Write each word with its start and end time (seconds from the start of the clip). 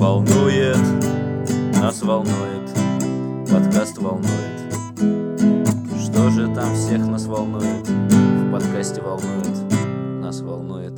волнует, 0.00 0.78
нас 1.78 2.00
волнует, 2.00 2.70
подкаст 3.52 3.98
волнует. 3.98 4.72
Что 6.02 6.30
же 6.30 6.48
там 6.54 6.74
всех 6.74 7.06
нас 7.06 7.26
волнует? 7.26 7.86
В 7.86 8.50
подкасте 8.50 9.02
волнует, 9.02 10.22
нас 10.22 10.40
волнует, 10.40 10.94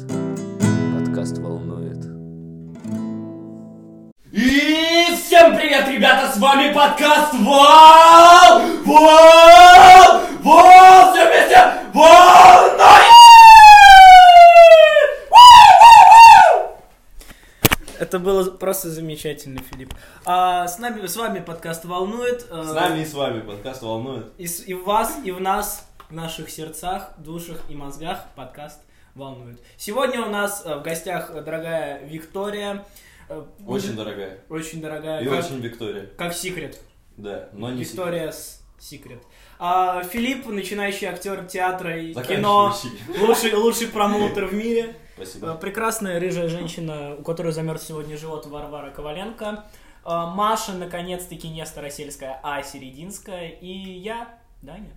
подкаст 0.96 1.38
волнует. 1.38 1.99
И 4.30 5.06
всем 5.16 5.56
привет, 5.56 5.88
ребята, 5.88 6.30
с 6.32 6.38
вами 6.38 6.72
подкаст 6.72 7.34
Вал! 7.40 8.62
Вал! 8.87 10.21
Вал! 10.44 11.12
Все 11.12 11.26
вместе! 11.26 11.58
Волнует! 11.92 13.01
Это 18.12 18.19
было 18.19 18.45
просто 18.51 18.91
замечательно, 18.91 19.59
Филипп. 19.73 19.95
А 20.27 20.69
с 20.69 20.79
нами, 20.79 21.07
с 21.07 21.16
вами 21.16 21.41
подкаст 21.41 21.87
волнует. 21.87 22.47
э, 22.51 22.62
С 22.62 22.75
нами 22.75 23.01
и 23.01 23.07
с 23.07 23.15
вами 23.15 23.41
подкаст 23.41 23.80
волнует. 23.80 24.27
И, 24.37 24.47
с- 24.47 24.66
и 24.69 24.75
в 24.75 24.85
вас, 24.85 25.19
и 25.25 25.30
в 25.30 25.41
нас, 25.41 25.88
в 26.11 26.15
наших 26.15 26.51
сердцах, 26.51 27.15
душах 27.16 27.62
и 27.71 27.75
мозгах 27.75 28.27
подкаст 28.37 28.80
волнует. 29.15 29.62
Сегодня 29.79 30.21
у 30.27 30.29
нас 30.29 30.62
э, 30.66 30.75
в 30.77 30.83
гостях 30.83 31.33
дорогая 31.43 32.05
Виктория. 32.05 32.85
э, 33.30 33.43
Очень 33.66 33.97
дорогая. 33.97 34.41
очень 34.51 34.83
дорогая. 34.83 35.23
И 35.23 35.24
как, 35.27 35.38
очень 35.47 35.60
Виктория. 35.60 36.10
как 36.19 36.35
секрет. 36.35 36.79
Да, 37.16 37.49
но 37.55 37.71
не 37.71 37.83
Виктория 37.83 38.30
с 38.30 38.60
секрет. 38.79 39.23
А 39.59 40.02
Филипп, 40.02 40.45
начинающий 40.49 41.07
актер 41.07 41.47
театра 41.47 41.97
и 41.99 42.13
кино, 42.13 42.74
лучший, 43.19 43.55
лучший 43.55 43.87
промоутер 43.87 44.45
в 44.49 44.52
мире. 44.52 44.97
Э, 45.16 45.25
Спасибо. 45.25 45.55
Прекрасная 45.55 46.21
рыжая 46.21 46.48
женщина, 46.48 47.16
у 47.19 47.23
которой 47.23 47.52
замерз 47.52 47.83
сегодня 47.83 48.16
живот 48.16 48.47
Варвара 48.47 48.91
Коваленко. 48.91 49.65
Э, 50.05 50.27
Маша, 50.27 50.73
наконец-таки, 50.73 51.49
не 51.49 51.65
Старосельская, 51.66 52.41
а 52.43 52.63
Серединская. 52.63 53.49
И 53.49 53.68
я, 53.68 54.38
Даня. 54.63 54.96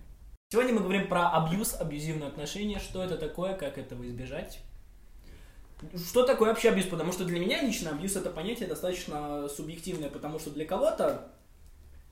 Сегодня 0.50 0.74
мы 0.74 0.80
говорим 0.80 1.08
про 1.08 1.30
абьюз, 1.30 1.74
абьюзивные 1.74 2.28
отношения. 2.28 2.78
Что 2.78 3.02
это 3.02 3.16
такое, 3.16 3.54
как 3.54 3.78
этого 3.78 4.06
избежать. 4.06 4.60
Что 5.94 6.24
такое 6.24 6.50
вообще 6.50 6.70
абьюз? 6.70 6.86
Потому 6.86 7.12
что 7.12 7.24
для 7.24 7.38
меня 7.38 7.60
лично 7.62 7.90
абьюз 7.90 8.16
это 8.16 8.30
понятие 8.30 8.68
достаточно 8.68 9.48
субъективное, 9.48 10.08
потому 10.08 10.38
что 10.38 10.50
для 10.50 10.64
кого-то 10.64 11.30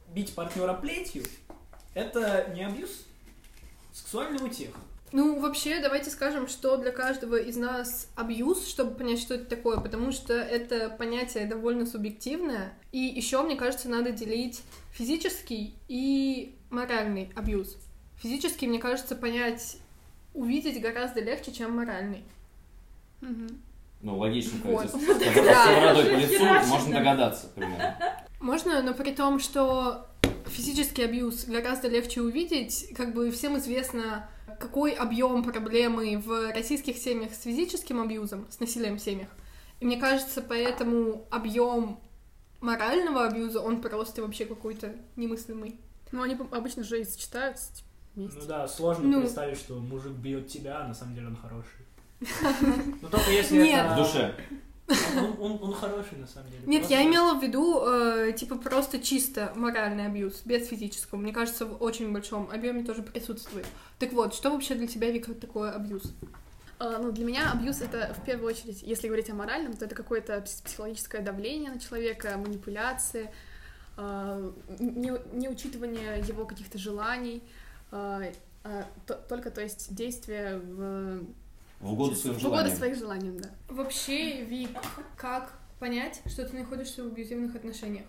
бить 0.09 0.35
партнера 0.35 0.75
плетью 0.75 1.25
это 1.95 2.53
не 2.55 2.65
абьюз, 2.65 3.07
сексуальный 3.93 4.45
утех. 4.45 4.75
Ну, 5.13 5.39
вообще, 5.39 5.81
давайте 5.81 6.11
скажем, 6.11 6.49
что 6.49 6.77
для 6.77 6.91
каждого 6.91 7.37
из 7.37 7.57
нас 7.57 8.09
абьюз, 8.17 8.67
чтобы 8.67 8.97
понять, 8.97 9.21
что 9.21 9.35
это 9.35 9.45
такое, 9.45 9.79
потому 9.79 10.11
что 10.11 10.35
это 10.35 10.91
понятие 10.91 11.47
довольно 11.47 11.87
субъективное. 11.87 12.73
И 12.91 12.99
еще, 12.99 13.43
мне 13.43 13.55
кажется, 13.55 13.89
надо 13.89 14.11
делить 14.11 14.63
физический 14.93 15.75
и 15.87 16.57
моральный 16.71 17.31
абьюз. 17.37 17.77
Физический, 18.17 18.67
мне 18.67 18.79
кажется, 18.81 19.15
понять, 19.15 19.77
увидеть 20.33 20.81
гораздо 20.81 21.21
легче, 21.21 21.53
чем 21.53 21.77
моральный. 21.77 22.25
Ну, 24.01 24.19
логично, 24.19 24.59
Вот. 24.65 24.91
когда 25.35 25.95
Да. 25.95 25.95
по 25.95 26.17
лицу, 26.17 26.45
можно 26.69 26.93
да. 26.93 26.99
догадаться 26.99 27.47
примерно. 27.55 27.97
Можно, 28.41 28.83
но 28.83 28.93
при 28.93 29.13
том, 29.13 29.41
что 29.41 30.07
физический 30.47 31.05
абьюз 31.05 31.45
гораздо 31.47 31.89
легче 31.89 32.21
увидеть, 32.21 32.93
как 32.95 33.15
бы 33.15 33.31
всем 33.31 33.57
известно, 33.59 34.29
какой 34.65 34.93
объем 34.93 35.45
проблемы 35.45 36.17
в 36.19 36.53
российских 36.53 36.97
семьях 36.97 37.35
с 37.35 37.43
физическим 37.43 38.01
абьюзом, 38.01 38.47
с 38.51 38.61
насилием 38.61 38.97
в 38.97 39.01
семьях. 39.01 39.29
И 39.81 39.85
мне 39.85 39.99
кажется, 39.99 40.41
поэтому 40.41 41.27
объем 41.31 42.01
морального 42.61 43.27
абьюза, 43.27 43.61
он 43.61 43.83
просто 43.83 44.23
вообще 44.23 44.47
какой-то 44.47 44.95
немыслимый. 45.17 45.79
Ну, 46.13 46.23
они 46.23 46.35
обычно 46.51 46.83
же 46.83 47.01
и 47.01 47.05
сочетаются 47.05 47.75
типа, 47.75 47.89
вместе. 48.15 48.39
Ну 48.41 48.47
да, 48.47 48.67
сложно 48.69 49.05
Ну. 49.07 49.21
представить, 49.21 49.59
что 49.59 49.75
мужик 49.79 50.13
бьет 50.13 50.49
тебя, 50.49 50.81
а 50.81 50.89
на 50.89 50.95
самом 50.95 51.15
деле 51.15 51.27
он 51.27 51.37
хороший. 51.37 51.85
Ну 53.03 53.09
только 53.09 53.31
если 53.31 53.59
Нет. 53.59 53.85
это... 53.85 53.95
В 53.95 53.97
душе. 53.99 54.35
Он, 54.89 55.37
он- 55.41 55.59
он 55.63 55.73
хороший, 55.73 56.19
на 56.19 56.27
самом 56.27 56.51
деле. 56.51 56.63
Нет, 56.67 56.81
Просто- 56.83 56.95
я 56.95 57.05
имела 57.07 57.39
в 57.39 57.43
виду, 57.43 57.81
э, 57.87 58.33
типа, 58.37 58.57
просто 58.57 58.99
чисто 59.01 59.53
моральный 59.57 60.07
абьюз, 60.07 60.43
без 60.45 60.69
физического. 60.69 61.19
Мне 61.19 61.33
кажется, 61.33 61.65
в 61.65 61.83
очень 61.83 62.13
большом 62.13 62.51
объеме 62.51 62.85
тоже 62.85 63.03
присутствует. 63.03 63.67
Так 63.99 64.13
вот, 64.13 64.35
что 64.35 64.51
вообще 64.51 64.75
для 64.75 64.87
тебя, 64.87 65.11
Вика, 65.11 65.33
такое 65.35 65.71
абьюз? 65.71 66.03
А, 66.79 66.99
ну, 66.99 67.13
для 67.13 67.25
меня 67.25 67.51
абьюз— 67.53 67.81
это, 67.83 68.15
в 68.21 68.25
первую 68.27 68.49
очередь, 68.53 68.83
если 68.83 69.07
говорить 69.07 69.31
о 69.31 69.35
моральном, 69.35 69.75
то 69.75 69.85
это 69.87 69.95
какое-то 69.95 70.35
пс- 70.39 70.63
психологическое 70.65 71.23
давление 71.23 71.71
на 71.71 71.79
человека, 71.81 72.37
манипуляции, 72.37 73.31
а, 73.97 74.53
не, 74.81 75.13
неучитывание 75.33 76.19
его 76.29 76.45
каких-то 76.45 76.77
желаний, 76.79 77.43
а, 77.91 78.23
а, 78.65 78.85
то- 79.07 79.23
только, 79.29 79.51
то 79.51 79.61
есть, 79.63 79.95
действие 79.95 80.59
в, 80.59 81.25
В 81.85 81.93
угоду 81.93 82.15
своим 82.17 82.35
в 82.37 82.39
угоду 82.39 82.57
желаниям. 82.57 82.77
своих 82.77 82.97
желаниям, 82.97 83.39
да. 83.39 83.51
Вообще, 83.69 84.43
Вик, 84.45 84.71
как 85.19 85.53
понять, 85.79 86.23
что 86.27 86.49
ты 86.49 86.57
находишься 86.57 87.05
в 87.05 87.09
абьюзивных 87.09 87.55
отношениях? 87.55 88.07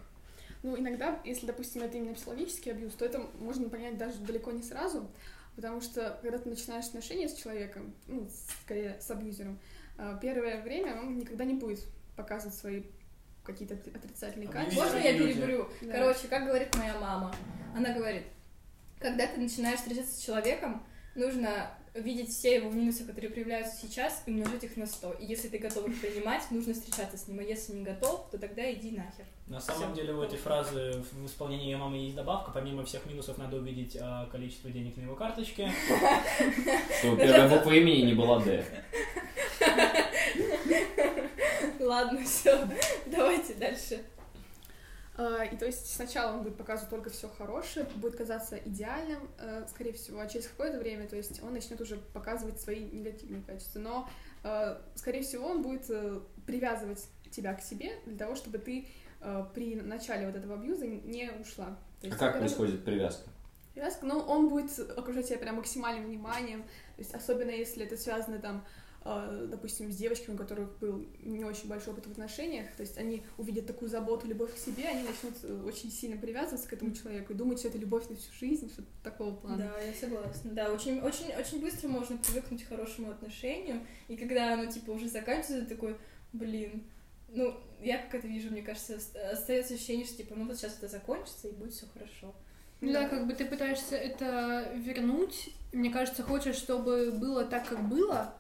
Ну, 0.63 0.78
иногда, 0.80 1.19
если, 1.25 1.46
допустим, 1.46 1.84
это 1.84 1.97
именно 1.97 2.16
психологический 2.16 2.72
абьюз, 2.72 2.94
то 2.94 3.03
это 3.03 3.19
можно 3.38 3.68
понять 3.69 3.97
даже 3.97 4.18
далеко 4.19 4.52
не 4.52 4.63
сразу, 4.63 5.12
потому 5.58 5.81
что, 5.81 6.18
когда 6.22 6.38
ты 6.38 6.50
начинаешь 6.50 6.86
отношения 6.86 7.28
с 7.28 7.34
человеком, 7.34 7.94
ну, 8.08 8.30
скорее 8.63 8.97
с 9.02 9.12
абьюзером, 9.12 9.59
а, 9.97 10.18
первое 10.18 10.62
время 10.62 10.97
он 11.00 11.18
никогда 11.18 11.44
не 11.44 11.56
будет 11.56 11.86
показывать 12.16 12.56
свои 12.56 12.84
какие-то 13.44 13.75
отри- 13.75 13.96
отрицательные 13.96 14.47
качества. 14.50 14.84
Можно 14.84 14.97
я 15.00 15.13
переберу? 15.18 15.69
Да. 15.81 15.92
Короче, 15.92 16.28
как 16.30 16.46
говорит 16.46 16.74
моя 16.78 16.97
мама? 17.00 17.36
Она 17.75 17.94
говорит, 17.94 18.24
когда 19.00 19.28
ты 19.28 19.40
начинаешь 19.40 19.80
встречаться 19.80 20.16
с 20.16 20.19
человеком, 20.24 20.81
нужно 21.13 21.78
видеть 21.95 22.29
все 22.29 22.56
его 22.56 22.69
минусы, 22.69 23.06
которые 23.06 23.31
проявляются 23.31 23.75
сейчас, 23.81 24.23
и 24.25 24.31
умножить 24.31 24.63
их 24.63 24.78
на 24.78 24.85
100. 24.85 25.13
И 25.13 25.25
если 25.25 25.47
ты 25.47 25.57
готов 25.57 25.88
их 25.88 26.00
принимать, 26.00 26.44
нужно 26.51 26.73
встречаться 26.73 27.17
с 27.17 27.28
ним. 27.28 27.39
А 27.39 27.44
если 27.44 27.73
не 27.73 27.83
готов, 27.83 28.29
то 28.29 28.38
тогда 28.38 28.72
иди 28.72 28.91
нахер. 28.91 29.25
На 29.47 29.59
самом 29.61 29.94
Всё. 29.94 30.01
деле 30.01 30.13
у 30.13 30.22
этой 30.22 30.38
фразы 30.38 31.03
в 31.11 31.25
исполнении 31.25 31.66
ее 31.66 31.78
мамы 31.78 31.97
есть 31.97 32.16
добавка. 32.16 32.51
Помимо 32.51 32.83
всех 32.83 33.06
минусов 33.06 33.38
надо 33.38 33.57
увидеть 33.57 33.97
а, 34.00 34.28
количество 34.28 34.69
денег 34.69 34.97
на 34.97 35.03
его 35.03 35.16
карточке. 35.16 35.72
Чтобы 37.00 37.17
первая 37.17 37.50
буква 37.50 37.72
имени 37.72 38.01
не 38.01 38.13
была 38.13 38.39
Д. 38.39 38.66
Ладно, 41.79 42.23
все, 42.23 42.67
давайте 43.06 43.53
дальше. 43.53 44.03
А, 45.17 45.43
И 45.45 45.55
то 45.57 45.65
есть 45.65 45.93
сначала 45.93 46.33
он 46.35 46.43
будет 46.43 46.57
показывать 46.57 46.89
только 46.89 47.09
все 47.09 47.29
хорошее, 47.29 47.85
будет 47.95 48.15
казаться 48.17 48.57
идеальным, 48.57 49.29
э, 49.39 49.65
скорее 49.69 49.93
всего, 49.93 50.19
а 50.19 50.27
через 50.27 50.47
какое-то 50.47 50.77
время, 50.79 51.07
то 51.07 51.15
есть 51.15 51.41
он 51.41 51.53
начнет 51.53 51.79
уже 51.79 51.95
показывать 52.13 52.59
свои 52.59 52.81
негативные 52.91 53.41
качества. 53.43 53.79
Но, 53.79 54.09
э, 54.43 54.77
скорее 54.95 55.21
всего, 55.21 55.47
он 55.47 55.61
будет 55.61 55.89
э, 55.89 56.19
привязывать 56.45 57.07
тебя 57.31 57.53
к 57.53 57.61
себе 57.61 57.93
для 58.05 58.17
того, 58.17 58.35
чтобы 58.35 58.57
ты 58.57 58.87
при 59.55 59.75
начале 59.75 60.27
вот 60.27 60.35
этого 60.35 60.53
абьюза 60.53 60.85
не 60.85 61.31
ушла. 61.41 61.65
То 61.99 62.03
А 62.03 62.05
есть 62.07 62.17
как 62.19 62.33
когда- 62.33 62.39
происходит 62.45 62.85
привязка? 62.85 63.27
Привязка, 63.73 64.05
ну, 64.05 64.19
он 64.19 64.49
будет 64.49 64.77
окружать 64.97 65.27
тебя 65.29 65.39
прям 65.39 65.55
максимальным 65.55 66.05
вниманием, 66.05 66.61
то 66.61 66.99
есть 67.01 67.13
особенно 67.15 67.49
если 67.49 67.85
это 67.85 67.97
связано 67.97 68.37
там, 68.39 68.63
допустим, 69.05 69.91
с 69.91 69.95
девочками, 69.95 70.35
у 70.35 70.38
которых 70.38 70.79
был 70.79 71.05
не 71.19 71.45
очень 71.45 71.69
большой 71.69 71.93
опыт 71.93 72.07
в 72.07 72.11
отношениях, 72.11 72.67
то 72.75 72.81
есть 72.81 72.97
они 72.97 73.23
увидят 73.38 73.67
такую 73.67 73.88
заботу, 73.88 74.27
любовь 74.27 74.53
к 74.55 74.57
себе, 74.57 74.88
они 74.88 75.03
начнут 75.03 75.35
э, 75.43 75.63
очень 75.63 75.91
сильно 75.91 76.17
привязываться 76.17 76.67
к 76.67 76.73
этому 76.73 76.91
человеку 76.91 77.33
и 77.33 77.35
думать, 77.35 77.59
что 77.59 77.67
это 77.67 77.77
любовь 77.77 78.09
на 78.09 78.15
всю 78.15 78.33
жизнь, 78.33 78.67
что-то 78.71 78.88
такого 79.03 79.35
плана. 79.35 79.57
Да, 79.57 79.79
я 79.79 79.94
согласна. 79.94 80.51
Да, 80.51 80.71
очень, 80.71 80.99
очень, 81.01 81.33
очень 81.39 81.61
быстро 81.61 81.88
можно 81.88 82.17
привыкнуть 82.17 82.63
к 82.63 82.67
хорошему 82.69 83.11
отношению. 83.11 83.81
И 84.07 84.17
когда 84.17 84.53
оно 84.53 84.65
типа 84.65 84.89
уже 84.91 85.07
заканчивается, 85.07 85.65
ты 85.65 85.75
такой, 85.75 85.97
блин, 86.33 86.83
ну, 87.30 87.56
я 87.81 88.00
как 88.00 88.15
это 88.15 88.27
вижу, 88.27 88.50
мне 88.50 88.63
кажется, 88.63 88.95
ост- 88.95 89.15
остается 89.15 89.75
ощущение, 89.75 90.06
что 90.06 90.18
типа, 90.18 90.33
ну 90.35 90.47
вот 90.47 90.57
сейчас 90.57 90.77
это 90.77 90.88
закончится 90.88 91.47
и 91.47 91.51
будет 91.51 91.74
все 91.74 91.85
хорошо. 91.94 92.33
Ну 92.81 92.91
да, 92.91 93.07
как 93.07 93.27
бы 93.27 93.33
ты 93.33 93.45
пытаешься 93.45 93.95
это 93.95 94.71
вернуть. 94.75 95.50
Мне 95.74 95.91
кажется, 95.91 96.24
хочешь, 96.24 96.56
чтобы 96.56 97.12
было 97.12 97.45
так, 97.45 97.68
как 97.68 97.88
было, 97.88 98.33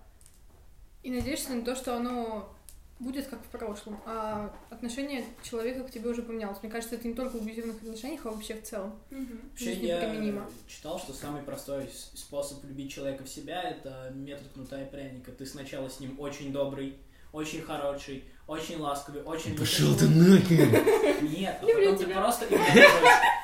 и 1.05 1.11
надеешься 1.11 1.53
на 1.53 1.63
то, 1.63 1.75
что 1.75 1.95
оно 1.95 2.51
будет 2.99 3.27
как 3.27 3.43
в 3.43 3.47
прошлом, 3.49 4.01
а 4.07 4.51
отношение 4.71 5.23
человека 5.43 5.83
к 5.83 5.91
тебе 5.91 6.09
уже 6.09 6.23
поменялось. 6.23 6.57
Мне 6.63 6.71
кажется, 6.71 6.95
это 6.95 7.07
не 7.07 7.13
только 7.13 7.37
в 7.37 7.41
абьюзивных 7.41 7.75
отношениях, 7.75 8.25
а 8.25 8.31
вообще 8.31 8.55
в 8.55 8.63
целом. 8.63 8.99
В 9.11 9.49
Вообще 9.49 9.73
я 9.73 9.99
применимо. 9.99 10.49
читал, 10.67 10.97
что 10.97 11.13
самый 11.13 11.43
простой 11.43 11.89
способ 12.15 12.63
любить 12.63 12.91
человека 12.91 13.23
в 13.23 13.29
себя 13.29 13.61
это 13.61 14.11
метод 14.15 14.47
кнута 14.53 14.81
и 14.81 14.89
пряника. 14.89 15.31
Ты 15.31 15.45
сначала 15.45 15.89
с 15.89 15.99
ним 15.99 16.19
очень 16.19 16.51
добрый, 16.51 16.97
очень 17.31 17.61
хороший, 17.61 18.23
очень 18.47 18.79
ласковый, 18.79 19.23
очень 19.23 19.57
Пошел 19.57 19.95
ты 19.95 20.07
нахер! 20.07 21.21
Нет, 21.23 21.57
а 21.61 21.65
Люблю 21.65 21.91
потом 21.91 22.05
ты 22.05 22.13
просто. 22.13 22.45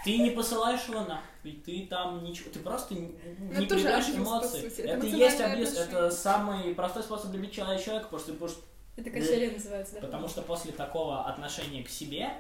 Ты 0.04 0.18
не 0.18 0.32
посылаешь 0.32 0.88
его 0.88 1.02
нахуй, 1.02 1.62
ты 1.66 1.88
там 1.88 2.24
ничего, 2.24 2.50
ты 2.52 2.60
просто 2.60 2.94
не 2.94 3.16
Ну, 3.40 3.68
по 3.68 3.74
эмоции. 3.74 4.84
это 4.84 5.06
и 5.06 5.12
есть 5.12 5.40
абьюз, 5.40 5.78
это 5.78 6.12
самый 6.12 6.74
простой 6.74 7.04
способ 7.04 7.34
любить 7.34 7.52
человека, 7.52 8.08
потому 8.10 8.20
что 8.20 8.32
ты 8.32 8.38
будешь 8.38 8.56
Это 8.96 9.10
качели 9.10 9.54
называется, 9.54 9.96
да? 9.96 10.02
Потому 10.02 10.28
что 10.28 10.42
после 10.42 10.72
такого 10.72 11.26
отношения 11.28 11.84
к 11.84 11.90
себе 11.90 12.34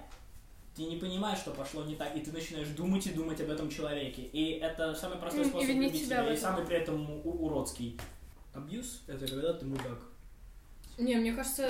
ты 0.75 0.83
не 0.83 0.97
понимаешь, 0.97 1.39
что 1.39 1.51
пошло 1.51 1.83
не 1.83 1.95
так, 1.95 2.15
и 2.15 2.21
ты 2.21 2.31
начинаешь 2.31 2.69
думать 2.69 3.05
и 3.05 3.11
думать 3.11 3.41
об 3.41 3.49
этом 3.49 3.69
человеке. 3.69 4.21
И 4.21 4.53
это 4.53 4.95
самый 4.95 5.17
простой 5.17 5.41
и 5.43 5.45
способ 5.45 5.67
винить 5.67 5.93
любить 5.93 6.05
себя 6.05 6.31
и 6.31 6.37
самый 6.37 6.65
при 6.65 6.77
этом 6.77 7.21
уродский. 7.25 7.99
Абьюз— 8.53 9.01
это 9.07 9.27
когда 9.27 9.53
ты 9.53 9.65
мудак. 9.65 9.99
Не, 10.97 11.15
мне 11.15 11.33
кажется, 11.33 11.69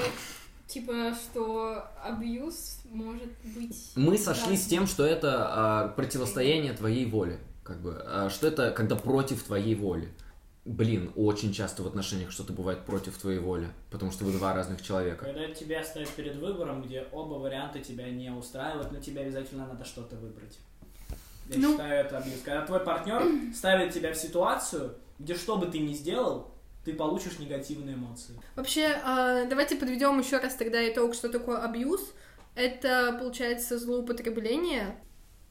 типа, 0.71 1.13
что 1.15 1.83
абьюз 2.03 2.79
может 2.85 3.29
быть... 3.55 3.91
Мы 3.95 4.17
сошлись 4.17 4.63
с 4.63 4.67
тем, 4.67 4.87
что 4.87 5.05
это 5.05 5.47
а, 5.49 5.87
противостояние 5.89 6.73
твоей 6.73 7.05
воли. 7.05 7.39
Как 7.63 7.81
бы, 7.81 8.01
а, 8.05 8.29
что 8.29 8.47
это 8.47 8.71
когда 8.71 8.95
против 8.95 9.43
твоей 9.43 9.75
воли. 9.75 10.09
Блин, 10.63 11.11
очень 11.15 11.51
часто 11.53 11.81
в 11.81 11.87
отношениях 11.87 12.31
что-то 12.31 12.53
бывает 12.53 12.85
против 12.85 13.17
твоей 13.17 13.39
воли, 13.39 13.67
потому 13.89 14.11
что 14.11 14.25
вы 14.25 14.31
два 14.31 14.53
разных 14.53 14.81
человека. 14.83 15.25
Когда 15.25 15.49
тебя 15.49 15.83
ставят 15.83 16.09
перед 16.09 16.35
выбором, 16.35 16.83
где 16.83 17.07
оба 17.11 17.33
варианта 17.35 17.79
тебя 17.79 18.09
не 18.09 18.29
устраивают, 18.29 18.91
но 18.91 18.99
тебе 18.99 19.21
обязательно 19.21 19.65
надо 19.65 19.85
что-то 19.85 20.15
выбрать. 20.17 20.59
Я 21.49 21.57
Ну. 21.57 21.71
считаю 21.71 22.05
это 22.05 22.19
абьюз. 22.19 22.41
Когда 22.45 22.65
твой 22.65 22.79
партнер 22.79 23.23
ставит 23.55 23.91
тебя 23.93 24.13
в 24.13 24.17
ситуацию, 24.17 24.93
где 25.17 25.33
что 25.35 25.57
бы 25.57 25.65
ты 25.65 25.79
ни 25.79 25.93
сделал, 25.93 26.50
ты 26.83 26.93
получишь 26.93 27.39
негативные 27.39 27.95
эмоции. 27.95 28.39
Вообще, 28.55 28.99
а, 29.03 29.45
давайте 29.45 29.75
подведем 29.75 30.19
еще 30.19 30.37
раз 30.37 30.55
тогда 30.55 30.87
итог, 30.89 31.13
что 31.13 31.29
такое 31.29 31.57
абьюз. 31.57 32.13
Это, 32.55 33.15
получается, 33.19 33.77
злоупотребление, 33.77 34.99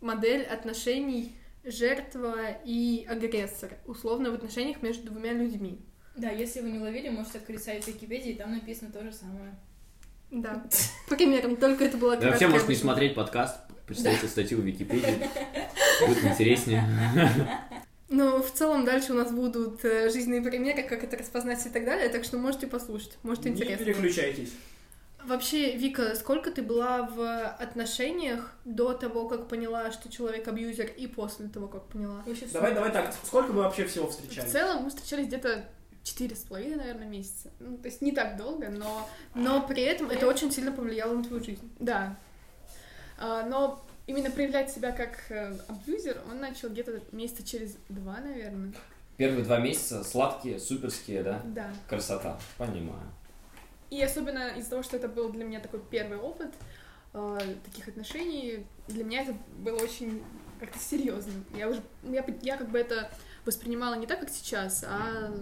модель 0.01 0.43
отношений 0.43 1.37
жертва 1.65 2.37
и 2.65 3.07
агрессор, 3.09 3.73
условно 3.87 4.31
в 4.31 4.35
отношениях 4.35 4.83
между 4.83 5.11
двумя 5.11 5.33
людьми. 5.33 5.81
Да, 6.17 6.31
если 6.31 6.61
вы 6.61 6.71
не 6.71 6.79
уловили, 6.79 7.09
можете 7.09 7.39
открыть 7.39 7.63
сайт 7.63 7.87
Википедии, 7.87 8.33
там 8.33 8.53
написано 8.53 8.91
то 8.93 9.03
же 9.03 9.13
самое. 9.13 9.55
Да, 10.31 10.65
примерно, 11.09 11.57
только 11.57 11.85
это 11.85 11.97
было 11.97 12.17
Да, 12.17 12.29
вообще, 12.29 12.49
может, 12.49 12.69
не 12.69 12.75
смотреть 12.75 13.15
подкаст, 13.15 13.57
почитайте 13.87 14.27
статью 14.27 14.59
в 14.59 14.65
Википедии. 14.65 15.29
Будет 16.07 16.25
интереснее. 16.25 16.85
Ну, 18.11 18.43
в 18.43 18.51
целом, 18.53 18.85
дальше 18.85 19.13
у 19.13 19.17
нас 19.17 19.31
будут 19.33 19.85
э, 19.85 20.11
жизненные 20.11 20.43
примеры, 20.43 20.83
как 20.83 21.05
это 21.05 21.17
распознать 21.17 21.65
и 21.65 21.71
так 21.71 21.85
далее, 21.85 22.09
так 22.09 22.25
что 22.25 22.39
можете 22.39 22.67
послушать, 22.67 23.17
может, 23.23 23.45
Не 23.45 23.53
интересно. 23.53 23.85
переключайтесь. 23.85 24.53
Вообще, 25.25 25.77
Вика, 25.77 26.15
сколько 26.17 26.51
ты 26.51 26.63
была 26.63 27.03
в 27.03 27.47
отношениях 27.51 28.53
до 28.65 28.95
того, 28.95 29.29
как 29.29 29.49
поняла, 29.49 29.93
что 29.93 30.11
человек 30.11 30.49
абьюзер, 30.49 30.87
и 30.97 31.07
после 31.07 31.47
того, 31.49 31.69
как 31.69 31.85
поняла? 31.87 32.23
Вообще 32.27 32.47
Давай, 32.53 32.75
давай 32.75 32.91
так, 32.91 33.15
сколько 33.25 33.53
вы 33.53 33.63
вообще 33.63 33.85
всего 33.85 34.07
В 34.07 34.11
встречались? 34.11 34.51
целом 34.51 34.83
мы 34.85 34.91
встречались 34.91 35.27
где-то 35.29 35.67
четыре 36.03 36.35
с 36.35 36.41
половиной, 36.41 36.77
наверное, 36.77 37.07
месяца. 37.07 37.51
Ну, 37.61 37.77
то 37.77 37.87
есть 37.87 38.01
не 38.01 38.13
так 38.13 38.37
долго, 38.39 38.71
но 38.71 39.09
Но 39.35 39.63
при 39.69 39.83
этом 39.83 40.11
это 40.11 40.27
очень 40.27 40.51
сильно 40.51 40.73
повлияло 40.73 41.15
на 41.15 41.23
твою 41.23 41.45
жизнь. 41.45 41.71
да. 41.79 42.17
А, 43.19 43.45
но 43.45 43.85
именно 44.11 44.31
проявлять 44.31 44.71
себя 44.71 44.93
как 44.93 45.19
э, 45.31 45.57
абьюзер 45.69 46.23
он 46.31 46.41
начал 46.41 46.69
где-то 46.69 47.01
месяца 47.13 47.47
через 47.47 47.77
два, 47.89 48.19
наверное. 48.19 48.73
Первые 49.17 49.45
два 49.45 49.59
месяца 49.59 50.03
сладкие, 50.03 50.59
суперские, 50.59 51.23
да? 51.23 51.41
Да. 51.45 51.71
Красота. 51.89 52.39
Понимаю. 52.59 53.09
И 53.91 54.03
особенно 54.03 54.49
из-за 54.57 54.71
того, 54.71 54.83
что 54.83 54.97
это 54.97 55.09
был 55.09 55.31
для 55.31 55.45
меня 55.45 55.61
такой 55.61 55.81
первый 55.91 56.19
опыт 56.19 56.53
э, 57.13 57.39
таких 57.65 57.89
отношений, 57.89 58.67
для 58.89 59.05
меня 59.05 59.23
это 59.23 59.37
было 59.59 59.77
очень 59.77 60.23
как-то 60.59 60.79
серьезно. 60.79 61.33
Я 61.57 61.69
уже, 61.69 61.81
я, 62.03 62.25
я 62.43 62.57
как 62.57 62.69
бы 62.71 62.79
это 62.79 63.11
воспринимала 63.47 63.95
не 63.95 64.07
так, 64.07 64.21
как 64.21 64.31
сейчас, 64.31 64.85
а 64.87 65.33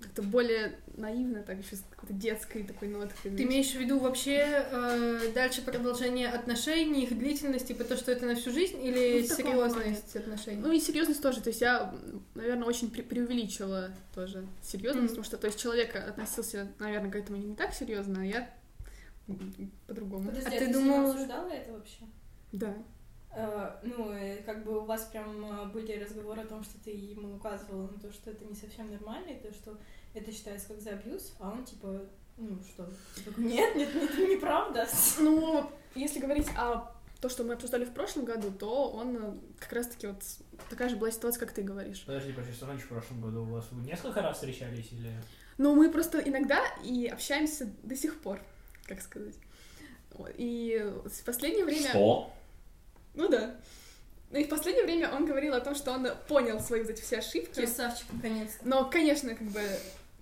как-то 0.00 0.22
более 0.22 0.78
наивно, 0.96 1.42
так 1.42 1.58
еще 1.58 1.76
с 1.76 1.84
какой-то 1.90 2.14
детской 2.14 2.62
такой 2.64 2.88
ноткой. 2.88 3.30
Ты 3.36 3.42
имеешь 3.44 3.70
в 3.72 3.78
виду 3.78 3.98
вообще 3.98 4.64
э, 4.70 5.30
дальше 5.34 5.62
продолжение 5.62 6.28
отношений, 6.28 7.04
их 7.04 7.16
длительность, 7.18 7.68
типа 7.68 7.84
то, 7.84 7.96
что 7.96 8.10
это 8.12 8.26
на 8.26 8.34
всю 8.34 8.50
жизнь, 8.50 8.82
или 8.82 9.20
Ну, 9.28 9.36
серьезность 9.36 10.16
отношений? 10.16 10.60
Ну 10.62 10.72
и 10.72 10.80
серьезность 10.80 11.22
тоже, 11.22 11.40
то 11.42 11.50
есть 11.50 11.60
я, 11.60 11.94
наверное, 12.34 12.64
очень 12.64 12.88
пре- 12.88 13.02
преувеличила 13.02 13.90
тоже 14.14 14.46
серьезность, 14.62 14.96
Мгм. 15.02 15.08
потому 15.08 15.24
что, 15.24 15.36
то 15.36 15.46
есть 15.46 15.60
человек 15.60 15.94
относился, 15.94 16.68
наверное, 16.78 17.10
к 17.10 17.16
этому 17.16 17.38
не 17.38 17.54
так 17.54 17.74
серьезно, 17.74 18.22
а 18.22 18.24
я 18.24 18.50
по-другому. 19.86 20.28
Подожди, 20.28 20.48
А 20.50 20.56
а 20.56 20.58
ты 20.58 20.66
ты, 20.66 20.72
думала... 20.72 21.10
обсуждала 21.10 21.48
это 21.50 21.72
вообще? 21.72 22.00
Да. 22.52 22.74
Э, 23.32 23.76
ну, 23.82 24.12
как 24.44 24.64
бы 24.64 24.80
у 24.80 24.84
вас 24.84 25.04
прям 25.04 25.44
э, 25.44 25.66
были 25.66 26.02
разговоры 26.02 26.42
о 26.42 26.46
том, 26.46 26.64
что 26.64 26.82
ты 26.82 26.90
ему 26.90 27.36
указывала 27.36 27.88
на 27.88 27.98
то, 27.98 28.12
что 28.12 28.30
это 28.30 28.44
не 28.44 28.54
совсем 28.54 28.90
нормально, 28.90 29.30
и 29.30 29.40
то, 29.40 29.52
что 29.52 29.78
это 30.14 30.32
считается 30.32 30.68
как 30.68 30.80
за 30.80 30.90
абьюз, 30.90 31.34
а 31.38 31.50
он 31.50 31.64
типа, 31.64 32.00
ну 32.36 32.60
что, 32.62 32.88
типа, 33.14 33.38
нет, 33.38 33.76
нет, 33.76 33.94
нет, 33.94 34.10
это 34.10 34.26
неправда. 34.26 34.88
Ну, 35.20 35.70
если 35.94 36.18
говорить 36.18 36.48
о 36.56 36.92
то, 37.20 37.28
что 37.28 37.44
мы 37.44 37.54
обсуждали 37.54 37.84
в 37.84 37.92
прошлом 37.92 38.24
году, 38.24 38.50
то 38.50 38.90
он 38.90 39.16
э, 39.16 39.32
как 39.60 39.74
раз-таки 39.74 40.08
вот 40.08 40.22
такая 40.68 40.88
же 40.88 40.96
была 40.96 41.12
ситуация, 41.12 41.38
как 41.38 41.52
ты 41.52 41.62
говоришь. 41.62 42.02
Подожди, 42.06 42.32
подожди, 42.32 42.54
что 42.54 42.64
значит 42.64 42.84
в 42.84 42.88
прошлом 42.88 43.20
году? 43.20 43.42
У 43.42 43.46
вас 43.46 43.66
вы 43.70 43.82
несколько 43.86 44.22
раз 44.22 44.38
встречались 44.38 44.90
или... 44.90 45.12
Но 45.56 45.74
мы 45.74 45.90
просто 45.90 46.18
иногда 46.18 46.64
и 46.82 47.06
общаемся 47.06 47.70
до 47.82 47.94
сих 47.94 48.18
пор, 48.20 48.40
как 48.86 49.02
сказать. 49.02 49.34
И 50.36 50.82
в 51.04 51.24
последнее 51.24 51.64
время... 51.64 51.90
Что? 51.90 52.32
Ну 53.14 53.28
да. 53.28 53.56
Ну 54.30 54.38
и 54.38 54.44
в 54.44 54.48
последнее 54.48 54.84
время 54.84 55.10
он 55.12 55.26
говорил 55.26 55.54
о 55.54 55.60
том, 55.60 55.74
что 55.74 55.90
он 55.92 56.06
понял 56.28 56.60
свои 56.60 56.82
вот 56.82 56.90
эти 56.90 57.02
все 57.02 57.18
ошибки. 57.18 57.54
Красавчик, 57.54 58.06
наконец-то. 58.12 58.66
Но, 58.66 58.88
конечно, 58.88 59.34
как 59.34 59.48
бы, 59.48 59.60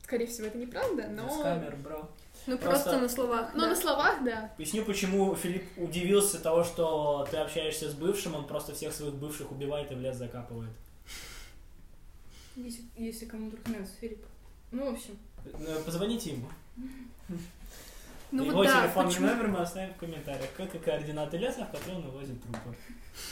скорее 0.02 0.26
всего, 0.26 0.46
это 0.46 0.56
неправда, 0.56 1.02
Без 1.02 1.16
но... 1.16 1.42
камер, 1.42 1.76
бро. 1.76 2.10
Ну 2.46 2.56
Просто- 2.56 2.84
просто 2.84 3.00
на 3.00 3.08
словах. 3.10 3.50
Но 3.54 3.62
да. 3.62 3.68
на 3.68 3.76
словах, 3.76 4.24
да. 4.24 4.50
Поясню, 4.56 4.82
почему 4.84 5.34
Филипп 5.34 5.64
удивился 5.76 6.38
того, 6.38 6.64
что 6.64 7.28
ты 7.30 7.36
общаешься 7.36 7.90
с 7.90 7.94
бывшим, 7.94 8.34
он 8.34 8.46
просто 8.46 8.74
всех 8.74 8.94
своих 8.94 9.14
бывших 9.14 9.52
убивает 9.52 9.92
и 9.92 9.94
в 9.94 10.00
лес 10.00 10.16
закапывает. 10.16 10.70
Если, 12.56 12.84
если 12.96 13.26
кому 13.26 13.48
вдруг 13.48 13.68
нравится 13.68 13.92
Филипп. 14.00 14.24
Ну, 14.72 14.90
в 14.90 14.94
общем. 14.94 15.18
Э, 15.44 15.82
Позвоните 15.84 16.30
ему. 16.30 16.48
Ну 18.30 18.44
Его 18.44 18.56
вот 18.58 18.66
да, 18.66 18.82
телефонный 18.82 19.08
почему, 19.08 19.26
номер 19.28 19.48
мы 19.48 19.58
оставим 19.60 19.94
в 19.94 19.96
комментариях, 19.96 20.50
как 20.56 20.74
и 20.74 20.78
координаты 20.78 21.38
леса, 21.38 21.64
в 21.64 21.70
который 21.70 21.96
он 21.96 22.06
увозит 22.06 22.42
трупы. 22.42 22.76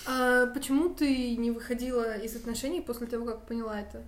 а, 0.07 0.47
почему 0.47 0.89
ты 0.89 1.37
не 1.37 1.51
выходила 1.51 2.17
из 2.17 2.35
отношений 2.37 2.81
после 2.81 3.07
того, 3.07 3.27
как 3.27 3.47
поняла 3.47 3.81
это? 3.81 4.03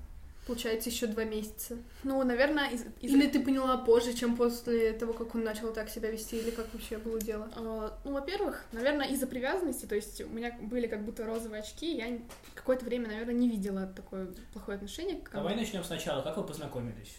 Получается, 0.46 0.88
еще 0.88 1.06
два 1.08 1.24
месяца. 1.24 1.76
Ну, 2.04 2.22
наверное, 2.24 2.70
из... 2.70 2.80
из- 3.02 3.12
Или 3.12 3.26
ты 3.26 3.38
поняла 3.44 3.76
позже, 3.76 4.14
чем 4.14 4.34
после 4.34 4.94
того, 4.94 5.12
как 5.12 5.34
он 5.34 5.44
начал 5.44 5.74
так 5.74 5.90
себя 5.90 6.10
вести, 6.10 6.38
или 6.38 6.50
как 6.50 6.72
вообще 6.72 6.96
было 6.96 7.20
дело? 7.20 7.50
э, 7.54 7.90
Ну, 8.04 8.12
во-первых, 8.14 8.64
наверное, 8.72 9.08
из-за 9.08 9.26
привязанности, 9.26 9.84
то 9.84 9.94
есть 9.94 10.22
у 10.22 10.28
меня 10.30 10.56
были 10.62 10.86
как 10.86 11.04
будто 11.04 11.26
розовые 11.26 11.60
очки, 11.60 11.94
я 11.98 12.18
какое-то 12.54 12.86
время, 12.86 13.08
наверное, 13.08 13.34
не 13.34 13.46
видела 13.50 13.86
такое 13.94 14.28
плохое 14.54 14.76
отношение. 14.76 15.20
к 15.20 15.30
Давай 15.32 15.54
начнем 15.54 15.84
сначала. 15.84 16.22
Как 16.22 16.38
вы 16.38 16.44
познакомились? 16.44 17.16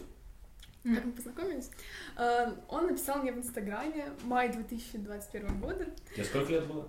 Как 0.84 1.06
мы 1.06 1.12
познакомились? 1.12 1.70
Э, 2.18 2.54
Он 2.70 2.88
написал 2.88 3.18
мне 3.22 3.32
в 3.34 3.38
Инстаграме 3.38 4.12
май 4.24 4.50
2021 4.52 5.60
года, 5.60 5.86
Тебе 6.14 6.24
сколько 6.26 6.52
лет 6.52 6.66
было? 6.68 6.88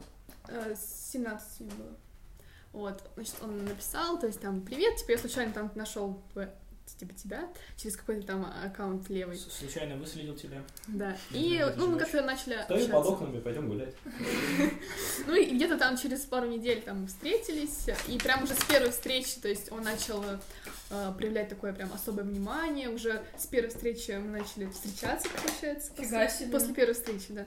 э, 0.49 0.75
17 1.11 1.61
мне 1.61 1.71
было. 1.73 1.97
Вот, 2.73 3.03
значит, 3.17 3.35
он 3.43 3.65
написал, 3.65 4.19
то 4.21 4.27
есть 4.29 4.41
там, 4.41 4.61
привет, 4.63 4.97
типа 4.97 5.11
я 5.13 5.19
случайно 5.19 5.53
там 5.53 5.73
нашел 5.75 6.23
типа 6.99 7.15
тебя 7.15 7.49
через 7.77 7.97
какой-то 7.97 8.27
там 8.27 8.45
аккаунт 8.65 9.09
левый. 9.11 9.37
С- 9.37 9.53
Случайно 9.53 9.97
выследил 9.97 10.35
тебя. 10.35 10.63
Да. 10.89 11.17
И, 11.31 11.65
ну, 11.77 11.89
мы 11.89 11.99
как-то 11.99 12.21
начали 12.23 12.61
Стою 12.65 12.89
под 12.89 13.07
окнами, 13.07 13.41
пойдем 13.41 13.69
гулять. 13.69 13.95
Ну 15.27 15.35
и 15.35 15.55
где-то 15.55 15.79
там 15.79 15.97
через 15.97 16.21
пару 16.23 16.49
недель 16.49 16.83
там 16.83 17.07
встретились, 17.07 17.87
и 18.09 18.19
прям 18.19 18.43
уже 18.45 18.55
с 18.55 18.65
первой 18.65 18.91
встречи, 18.91 19.41
то 19.41 19.49
есть 19.49 19.71
он 19.73 19.83
начал 19.83 20.25
э, 20.91 21.13
проявлять 21.17 21.49
такое 21.49 21.73
прям 21.73 21.93
особое 21.93 22.25
внимание, 22.25 22.89
уже 22.89 23.23
с 23.39 23.47
первой 23.47 23.69
встречи 23.69 24.13
мы 24.13 24.39
начали 24.39 24.67
встречаться, 24.67 25.29
получается, 25.29 25.93
после, 25.97 26.47
после 26.51 26.75
первой 26.75 26.95
встречи, 26.95 27.27
да. 27.31 27.47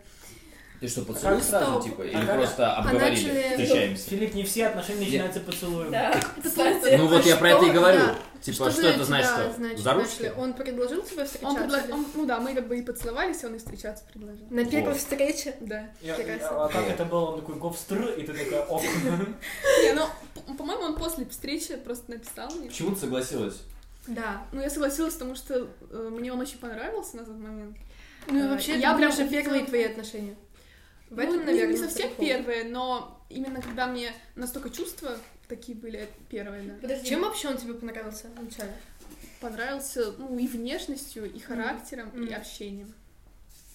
Ты 0.84 0.90
что, 0.90 1.04
поцелуй 1.04 1.38
Как 1.38 1.44
сразу, 1.46 1.66
стоп? 1.72 1.84
типа? 1.86 2.02
А 2.04 2.06
Или 2.08 2.26
как- 2.26 2.36
просто 2.36 2.74
обговорили? 2.76 3.10
начали- 3.10 3.50
Встречаемся. 3.52 4.10
Филипп, 4.10 4.34
не 4.34 4.44
все 4.44 4.68
отношения 4.68 5.00
Я- 5.06 5.24
начинаются 5.24 5.40
поцелуем. 5.40 5.92
Да, 5.92 6.22
кстати. 6.44 6.96
Ну 6.98 7.08
вот 7.08 7.26
я 7.26 7.38
про 7.38 7.50
Что? 7.52 7.58
это 7.60 7.66
и 7.68 7.72
говорю. 7.72 8.02
Типа, 8.42 8.70
что 8.70 8.82
для 8.82 8.90
это 8.90 9.06
значит? 9.06 9.30
что? 9.32 9.54
значит, 9.54 9.80
За 9.80 9.94
ручки? 9.94 10.32
Он 10.38 10.54
предложил 10.54 11.02
тебе 11.04 11.22
Он 11.22 11.26
встречаться? 11.28 11.64
предла- 11.64 11.84
или- 11.86 11.92
он- 11.94 12.06
ну 12.16 12.26
да, 12.26 12.40
мы 12.42 12.54
как 12.54 12.68
бы 12.68 12.78
и 12.78 12.82
поцеловались, 12.82 13.42
и 13.44 13.46
он 13.46 13.56
и 13.56 13.60
встречаться 13.60 14.04
предложил. 14.12 14.46
На 14.50 14.66
первой 14.66 14.90
Вот. 14.90 14.98
встрече? 14.98 15.56
Да. 15.62 15.90
Я- 16.02 16.18
я- 16.18 16.50
а 16.50 16.68
как 16.68 16.86
это 16.90 17.06
было? 17.06 17.32
Он 17.32 17.40
такой 17.40 17.56
говстр, 17.56 18.04
и 18.18 18.24
ты 18.24 18.34
такая 18.34 18.64
ок. 18.66 18.82
Не, 19.84 19.94
ну, 19.94 20.06
по-моему, 20.58 20.82
он 20.84 20.96
после 20.98 21.26
встречи 21.28 21.78
просто 21.78 22.12
написал 22.12 22.52
мне. 22.56 22.68
Почему 22.68 22.92
ты 22.94 23.00
согласилась? 23.00 23.56
Да. 24.08 24.46
Ну, 24.52 24.60
я 24.62 24.70
согласилась, 24.70 25.14
потому 25.14 25.36
что 25.36 25.66
э, 25.92 26.10
мне 26.12 26.34
он 26.34 26.42
очень 26.42 26.58
понравился 26.58 27.16
на 27.16 27.24
тот 27.24 27.38
момент. 27.38 27.78
Ну 28.28 28.38
и 28.38 28.42
Э, 28.42 28.50
вообще, 28.50 28.78
я 28.78 28.94
прям 28.98 29.14
же 29.14 29.26
первые 29.30 29.64
твои 29.64 29.84
отношения. 29.86 30.36
В 31.14 31.20
этом, 31.20 31.36
Ну, 31.38 31.44
наверное, 31.46 31.74
не 31.74 31.78
совсем 31.78 32.10
прикол. 32.10 32.26
первые, 32.26 32.64
но 32.66 33.26
именно 33.30 33.62
когда 33.62 33.88
мне 33.88 34.12
настолько 34.36 34.70
чувства 34.70 35.18
такие 35.48 35.78
были 35.78 36.10
первые, 36.30 36.64
да. 36.64 36.74
Подожди. 36.82 37.08
Чем 37.10 37.22
вообще 37.22 37.50
он 37.50 37.58
тебе 37.58 37.74
понравился 37.74 38.28
вначале? 38.38 38.74
Понравился, 39.40 40.14
ну, 40.18 40.38
и 40.40 40.48
внешностью, 40.48 41.32
и 41.32 41.40
характером, 41.40 42.10
и 42.12 42.20
Мгм. 42.26 42.34
общением. 42.36 42.94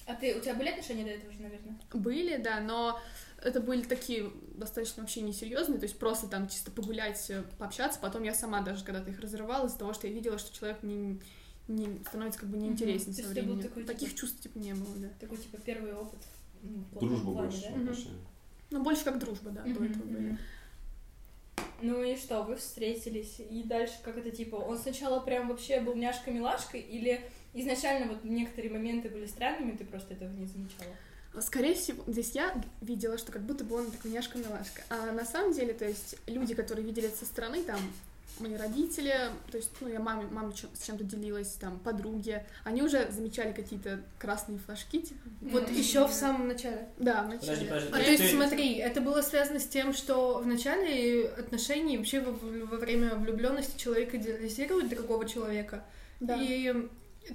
А 0.07 0.15
ты, 0.15 0.35
у 0.37 0.41
тебя 0.41 0.55
были 0.55 0.71
отношения 0.71 1.05
до 1.05 1.11
этого 1.11 1.31
же, 1.33 1.41
наверное? 1.41 1.79
Были, 1.93 2.37
да, 2.39 2.61
но 2.61 2.99
это 3.43 3.61
были 3.61 3.83
такие 3.83 4.31
достаточно 4.57 5.03
вообще 5.03 5.21
несерьезные, 5.21 5.79
то 5.79 5.85
есть 5.85 5.99
просто 5.99 6.27
там 6.27 6.49
чисто 6.49 6.71
погулять, 6.71 7.29
э, 7.31 7.43
пообщаться. 7.59 8.01
Потом 8.01 8.23
я 8.23 8.33
сама 8.35 8.63
даже 8.63 8.85
когда-то 8.85 9.11
их 9.11 9.21
разрывала 9.21 9.67
из-за 9.67 9.79
того, 9.79 9.93
что 9.93 10.07
я 10.07 10.13
видела, 10.15 10.39
что 10.39 10.57
человек 10.57 10.83
не, 10.83 11.21
не 11.69 12.03
становится 12.07 12.41
как 12.41 12.49
бы 12.49 12.57
неинтересен. 12.57 13.15
То 13.15 13.23
со 13.23 13.29
временем. 13.29 13.61
такой, 13.63 13.85
Таких 13.85 14.09
типа- 14.09 14.21
чувств 14.21 14.41
типа 14.41 14.57
не 14.59 14.73
было, 14.73 14.97
да. 14.97 15.09
Такой, 15.21 15.37
типа, 15.37 15.59
первый 15.59 15.93
опыт. 15.93 16.21
Ну, 16.63 16.85
Дружба 17.01 17.33
плане, 17.33 17.49
больше, 17.49 17.63
да? 17.63 17.77
отношения. 17.77 18.27
Ну, 18.71 18.83
больше 18.83 19.05
как 19.05 19.19
дружба, 19.19 19.51
да, 19.51 19.63
до 19.63 19.85
этого 19.85 20.05
были. 20.05 20.39
Ну 21.81 22.03
и 22.03 22.17
что, 22.17 22.43
вы 22.43 22.57
встретились, 22.57 23.37
и 23.39 23.63
дальше 23.63 23.95
как 24.03 24.17
это 24.17 24.31
типа, 24.31 24.57
он 24.57 24.79
сначала 24.79 25.21
прям 25.21 25.49
вообще 25.49 25.81
был 25.81 25.95
няшкой-милашкой, 25.95 26.81
или 26.81 27.21
изначально 27.55 28.13
вот 28.13 28.25
некоторые 28.25 28.73
моменты 28.73 29.09
были 29.09 29.27
странными, 29.27 29.77
ты 29.77 29.85
просто 29.85 30.15
этого 30.15 30.31
не 30.31 30.47
замечала? 30.47 30.93
Скорее 31.41 31.75
всего, 31.75 32.03
здесь 32.07 32.33
я 32.33 32.61
видела, 32.81 33.17
что 33.17 33.33
как 33.33 33.43
будто 33.43 33.65
бы 33.65 33.77
он 33.77 33.91
такой 33.91 34.11
няшка-милашка. 34.11 34.83
А 34.89 35.13
на 35.13 35.25
самом 35.25 35.53
деле, 35.53 35.73
то 35.73 35.87
есть 35.87 36.17
люди, 36.27 36.55
которые 36.55 36.85
видели 36.85 37.07
это 37.07 37.19
со 37.19 37.27
стороны, 37.27 37.63
там, 37.63 37.79
мои 38.41 38.55
родители, 38.57 39.13
то 39.51 39.57
есть, 39.57 39.71
ну, 39.81 39.89
я 39.89 39.99
маме, 40.01 40.27
маме 40.31 40.53
чем- 40.55 40.71
с 40.75 40.85
чем-то 40.87 41.03
делилась, 41.05 41.49
там, 41.61 41.79
подруги, 41.81 42.45
они 42.65 42.83
уже 42.83 43.11
замечали 43.11 43.53
какие-то 43.53 44.01
красные 44.19 44.59
флажки, 44.59 45.01
типа. 45.01 45.21
Вот 45.41 45.69
еще 45.71 46.07
в 46.07 46.13
самом 46.13 46.49
начале. 46.49 46.89
Да, 46.99 47.23
в 47.23 47.31
Подожди, 47.31 47.49
начале. 47.51 47.69
подожди. 47.69 47.89
А 47.93 47.97
ты- 47.99 48.05
то 48.05 48.11
есть, 48.11 48.23
ты- 48.25 48.37
смотри, 48.37 48.75
это 48.77 49.01
было 49.01 49.23
связано 49.23 49.59
с 49.59 49.67
тем, 49.67 49.93
что 49.93 50.39
в 50.39 50.47
начале 50.47 51.27
отношений 51.29 51.99
вообще 51.99 52.21
во, 52.21 52.33
во 52.33 52.77
время 52.77 53.15
влюбленности 53.17 53.77
человек 53.79 54.15
идеализирует 54.15 54.89
другого 54.89 55.27
человека, 55.29 55.85
Да. 56.21 56.37
и 56.41 56.89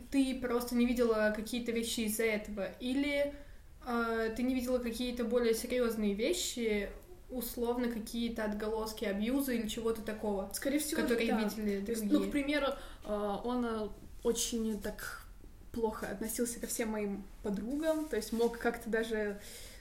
ты 0.10 0.40
просто 0.42 0.76
не 0.76 0.86
видела 0.86 1.34
какие-то 1.36 1.72
вещи 1.72 2.02
из-за 2.02 2.24
этого, 2.24 2.70
или 2.80 3.34
э, 3.86 4.34
ты 4.38 4.44
не 4.44 4.56
видела 4.56 4.80
какие-то 4.80 5.26
более 5.26 5.54
серьезные 5.54 6.14
вещи, 6.14 6.90
условно 7.38 7.90
какие-то 7.90 8.46
отголоски 8.46 9.06
абьюза 9.06 9.54
или 9.54 9.68
чего-то 9.68 10.02
такого, 10.02 10.50
Скорее 10.54 10.80
всего, 10.80 11.02
которые 11.02 11.28
да. 11.32 11.40
видели 11.44 11.84
То 11.84 11.92
есть, 11.92 12.08
другие. 12.08 12.20
ну, 12.22 12.28
к 12.28 12.32
примеру, 12.32 12.68
э, 13.06 13.38
он 13.44 13.66
э, 13.66 13.90
очень 14.24 14.80
так 14.82 15.26
плохо 15.72 16.08
относился 16.08 16.60
ко 16.60 16.68
всем 16.68 16.90
моим 16.90 17.24
подругам, 17.42 18.06
то 18.08 18.16
есть 18.16 18.32
мог 18.32 18.58
как-то 18.60 18.90
даже 18.90 19.40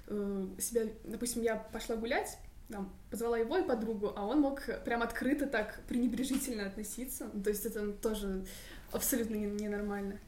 э, 0.09 0.47
себя, 0.59 0.83
допустим, 1.05 1.43
я 1.43 1.57
пошла 1.57 1.97
гулять, 1.97 2.39
там, 2.69 2.91
позвала 3.11 3.37
его 3.37 3.59
и 3.59 3.63
подругу, 3.63 4.13
а 4.17 4.25
он 4.27 4.41
мог 4.41 4.63
прям 4.85 5.03
открыто 5.03 5.47
так 5.47 5.81
пренебрежительно 5.89 6.67
относиться, 6.67 7.29
Ну, 7.35 7.43
то 7.43 7.51
есть 7.51 7.67
это 7.67 7.93
тоже 7.93 8.47
абсолютно 8.93 9.35
не- 9.35 9.47
ненормально. 9.47 10.19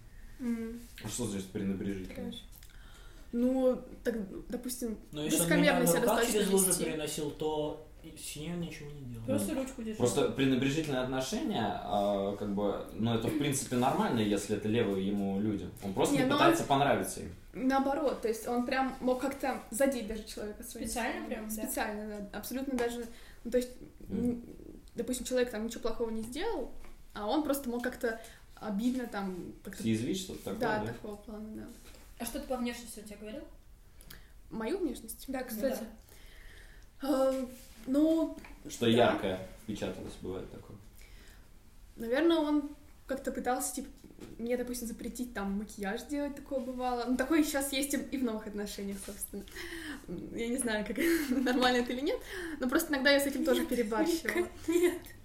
М. 0.40 0.80
А 1.02 1.08
что 1.08 1.24
значит 1.26 1.46
пренебрежительно? 1.48 2.32
Ну, 3.36 3.80
так, 4.04 4.14
допустим, 4.48 4.96
Но 5.10 5.22
он 5.22 5.26
на 5.80 5.86
себя 5.86 6.00
достаточно 6.00 6.32
через 6.32 6.50
лужу 6.52 6.66
вести. 6.66 6.84
переносил, 6.84 7.30
то 7.32 7.84
с 8.04 8.36
он 8.36 8.60
ничего 8.60 8.88
не 8.92 9.00
делал. 9.06 9.26
Просто 9.26 9.54
ручку 9.56 9.82
держи. 9.82 9.96
Просто 9.96 10.28
пренебрежительное 10.28 11.02
отношение, 11.02 11.64
а, 11.64 12.36
как 12.36 12.54
бы, 12.54 12.86
ну 12.92 13.12
это 13.12 13.26
в 13.26 13.36
принципе 13.36 13.74
нормально, 13.74 14.20
если 14.20 14.56
это 14.56 14.68
левые 14.68 15.08
ему 15.08 15.40
люди. 15.40 15.68
Он 15.82 15.92
просто 15.94 16.14
Не, 16.14 16.22
не 16.22 16.30
пытается 16.30 16.62
понравиться 16.62 17.20
им. 17.22 17.34
наоборот, 17.54 18.22
то 18.22 18.28
есть 18.28 18.46
он 18.46 18.66
прям 18.66 18.94
мог 19.00 19.20
как-то 19.20 19.60
задеть 19.72 20.06
даже 20.06 20.22
человека 20.24 20.62
своим. 20.62 20.86
Специально 20.86 21.26
прям, 21.26 21.48
да? 21.48 21.50
Специально, 21.50 22.06
да. 22.30 22.38
Абсолютно 22.38 22.78
даже, 22.78 23.04
ну, 23.42 23.50
то 23.50 23.56
есть, 23.56 23.70
м, 24.10 24.44
допустим, 24.94 25.26
человек 25.26 25.50
там 25.50 25.64
ничего 25.64 25.80
плохого 25.80 26.10
не 26.10 26.22
сделал, 26.22 26.70
а 27.14 27.26
он 27.26 27.42
просто 27.42 27.68
мог 27.68 27.82
как-то 27.82 28.20
обидно 28.54 29.06
там... 29.08 29.52
Как-то... 29.64 29.82
Съязвить 29.82 30.20
что-то 30.20 30.44
такое, 30.44 30.60
Да, 30.60 30.78
да? 30.78 30.86
такого 30.92 31.16
плана, 31.16 31.48
да. 31.56 31.66
А 32.18 32.24
что 32.24 32.40
ты 32.40 32.46
по 32.46 32.56
внешности 32.56 33.00
он 33.00 33.04
тебе 33.04 33.16
говорил? 33.16 33.42
Мою 34.50 34.78
внешность? 34.78 35.24
Да, 35.28 35.42
кстати. 35.42 35.84
Э, 37.02 37.46
ну, 37.86 38.36
Что 38.68 38.86
Да. 38.86 38.92
яркое 38.92 39.48
впечаталось, 39.62 40.14
бывает 40.22 40.50
такое. 40.50 40.76
наверное, 41.96 42.38
он 42.38 42.70
как-то 43.06 43.30
пытался, 43.32 43.74
типа, 43.74 43.88
мне, 44.38 44.56
допустим, 44.56 44.88
запретить 44.88 45.34
там 45.34 45.58
макияж 45.58 46.02
делать, 46.04 46.34
такое 46.36 46.60
бывало. 46.60 47.04
Ну, 47.04 47.16
такое 47.16 47.42
сейчас 47.44 47.72
есть 47.72 47.94
и 47.94 48.16
в 48.16 48.24
новых 48.24 48.46
отношениях, 48.46 48.96
собственно. 49.04 49.44
Я 50.34 50.48
не 50.48 50.56
знаю, 50.56 50.86
как 50.86 50.96
нормально 51.30 51.78
это 51.78 51.92
или 51.92 52.00
нет, 52.00 52.20
но 52.60 52.68
просто 52.68 52.92
иногда 52.92 53.10
я 53.10 53.20
с 53.20 53.26
этим 53.26 53.44
тоже 53.44 53.66
перебарщивала. 53.66 54.48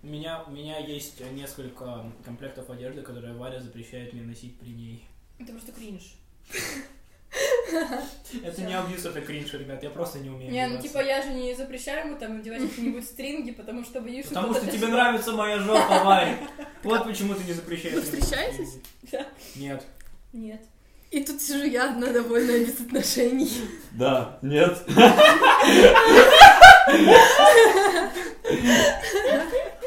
У 0.02 0.08
меня, 0.08 0.44
у 0.44 0.52
меня 0.52 0.80
есть 0.80 1.20
несколько 1.34 2.12
комплектов 2.26 2.70
одежды, 2.70 3.02
которые 3.02 3.34
Варя 3.34 3.62
запрещает 3.62 4.14
мне 4.14 4.24
носить 4.24 4.58
при 4.60 4.70
ней. 4.70 5.06
Это 5.38 5.52
просто 5.52 5.72
кринж. 5.72 6.16
Это 8.44 8.62
не 8.62 8.74
абьюз, 8.74 9.06
это 9.06 9.22
кринж, 9.22 9.54
ребят, 9.54 9.82
я 9.84 9.90
просто 9.90 10.20
не 10.20 10.30
умею 10.30 10.52
Не, 10.52 10.68
ну 10.68 10.82
типа 10.82 11.00
я 11.00 11.22
же 11.22 11.30
не 11.30 11.54
запрещаю 11.56 12.08
ему 12.08 12.18
там 12.20 12.38
надевать 12.38 12.62
какие-нибудь 12.62 13.06
стринги, 13.06 13.52
потому 13.52 13.84
что 13.84 14.02
боюсь, 14.02 14.26
что 14.26 14.36
Потому 14.36 14.54
что 14.54 14.68
тебе 14.68 14.88
нравится 14.88 15.32
моя 15.32 15.60
жопа, 15.60 16.04
Варя. 16.04 16.38
Вот 16.84 17.04
почему 17.06 17.34
ты 17.36 17.44
не 17.44 17.54
запрещаешь. 17.54 17.96
Вы 17.96 18.02
встречаетесь? 18.02 18.80
Да. 19.12 19.26
Нет. 19.56 19.84
Нет. 20.34 20.62
И 21.12 21.24
тут 21.24 21.42
сижу 21.42 21.66
я 21.66 21.90
одна 21.90 22.08
довольная 22.08 22.64
без 22.66 22.80
отношений. 22.80 23.52
Да, 23.92 24.38
нет. 24.42 24.78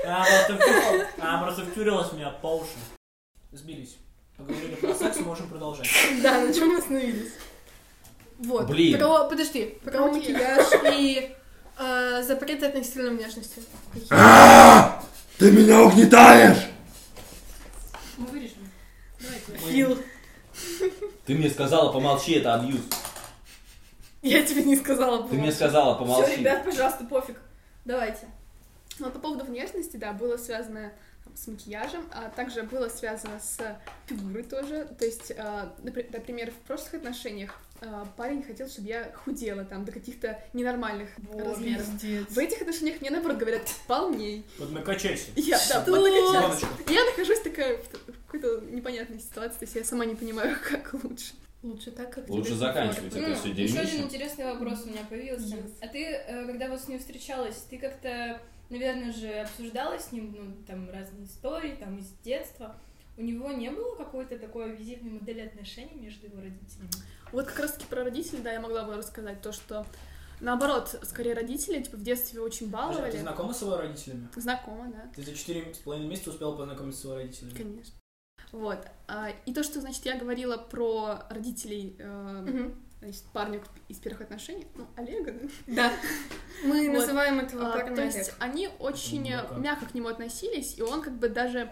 Она 0.04 0.24
просто, 0.24 0.54
втюрилась- 0.54 1.08
она 1.20 1.42
просто 1.42 1.64
втюрилась 1.64 2.08
в 2.08 2.16
меня 2.16 2.30
по 2.30 2.56
уши. 2.58 2.70
Сбились. 3.52 3.96
Поговорили 4.36 4.74
про 4.74 4.94
секс, 4.94 5.18
можем 5.20 5.48
продолжать. 5.48 5.88
Да, 6.22 6.40
на 6.40 6.52
чем 6.52 6.68
мы 6.68 6.78
остановились? 6.78 7.32
Вот. 8.38 8.60
Блин. 8.72 8.98
Про, 8.98 9.24
подожди, 9.28 9.78
про 9.84 10.06
макияж 10.06 10.66
и 10.94 11.36
э, 11.78 12.22
запреты 12.22 12.66
относительно 12.66 13.10
внешности. 13.10 13.60
Ты 15.38 15.50
меня 15.52 15.82
угнетаешь! 15.82 16.68
Мы 18.16 18.26
вырежем. 18.26 18.70
Фил, 19.68 19.98
Ты 21.26 21.34
мне 21.34 21.50
сказала, 21.50 21.92
помолчи, 21.92 22.32
это 22.34 22.54
абьюз. 22.54 22.80
я 24.22 24.42
тебе 24.42 24.62
не 24.64 24.76
сказала. 24.76 25.18
Ты 25.18 25.34
мне 25.34 25.36
помолчи. 25.38 25.56
сказала, 25.56 25.94
Все, 25.94 26.04
помолчи. 26.04 26.36
ребят, 26.36 26.64
пожалуйста, 26.64 27.04
пофиг. 27.04 27.36
Давайте. 27.84 28.26
Ну, 28.98 29.10
по 29.10 29.18
поводу 29.18 29.44
внешности, 29.44 29.96
да, 29.96 30.12
было 30.12 30.36
связано 30.36 30.92
с 31.34 31.46
макияжем, 31.46 32.04
а 32.12 32.30
также 32.30 32.62
было 32.62 32.88
связано 32.88 33.40
с 33.40 33.58
фигурой 34.06 34.42
тоже. 34.42 34.88
То 34.98 35.04
есть, 35.04 35.30
напри- 35.30 36.08
например, 36.12 36.50
в 36.50 36.66
прошлых 36.66 36.94
отношениях 36.94 37.58
э, 37.80 38.04
парень 38.16 38.42
хотел, 38.42 38.68
чтобы 38.68 38.88
я 38.88 39.12
худела 39.24 39.64
там 39.64 39.84
до 39.84 39.92
каких-то 39.92 40.40
ненормальных 40.52 41.08
размеров. 41.34 41.86
Пиздец. 42.00 42.28
В 42.28 42.38
этих 42.38 42.60
отношениях 42.62 43.00
мне, 43.00 43.10
наоборот, 43.10 43.38
говорят, 43.38 43.62
полней. 43.86 44.44
Вот 44.58 44.70
накачайся. 44.72 45.30
Я, 45.36 45.58
да. 45.68 45.84
Иваночка. 45.86 46.66
Я 46.88 47.04
нахожусь 47.04 47.40
такая 47.40 47.78
в, 47.78 47.88
какой-то 48.26 48.60
непонятной 48.70 49.18
ситуации, 49.20 49.58
то 49.58 49.64
есть 49.64 49.74
я 49.74 49.84
сама 49.84 50.04
не 50.04 50.14
понимаю, 50.14 50.56
как 50.68 50.94
лучше. 51.02 51.32
Лучше 51.62 51.92
так, 51.92 52.12
как 52.12 52.28
Лучше 52.28 52.50
тебе 52.50 52.56
заканчивать 52.58 53.14
это 53.14 53.34
все 53.36 53.50
М, 53.50 53.54
Еще 53.56 53.78
один 53.78 53.84
дерьмище. 53.86 53.98
интересный 54.04 54.44
вопрос 54.46 54.82
у 54.84 54.88
меня 54.88 55.02
появился. 55.08 55.54
Yes. 55.56 55.70
А 55.80 55.86
ты, 55.86 56.04
э, 56.06 56.44
когда 56.46 56.68
вот 56.68 56.80
с 56.80 56.88
ним 56.88 56.98
встречалась, 56.98 57.56
ты 57.70 57.78
как-то, 57.78 58.40
наверное 58.72 59.12
же, 59.12 59.28
обсуждала 59.40 59.98
с 59.98 60.12
ним, 60.12 60.34
ну, 60.36 60.64
там, 60.66 60.90
разные 60.90 61.26
истории, 61.26 61.76
там, 61.76 61.98
из 61.98 62.08
детства. 62.24 62.76
У 63.16 63.22
него 63.22 63.50
не 63.52 63.70
было 63.70 63.94
какой-то 63.94 64.38
такой 64.38 64.74
визитной 64.74 65.10
модели 65.10 65.40
отношений 65.40 65.94
между 65.94 66.26
его 66.26 66.40
родителями? 66.40 66.90
Вот 67.30 67.46
как 67.46 67.60
раз-таки 67.60 67.86
про 67.86 68.04
родителей, 68.04 68.40
да, 68.42 68.52
я 68.52 68.60
могла 68.60 68.84
бы 68.84 68.96
рассказать 68.96 69.40
то, 69.42 69.52
что 69.52 69.86
наоборот, 70.40 70.98
скорее 71.02 71.34
родители, 71.34 71.82
типа, 71.82 71.96
в 71.98 72.02
детстве 72.02 72.40
очень 72.40 72.70
Подожди, 72.70 72.88
а 72.88 72.94
баловали. 72.94 73.12
ты 73.12 73.18
знакома 73.18 73.54
с 73.54 73.62
его 73.62 73.76
родителями? 73.76 74.28
Знакома, 74.34 74.90
да. 74.92 75.10
Ты 75.14 75.22
за 75.22 75.34
четыре 75.34 75.72
с 75.74 75.78
половиной 75.78 76.08
месяца 76.08 76.30
успела 76.30 76.56
познакомиться 76.56 77.00
с 77.00 77.04
его 77.04 77.14
родителями? 77.16 77.54
Конечно. 77.56 77.94
Вот. 78.52 78.78
А, 79.08 79.30
и 79.46 79.54
то, 79.54 79.62
что, 79.62 79.80
значит, 79.80 80.04
я 80.04 80.18
говорила 80.18 80.56
про 80.56 81.22
родителей 81.30 81.96
э, 81.98 82.44
Мгм. 82.46 82.82
Значит, 83.02 83.24
парня 83.32 83.60
из 83.88 83.98
первых 83.98 84.22
отношений, 84.22 84.66
ну, 84.76 84.86
Олега, 84.96 85.32
да? 85.32 85.48
Да. 85.66 85.92
Мы 86.64 86.88
Вот. 86.88 87.00
называем 87.00 87.40
этого 87.40 87.68
А, 87.68 87.72
парня 87.72 87.96
то 87.96 88.02
есть 88.04 88.16
Олег. 88.16 88.34
они 88.38 88.68
очень 88.78 89.28
э, 89.30 89.42
мудака. 89.42 89.54
мягко 89.60 89.86
к 89.86 89.94
нему 89.94 90.08
относились, 90.08 90.78
и 90.78 90.82
он 90.82 91.02
как 91.02 91.14
бы 91.18 91.28
даже 91.28 91.68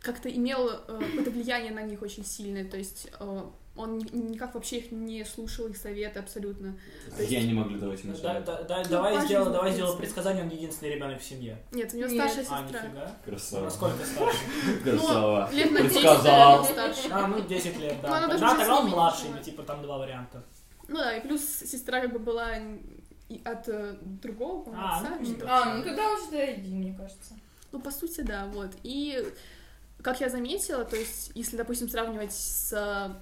как-то 0.00 0.30
имел 0.30 0.68
э, 0.70 0.76
какое-то 0.86 1.30
влияние 1.30 1.70
на 1.72 1.82
них 1.82 2.00
очень 2.00 2.24
сильное, 2.24 2.64
то 2.64 2.78
есть 2.78 3.08
э, 3.20 3.42
он 3.76 3.98
ни- 3.98 4.30
никак 4.32 4.54
вообще 4.54 4.78
их 4.78 4.92
не 4.92 5.24
слушал, 5.24 5.66
их 5.66 5.76
советы 5.76 6.20
абсолютно. 6.20 6.76
То 7.16 7.20
есть- 7.22 7.32
Я 7.32 7.42
не 7.42 7.52
могли 7.52 7.78
давать 7.78 8.02
ему 8.04 8.14
Да, 8.22 8.40
да, 8.40 8.62
да, 8.62 8.78
Ну, 8.84 8.88
давай 8.90 9.24
сделай, 9.26 9.52
давай 9.52 9.72
сделай 9.72 9.96
предсказание, 9.98 10.44
он 10.44 10.50
единственный 10.50 10.94
ребенок 10.94 11.20
в 11.20 11.24
семье. 11.24 11.58
Нет, 11.72 11.92
у 11.92 11.96
него 11.96 12.08
Нет. 12.08 12.30
старшая 12.30 12.46
А, 12.58 12.62
сестра. 12.64 12.82
нифига. 12.86 13.16
Красава. 13.24 13.64
Насколько 13.64 14.04
старше? 14.06 14.38
Красава. 14.84 15.50
Лет 15.52 15.70
на 15.72 15.80
10, 15.82 15.92
Предсказал. 15.92 16.62
наверное, 16.62 16.92
старше. 16.92 17.08
А, 17.12 17.26
ну 17.26 17.40
10 17.40 17.78
лет, 17.78 17.96
Ну, 18.02 18.08
да. 18.08 18.16
она 18.18 18.28
Да, 18.28 18.34
уже 18.34 18.56
тогда 18.58 18.78
он 18.78 18.86
младший, 18.90 19.28
ну, 19.30 19.42
типа 19.42 19.62
там 19.64 19.82
два 19.82 19.98
варианта. 19.98 20.42
Ну 20.88 20.96
да, 20.96 21.16
и 21.16 21.20
плюс 21.26 21.42
сестра 21.42 22.00
как 22.00 22.12
бы 22.12 22.18
была 22.18 22.50
от 23.44 23.68
э, 23.68 23.96
другого 24.02 24.62
по-моему, 24.64 24.86
А, 24.86 24.98
отца. 25.00 25.16
ну, 25.18 25.24
что-то. 25.26 25.46
А, 25.48 25.74
ну 25.74 25.82
тогда 25.82 26.16
всегда 26.16 26.38
один, 26.42 26.78
мне 26.78 26.94
кажется. 26.94 27.34
Ну, 27.72 27.80
по 27.80 27.90
сути, 27.90 28.20
да, 28.20 28.46
вот. 28.52 28.70
И 28.84 29.26
как 30.02 30.20
я 30.20 30.28
заметила, 30.28 30.84
то 30.84 30.94
есть, 30.96 31.32
если, 31.34 31.56
допустим, 31.56 31.88
сравнивать 31.88 32.32
с 32.32 33.16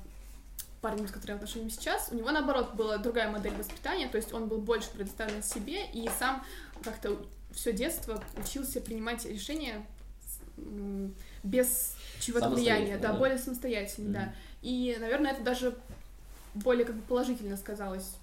парнем, 0.83 1.09
с 1.09 1.13
которым 1.13 1.39
я 1.41 1.47
в 1.47 1.49
сейчас, 1.71 2.09
у 2.11 2.17
него, 2.17 2.31
наоборот, 2.31 2.75
была 2.75 2.99
другая 2.99 3.31
модель 3.31 3.55
воспитания, 3.55 4.09
то 4.09 4.17
есть 4.19 4.35
он 4.35 4.49
был 4.49 4.59
больше 4.59 4.91
предоставлен 4.91 5.43
себе 5.43 5.87
и 5.87 6.11
сам 6.19 6.45
как-то 6.83 7.25
все 7.53 7.73
детство 7.73 8.23
учился 8.37 8.81
принимать 8.81 9.25
решения 9.25 9.87
без 11.43 11.97
чего-то 12.21 12.51
влияния, 12.51 12.99
да, 12.99 13.13
да. 13.13 13.19
более 13.19 13.39
самостоятельно, 13.39 14.13
да. 14.13 14.35
И, 14.61 14.97
наверное, 15.01 15.33
это 15.33 15.43
даже 15.43 15.77
более 16.55 16.85
как 16.85 16.97
бы 16.97 17.03
положительно 17.03 17.57
сказалось 17.57 18.17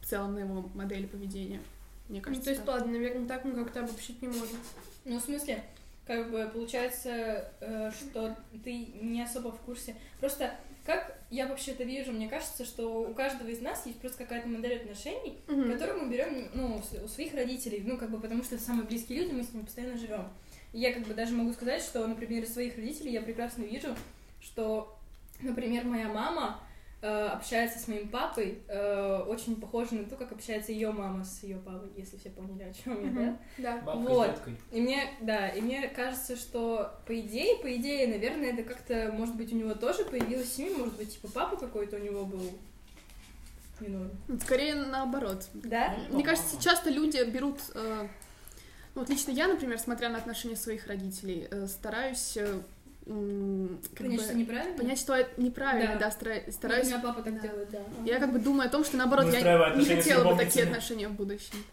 в 0.00 0.06
целом 0.06 0.34
на 0.34 0.38
его 0.40 0.68
модели 0.74 1.06
поведения. 1.06 1.60
Мне 2.08 2.20
Ну, 2.20 2.24
кажется. 2.24 2.44
то 2.44 2.50
есть, 2.50 2.64
так. 2.64 2.74
ладно, 2.76 2.92
наверное, 2.92 3.26
так 3.26 3.44
мы 3.44 3.64
как-то 3.64 3.80
обобщить 3.80 4.22
не 4.22 4.28
можем. 4.28 4.58
Ну, 5.04 5.18
в 5.18 5.22
смысле, 5.22 5.64
как 6.06 6.30
бы 6.30 6.48
получается, 6.52 7.50
э, 7.60 7.90
что 7.90 8.36
ты 8.64 8.72
не 9.02 9.22
особо 9.22 9.50
в 9.52 9.60
курсе. 9.60 9.94
Просто 10.20 10.54
как 10.84 11.18
я 11.30 11.48
вообще 11.48 11.72
это 11.72 11.82
вижу, 11.82 12.12
мне 12.12 12.28
кажется, 12.28 12.64
что 12.64 13.02
у 13.02 13.12
каждого 13.12 13.48
из 13.48 13.60
нас 13.60 13.84
есть 13.86 13.98
просто 14.00 14.18
какая-то 14.18 14.46
модель 14.46 14.76
отношений, 14.76 15.36
Мгм. 15.48 15.72
которую 15.72 16.04
мы 16.04 16.12
берем, 16.12 16.48
ну, 16.54 16.80
у 17.04 17.08
своих 17.08 17.34
родителей, 17.34 17.82
ну, 17.84 17.98
как 17.98 18.10
бы, 18.10 18.20
потому 18.20 18.44
что 18.44 18.54
это 18.54 18.62
самые 18.62 18.86
близкие 18.86 19.20
люди, 19.22 19.32
мы 19.32 19.42
с 19.42 19.52
ними 19.52 19.64
постоянно 19.64 19.98
живем. 19.98 20.28
И 20.72 20.78
я, 20.78 20.92
как 20.92 21.02
бы, 21.04 21.14
даже 21.14 21.34
могу 21.34 21.52
сказать, 21.52 21.82
что, 21.82 22.06
например, 22.06 22.44
из 22.44 22.52
своих 22.52 22.76
родителей 22.76 23.10
я 23.12 23.20
прекрасно 23.22 23.62
вижу, 23.64 23.96
что, 24.40 24.96
например, 25.40 25.84
моя 25.84 26.06
мама 26.06 26.60
общается 27.02 27.78
с 27.78 27.88
моим 27.88 28.08
папой 28.08 28.62
э, 28.68 29.24
очень 29.28 29.60
похоже 29.60 29.94
на 29.96 30.04
то, 30.04 30.16
как 30.16 30.32
общается 30.32 30.72
ее 30.72 30.90
мама 30.90 31.24
с 31.24 31.42
ее 31.42 31.58
папой, 31.58 31.90
если 31.96 32.16
все 32.16 32.30
поняли, 32.30 32.64
о 32.64 32.72
чем 32.72 33.04
я, 33.04 33.10
да? 33.12 33.38
Да. 33.58 33.82
Бабка 33.82 34.08
Вот. 34.08 34.42
И 34.72 34.80
мне, 34.80 35.10
да, 35.20 35.48
и 35.48 35.60
мне 35.60 35.88
кажется, 35.88 36.36
что 36.36 36.98
по 37.06 37.18
идее, 37.20 37.58
по 37.58 37.74
идее, 37.76 38.08
наверное, 38.08 38.52
это 38.52 38.62
как-то, 38.62 39.10
может 39.12 39.36
быть, 39.36 39.52
у 39.52 39.56
него 39.56 39.74
тоже 39.74 40.04
появилась 40.04 40.52
семья, 40.52 40.76
может 40.76 40.96
быть, 40.96 41.12
типа 41.12 41.28
папа 41.32 41.56
какой-то 41.56 41.96
у 41.96 42.00
него 42.00 42.24
был. 42.24 42.50
Не 43.80 43.88
норм. 43.88 44.10
Скорее 44.40 44.74
наоборот. 44.74 45.48
Да? 45.52 45.94
Мне 46.10 46.24
кажется, 46.24 46.60
часто 46.60 46.88
люди 46.88 47.22
берут... 47.30 47.60
э, 47.74 48.08
ну, 48.94 49.02
вот 49.02 49.10
лично 49.10 49.32
я, 49.32 49.48
например, 49.48 49.78
смотря 49.78 50.08
на 50.08 50.16
отношения 50.16 50.56
своих 50.56 50.86
родителей, 50.86 51.46
э, 51.50 51.66
стараюсь 51.66 52.38
Конечно, 53.06 54.32
бы 54.32 54.40
неправильно. 54.40 54.76
понять, 54.76 54.98
что 54.98 55.28
неправильно, 55.36 55.94
Да. 55.94 56.10
да, 56.10 56.10
стараюсь... 56.50 56.86
У 56.86 56.90
меня 56.90 57.00
папа 57.00 57.22
так 57.22 57.34
да. 57.34 57.40
делает, 57.40 57.70
да. 57.70 57.78
Я 58.04 58.18
как 58.18 58.32
бы 58.32 58.40
думаю 58.40 58.66
о 58.68 58.70
том, 58.70 58.84
что 58.84 58.96
наоборот, 58.96 59.26
я 59.26 59.32
Выстраивая 59.32 59.76
не 59.76 59.84
хотела 59.84 60.32
бы 60.32 60.38
такие 60.38 60.64
отношения 60.64 61.08
в 61.08 61.12
будущем. 61.12 61.64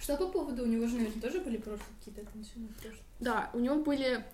Что 0.00 0.16
по 0.16 0.28
поводу, 0.28 0.62
у 0.64 0.66
него 0.66 0.86
же, 0.86 0.96
наверное, 0.96 1.20
тоже 1.22 1.40
были 1.40 1.56
прошлые 1.58 1.86
какие-то 1.98 2.22
отношения 2.22 2.68
в 2.68 2.82
прошлом? 2.82 3.04
Да, 3.20 3.50
у 3.52 3.58
него 3.60 3.76
были... 3.76 4.24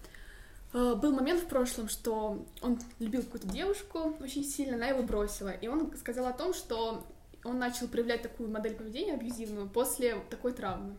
э, 0.72 0.94
Был 0.94 1.12
момент 1.12 1.42
в 1.42 1.46
прошлом, 1.46 1.88
что 1.88 2.46
он 2.62 2.78
любил 3.00 3.22
какую-то 3.22 3.48
девушку 3.48 4.16
очень 4.20 4.44
сильно, 4.44 4.76
она 4.76 4.86
его 4.88 5.02
бросила. 5.02 5.50
И 5.50 5.68
он 5.68 5.92
сказал 5.98 6.26
о 6.26 6.32
том, 6.32 6.54
что 6.54 7.04
он 7.44 7.58
начал 7.58 7.88
проявлять 7.88 8.22
такую 8.22 8.50
модель 8.50 8.74
поведения 8.74 9.14
абьюзивную 9.14 9.68
после 9.68 10.16
такой 10.30 10.52
травмы. 10.52 10.96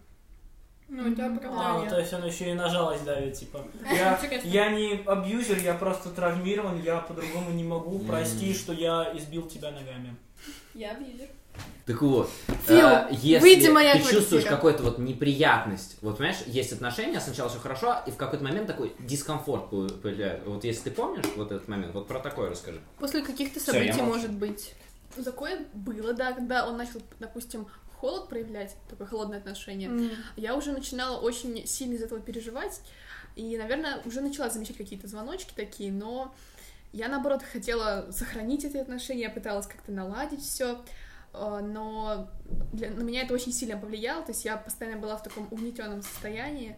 Ну, 0.87 1.11
это 1.11 1.25
А, 1.25 1.35
оправдание. 1.35 1.89
то 1.89 1.99
есть 1.99 2.13
он 2.13 2.25
еще 2.25 2.51
и 2.51 2.53
на 2.53 2.69
жалость 2.69 3.03
давит, 3.05 3.33
типа. 3.33 3.65
Я, 3.91 4.13
Интересно. 4.21 4.47
я 4.47 4.69
не 4.71 5.01
абьюзер, 5.05 5.57
я 5.59 5.73
просто 5.73 6.09
травмирован, 6.09 6.81
я 6.81 6.99
по-другому 6.99 7.49
не 7.51 7.63
могу. 7.63 7.99
Прости, 7.99 8.53
что 8.53 8.71
я 8.73 9.11
избил 9.15 9.47
тебя 9.47 9.71
ногами. 9.71 10.15
Я 10.75 10.91
абьюзер. 10.91 11.27
Так 11.85 12.01
вот, 12.01 12.29
Фил, 12.67 12.87
э, 12.87 13.07
если 13.11 13.39
выйди, 13.41 13.67
моя 13.69 13.93
ты 13.93 13.99
квартира. 13.99 14.19
чувствуешь 14.19 14.43
какую-то 14.43 14.83
вот 14.83 14.97
неприятность, 14.97 15.97
вот 16.01 16.17
понимаешь, 16.17 16.41
есть 16.47 16.73
отношения, 16.73 17.19
сначала 17.21 17.49
все 17.49 17.59
хорошо, 17.59 17.97
и 18.07 18.11
в 18.11 18.17
какой-то 18.17 18.43
момент 18.43 18.67
такой 18.67 18.93
дискомфорт 18.99 19.69
по- 19.69 19.87
появляется. 19.87 20.49
Вот 20.49 20.63
если 20.65 20.83
ты 20.89 20.91
помнишь 20.91 21.25
вот 21.37 21.51
этот 21.51 21.67
момент, 21.67 21.93
вот 21.93 22.07
про 22.07 22.19
такое 22.19 22.49
расскажи. 22.49 22.81
После 22.99 23.21
каких-то 23.21 23.59
событий, 23.59 24.01
молчу. 24.01 24.03
может 24.03 24.31
быть. 24.33 24.73
Такое 25.23 25.65
было, 25.73 26.13
да, 26.13 26.33
когда 26.33 26.67
он 26.67 26.75
начал, 26.75 27.01
допустим, 27.19 27.67
холод 28.05 28.29
проявлять, 28.29 28.75
такое 28.87 29.07
холодное 29.07 29.39
отношение. 29.39 29.89
М. 29.89 30.11
Я 30.35 30.55
уже 30.55 30.71
начинала 30.71 31.19
очень 31.19 31.65
сильно 31.65 31.95
из 31.95 32.03
этого 32.03 32.21
переживать, 32.21 32.81
и, 33.35 33.57
наверное, 33.57 33.99
уже 34.05 34.21
начала 34.21 34.47
замечать 34.51 34.77
какие-то 34.77 35.07
звоночки 35.07 35.53
такие, 35.55 35.91
но 35.91 36.31
я, 36.93 37.07
наоборот, 37.07 37.41
хотела 37.41 38.05
сохранить 38.11 38.63
эти 38.63 38.77
отношения, 38.77 39.23
я 39.23 39.29
пыталась 39.31 39.65
как-то 39.65 39.91
наладить 39.91 40.43
все, 40.43 40.83
но 41.33 42.29
для- 42.73 42.91
на 42.91 43.01
меня 43.01 43.23
это 43.23 43.33
очень 43.33 43.51
сильно 43.51 43.75
повлияло, 43.75 44.21
то 44.23 44.31
есть 44.33 44.45
я 44.45 44.55
постоянно 44.55 45.01
была 45.01 45.17
в 45.17 45.23
таком 45.23 45.47
угнетенном 45.49 46.03
состоянии, 46.03 46.77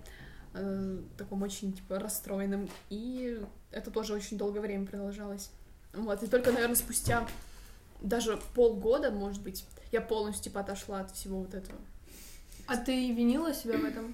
э, 0.53 0.97
таком 1.17 1.43
очень, 1.43 1.73
типа, 1.73 1.99
расстроенном, 1.99 2.69
и 2.89 3.39
это 3.71 3.91
тоже 3.91 4.13
очень 4.13 4.37
долгое 4.37 4.61
время 4.61 4.87
продолжалось. 4.87 5.51
Вот, 5.93 6.23
и 6.23 6.27
только, 6.27 6.53
наверное, 6.53 6.77
спустя 6.77 7.27
даже 8.01 8.39
полгода, 8.55 9.11
может 9.11 9.41
быть, 9.43 9.65
я 9.91 10.01
полностью, 10.01 10.45
типа, 10.45 10.61
отошла 10.61 11.01
от 11.01 11.11
всего 11.11 11.39
вот 11.39 11.53
этого. 11.53 11.79
А 12.67 12.77
ты 12.77 13.11
винила 13.13 13.53
себя 13.53 13.77
в 13.77 13.83
этом? 13.85 14.13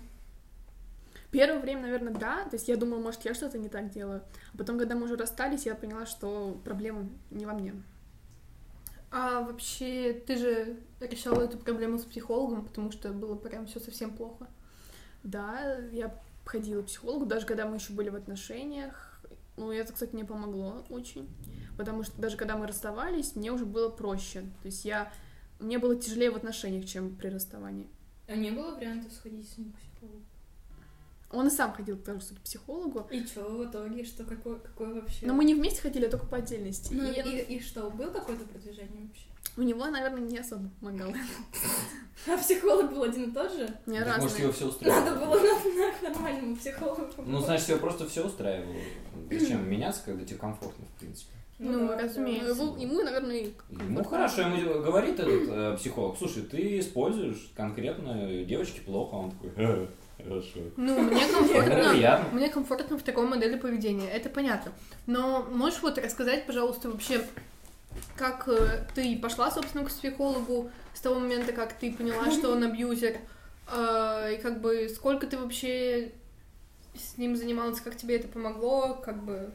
Первое 1.31 1.59
время, 1.59 1.81
наверное, 1.81 2.13
да. 2.13 2.43
То 2.43 2.55
есть 2.55 2.67
я 2.67 2.77
думала, 2.77 2.99
может, 2.99 3.25
я 3.25 3.33
что-то 3.33 3.57
не 3.57 3.67
так 3.67 3.89
делаю. 3.89 4.21
А 4.53 4.57
потом, 4.57 4.77
когда 4.77 4.95
мы 4.95 5.05
уже 5.05 5.15
расстались, 5.15 5.65
я 5.65 5.73
поняла, 5.73 6.05
что 6.05 6.59
проблема 6.63 7.09
не 7.31 7.47
во 7.47 7.53
мне. 7.53 7.73
А 9.09 9.41
вообще, 9.41 10.13
ты 10.13 10.37
же 10.37 10.77
решала 10.99 11.41
эту 11.41 11.57
проблему 11.57 11.97
с 11.97 12.03
психологом, 12.03 12.65
потому 12.65 12.91
что 12.91 13.09
было 13.09 13.35
прям 13.35 13.65
все 13.65 13.79
совсем 13.79 14.15
плохо. 14.15 14.47
Да, 15.23 15.77
я 15.91 16.15
ходила 16.45 16.83
к 16.83 16.87
психологу, 16.87 17.25
даже 17.25 17.45
когда 17.47 17.65
мы 17.65 17.77
еще 17.77 17.93
были 17.93 18.09
в 18.09 18.15
отношениях. 18.15 19.19
Ну, 19.57 19.71
это, 19.71 19.93
кстати, 19.93 20.13
мне 20.13 20.25
помогло 20.25 20.83
очень. 20.89 21.29
Потому 21.77 22.03
что 22.03 22.19
даже 22.21 22.37
когда 22.37 22.57
мы 22.57 22.67
расставались, 22.67 23.35
мне 23.35 23.51
уже 23.51 23.65
было 23.65 23.89
проще. 23.89 24.41
То 24.61 24.65
есть 24.65 24.85
я... 24.85 25.11
Мне 25.63 25.77
было 25.79 25.95
тяжелее 25.95 26.29
в 26.29 26.35
отношениях, 26.35 26.85
чем 26.85 27.15
при 27.15 27.29
расставании. 27.29 27.87
А 28.27 28.35
не 28.35 28.51
было 28.51 28.75
вариантов 28.75 29.13
сходить 29.13 29.49
с 29.49 29.57
ним 29.57 29.71
к 29.71 29.77
психологу? 29.77 30.21
Он 31.31 31.47
и 31.47 31.49
сам 31.49 31.73
ходил 31.73 31.97
тоже 31.97 32.19
кстати, 32.19 32.37
к 32.37 32.41
психологу. 32.41 33.07
И 33.09 33.25
чё 33.25 33.49
в 33.49 33.65
итоге? 33.65 34.03
Что, 34.03 34.25
какой, 34.25 34.59
какой 34.59 34.93
вообще? 34.93 35.25
Но 35.25 35.33
мы 35.33 35.45
не 35.45 35.55
вместе 35.55 35.81
ходили, 35.81 36.05
а 36.05 36.11
только 36.11 36.27
по 36.27 36.37
отдельности. 36.37 36.93
Ну, 36.93 37.09
И 37.09 37.15
и, 37.15 37.55
и 37.55 37.59
что, 37.61 37.89
был 37.89 38.11
какое-то 38.11 38.45
продвижение 38.45 39.07
вообще? 39.07 39.23
у 39.55 39.61
него, 39.61 39.85
наверное, 39.85 40.21
не 40.21 40.37
особо 40.37 40.69
помогало. 40.79 41.13
А 42.25 42.37
психолог 42.37 42.91
был 42.93 43.03
один 43.03 43.29
и 43.29 43.33
тот 43.33 43.51
же? 43.51 43.67
Не 43.85 43.99
Так, 43.99 44.21
может, 44.21 44.39
его 44.39 44.51
все 44.53 44.67
устраивало? 44.67 45.03
Надо 45.03 45.25
было 45.25 45.39
на, 45.39 46.01
на 46.01 46.09
нормальному 46.09 46.55
психологу. 46.55 47.07
Ну, 47.17 47.41
значит, 47.41 47.69
его 47.69 47.79
просто 47.79 48.07
все 48.07 48.25
устраивало. 48.25 48.75
Зачем 49.29 49.69
меняться, 49.69 50.01
когда 50.05 50.23
тебе 50.23 50.37
комфортно, 50.37 50.85
в 50.85 50.99
принципе? 50.99 51.33
Ну, 51.59 51.87
да, 51.87 52.01
разумеется. 52.01 52.55
Ну, 52.55 52.75
ему, 52.77 52.81
ему, 52.81 53.03
наверное, 53.03 53.37
и 53.37 53.53
Ну 53.69 54.03
хорошо, 54.03 54.41
ему 54.41 54.81
говорит 54.81 55.19
этот 55.19 55.49
э, 55.49 55.77
психолог, 55.77 56.17
слушай, 56.17 56.43
ты 56.43 56.79
используешь 56.79 57.51
конкретно 57.55 58.43
девочке 58.43 58.81
плохо, 58.81 59.15
он 59.15 59.31
такой, 59.31 59.51
«Э, 59.55 59.87
хорошо. 60.17 60.59
Ну, 60.77 60.99
мне 60.99 61.21
Ну, 61.27 61.37
комфортно. 61.37 62.25
Мне 62.31 62.49
комфортно 62.49 62.97
в 62.97 63.03
такой 63.03 63.27
модели 63.27 63.57
поведения, 63.57 64.09
это 64.09 64.29
понятно. 64.29 64.71
Но 65.05 65.43
можешь 65.51 65.81
вот 65.81 65.97
рассказать, 65.97 66.45
пожалуйста, 66.45 66.89
вообще, 66.89 67.21
как 68.17 68.47
э, 68.47 68.85
ты 68.95 69.17
пошла, 69.17 69.51
собственно, 69.51 69.85
к 69.85 69.89
психологу 69.89 70.71
с 70.93 71.01
того 71.01 71.19
момента, 71.19 71.53
как 71.53 71.73
ты 71.73 71.93
поняла, 71.93 72.31
что 72.31 72.51
он 72.53 72.63
абьюзер, 72.63 73.17
э, 73.71 74.35
и 74.35 74.41
как 74.41 74.59
бы 74.59 74.89
сколько 74.89 75.27
ты 75.27 75.37
вообще 75.37 76.11
с 76.95 77.17
ним 77.17 77.35
занималась, 77.35 77.79
как 77.79 77.95
тебе 77.95 78.17
это 78.17 78.27
помогло, 78.27 78.95
как 78.95 79.23
бы 79.23 79.51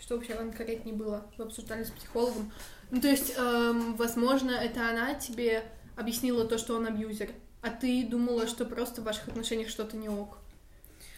что 0.00 0.16
вообще 0.16 0.34
конкретнее 0.34 0.94
было, 0.94 1.26
вы 1.36 1.44
обсуждали 1.44 1.84
с 1.84 1.90
психологом. 1.90 2.50
Ну, 2.90 3.00
то 3.00 3.08
есть, 3.08 3.34
эм, 3.36 3.94
возможно, 3.96 4.50
это 4.50 4.88
она 4.88 5.14
тебе 5.14 5.62
объяснила 5.96 6.46
то, 6.46 6.58
что 6.58 6.74
он 6.74 6.86
абьюзер, 6.86 7.30
а 7.62 7.70
ты 7.70 8.04
думала, 8.04 8.46
что 8.46 8.64
просто 8.64 9.02
в 9.02 9.04
ваших 9.04 9.28
отношениях 9.28 9.68
что-то 9.68 9.96
не 9.96 10.08
ок. 10.08 10.38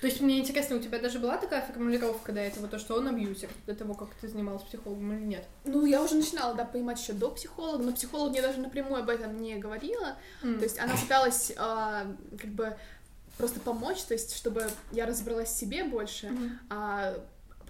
То 0.00 0.08
есть 0.08 0.20
мне 0.20 0.40
интересно, 0.40 0.76
у 0.76 0.80
тебя 0.80 0.98
даже 0.98 1.20
была 1.20 1.38
такая 1.38 1.62
формулировка 1.62 2.32
до 2.32 2.40
этого, 2.40 2.66
то, 2.66 2.80
что 2.80 2.96
он 2.96 3.06
абьюзер, 3.06 3.48
до 3.66 3.74
того, 3.76 3.94
как 3.94 4.12
ты 4.20 4.26
занималась 4.26 4.62
психологом 4.64 5.12
или 5.12 5.24
нет? 5.24 5.44
Ну, 5.64 5.86
я 5.86 6.02
уже 6.02 6.16
начинала, 6.16 6.54
да, 6.54 6.64
понимать 6.64 7.00
еще 7.00 7.12
до 7.12 7.30
психолога, 7.30 7.84
но 7.84 7.92
психолог 7.92 8.32
мне 8.32 8.42
даже 8.42 8.58
напрямую 8.58 9.00
об 9.02 9.08
этом 9.08 9.40
не 9.40 9.54
говорила. 9.58 10.16
М. 10.42 10.58
То 10.58 10.64
есть 10.64 10.80
она 10.80 10.96
пыталась 10.96 11.52
а, 11.56 12.12
как 12.36 12.50
бы 12.50 12.76
просто 13.38 13.60
помочь, 13.60 14.02
то 14.02 14.14
есть 14.14 14.36
чтобы 14.36 14.68
я 14.90 15.06
разобралась 15.06 15.50
в 15.50 15.56
себе 15.56 15.84
больше, 15.84 16.30
Мгм. 16.30 16.58
а 16.68 17.14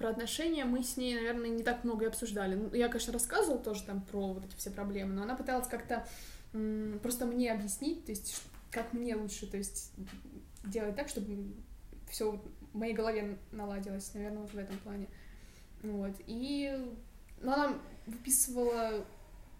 про 0.03 0.11
отношения 0.11 0.65
мы 0.65 0.83
с 0.83 0.97
ней, 0.97 1.15
наверное, 1.15 1.49
не 1.49 1.63
так 1.63 1.85
много 1.85 2.05
и 2.05 2.09
обсуждали. 2.09 2.57
Ну, 2.57 2.75
Я, 2.75 2.89
конечно, 2.89 3.13
рассказывала 3.13 3.63
тоже 3.63 3.85
там 3.85 4.03
про 4.03 4.33
вот 4.33 4.45
эти 4.45 4.57
все 4.57 4.71
проблемы, 4.71 5.15
но 5.15 5.23
она 5.23 5.37
пыталась 5.37 5.69
как-то 5.69 6.05
м, 6.53 6.99
просто 7.01 7.25
мне 7.25 7.53
объяснить, 7.53 8.05
то 8.05 8.11
есть 8.11 8.43
как 8.73 8.93
мне 8.93 9.15
лучше, 9.15 9.47
то 9.47 9.57
есть 9.57 9.93
делать 10.65 10.97
так, 10.97 11.09
чтобы 11.09 11.55
все 12.11 12.33
в 12.73 12.77
моей 12.77 12.95
голове 12.95 13.39
наладилось, 13.53 14.13
наверное, 14.15 14.43
вот 14.43 14.53
в 14.53 14.59
этом 14.59 14.77
плане. 14.79 15.07
Вот. 15.85 16.15
И 16.27 16.77
ну, 17.41 17.53
она 17.53 17.79
выписывала 18.07 19.05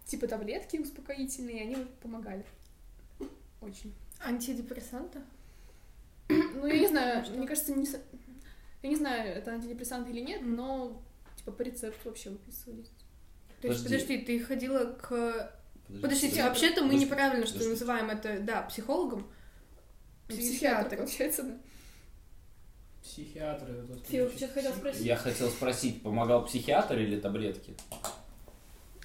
типа 0.07 0.27
таблетки 0.27 0.77
успокоительные, 0.77 1.59
и 1.59 1.63
они 1.63 1.87
помогали. 2.03 2.45
Очень. 3.61 3.95
Антидепрессанты? 4.25 5.21
Ну, 6.29 6.67
я 6.67 6.81
не 6.81 6.89
знаю, 6.89 7.25
мне 7.31 7.47
кажется, 7.47 7.75
не... 7.75 7.87
Я 8.83 8.89
не 8.89 8.97
знаю, 8.97 9.35
это 9.37 9.53
антидепрессанты 9.53 10.11
или 10.11 10.21
нет, 10.21 10.43
но 10.43 11.03
типа 11.37 11.53
по 11.53 11.63
рецепту 11.63 12.09
вообще 12.09 12.31
выписывались. 12.31 12.91
То 13.61 13.69
есть, 13.69 13.85
Подожди. 13.85 14.19
ты 14.19 14.41
ходила 14.41 14.87
к... 14.87 15.09
Подожди, 15.09 16.03
Подождите, 16.03 16.29
подожди. 16.31 16.43
вообще-то 16.49 16.81
мы 16.83 16.87
Подожди, 16.89 17.05
неправильно, 17.07 17.47
что 17.47 17.55
подожди. 17.55 17.73
называем 17.73 18.11
это, 18.11 18.41
да, 18.41 18.63
психологом. 18.63 19.31
Психиатр, 20.29 20.97
получается, 20.97 21.43
да. 21.45 21.59
Психиатр 23.03 23.71
это 23.71 23.87
тот, 23.87 24.07
Фил, 24.07 24.31
что-то 24.31 24.55
хотел 24.55 24.73
спросить? 24.73 25.05
Я 25.05 25.17
хотел 25.17 25.51
спросить, 25.51 26.03
помогал 26.03 26.45
психиатр 26.47 26.99
или 26.99 27.21
таблетки? 27.21 27.75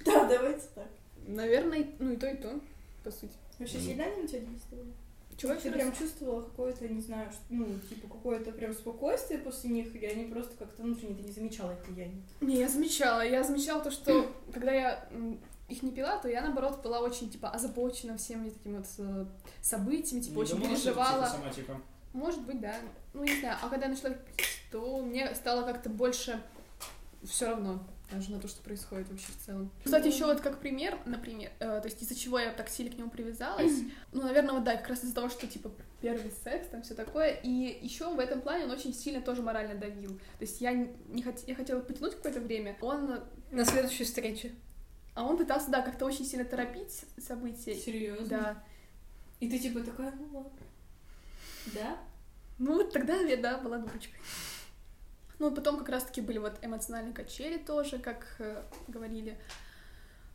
Да, 0.05 0.25
давайте 0.27 0.63
так. 0.75 0.87
Наверное, 1.27 1.85
ну 1.99 2.13
и 2.13 2.17
то, 2.17 2.27
и 2.27 2.37
то, 2.37 2.59
по 3.03 3.11
сути. 3.11 3.33
Вообще, 3.59 3.79
свидание 3.79 4.21
на 4.21 4.27
тебя 4.27 4.39
действовали? 4.41 4.93
Чего 5.38 5.54
Ты 5.54 5.71
прям 5.71 5.93
чувствовала 5.95 6.41
какое-то, 6.41 6.88
не 6.88 7.00
знаю, 7.02 7.32
что- 7.32 7.41
ну, 7.50 7.67
типа, 7.88 8.08
какое-то 8.08 8.52
прям 8.52 8.73
спокойствие 8.73 9.39
после 9.39 9.69
них, 9.69 9.95
или 9.95 10.06
они 10.06 10.26
просто 10.26 10.56
как-то 10.58 10.82
внутренне 10.82 11.15
ты 11.15 11.21
не 11.23 11.32
замечала 11.32 11.73
их 11.73 11.88
влияние? 11.88 12.23
Не, 12.41 12.58
я 12.58 12.67
замечала. 12.67 13.21
Я 13.23 13.43
замечала 13.43 13.84
то, 13.84 13.91
что 13.91 14.32
когда 14.54 14.71
я 14.73 15.08
их 15.69 15.84
не 15.84 15.91
пила, 15.91 16.17
то 16.17 16.28
я, 16.28 16.41
наоборот, 16.41 16.82
была 16.82 17.02
очень, 17.02 17.30
типа, 17.30 17.50
озабочена 17.50 18.17
всеми 18.17 18.50
такими 18.50 18.78
вот 18.78 18.88
э, 18.97 19.26
событиями, 19.62 20.21
типа, 20.23 20.36
Не 20.38 20.41
очень 20.41 20.58
думала, 20.60 20.76
что 20.78 20.89
это 20.89 21.00
переживала. 21.00 21.23
психосоматика? 21.26 21.82
Может 22.13 22.41
быть, 22.45 22.60
да. 22.62 22.76
Ну, 23.13 23.23
не 23.23 23.39
знаю. 23.39 23.58
А 23.62 23.69
когда 23.69 23.86
я 23.86 23.91
начала 23.91 24.13
пить, 24.13 24.45
то 24.71 25.02
мне 25.04 25.36
стало 25.36 25.63
как-то 25.63 25.89
больше 25.89 26.41
все 27.23 27.47
равно 27.47 27.80
даже 28.11 28.31
на 28.31 28.39
то, 28.39 28.47
что 28.47 28.61
происходит 28.61 29.09
вообще 29.09 29.31
в 29.31 29.45
целом. 29.45 29.71
Кстати, 29.83 30.07
еще 30.07 30.25
вот 30.25 30.39
как 30.41 30.59
пример, 30.59 30.97
например, 31.05 31.51
э, 31.59 31.81
то 31.81 31.85
есть 31.85 32.01
из-за 32.01 32.15
чего 32.15 32.39
я 32.39 32.51
так 32.53 32.69
сильно 32.69 32.93
к 32.93 32.97
нему 32.97 33.09
привязалась, 33.09 33.73
ну, 34.13 34.21
наверное, 34.23 34.53
вот 34.53 34.63
да, 34.63 34.77
как 34.77 34.87
раз 34.89 35.03
из-за 35.03 35.13
того, 35.13 35.27
что, 35.29 35.45
типа, 35.45 35.71
первый 36.01 36.31
секс, 36.43 36.67
там 36.69 36.83
все 36.83 36.93
такое, 36.93 37.31
и 37.31 37.49
еще 37.85 38.13
в 38.13 38.19
этом 38.19 38.41
плане 38.41 38.63
он 38.65 38.71
очень 38.71 38.93
сильно 38.93 39.21
тоже 39.21 39.41
морально 39.41 39.75
давил. 39.75 40.11
То 40.37 40.41
есть 40.41 40.61
я 40.61 40.71
не, 40.71 41.21
хот- 41.21 41.43
я 41.47 41.55
хотела 41.55 41.81
потянуть 41.81 42.15
какое-то 42.15 42.39
время, 42.39 42.77
он, 42.81 43.19
На 43.51 43.65
следующей 43.65 44.05
встрече. 44.05 44.53
а 45.13 45.25
он 45.25 45.37
пытался, 45.37 45.69
да, 45.69 45.81
как-то 45.81 46.05
очень 46.05 46.25
сильно 46.25 46.45
торопить 46.45 47.03
события. 47.19 47.75
Серьезно? 47.75 48.27
Да. 48.27 48.63
И 49.41 49.49
ты 49.49 49.59
типа 49.59 49.81
такая, 49.81 50.11
ну 50.13 50.27
ладно. 50.37 50.51
Да? 51.73 51.97
Ну, 52.57 52.75
вот 52.75 52.91
тогда 52.93 53.15
я, 53.15 53.37
да, 53.37 53.57
была 53.57 53.77
дурочкой. 53.77 54.19
Ну, 55.39 55.52
потом 55.52 55.78
как 55.78 55.89
раз-таки 55.89 56.21
были 56.21 56.38
вот 56.39 56.58
эмоциональные 56.62 57.13
качели 57.13 57.58
тоже, 57.58 58.00
как 58.00 58.26
э, 58.39 58.63
говорили. 58.88 59.38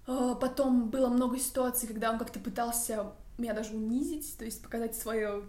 Э, 0.07 0.35
потом 0.41 0.91
было 0.91 1.09
много 1.09 1.38
ситуаций, 1.38 1.88
когда 1.88 2.11
он 2.11 2.19
как-то 2.19 2.38
пытался 2.38 3.12
меня 3.38 3.55
даже 3.55 3.75
унизить, 3.75 4.37
то 4.38 4.45
есть 4.45 4.62
показать 4.62 4.95
свое 4.95 5.45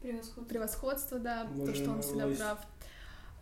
Превосходно. 0.00 0.44
превосходство, 0.44 1.18
да, 1.18 1.44
то, 1.44 1.50
Боже 1.50 1.74
что 1.74 1.90
он 1.90 2.02
всегда 2.02 2.26
прав. 2.34 2.58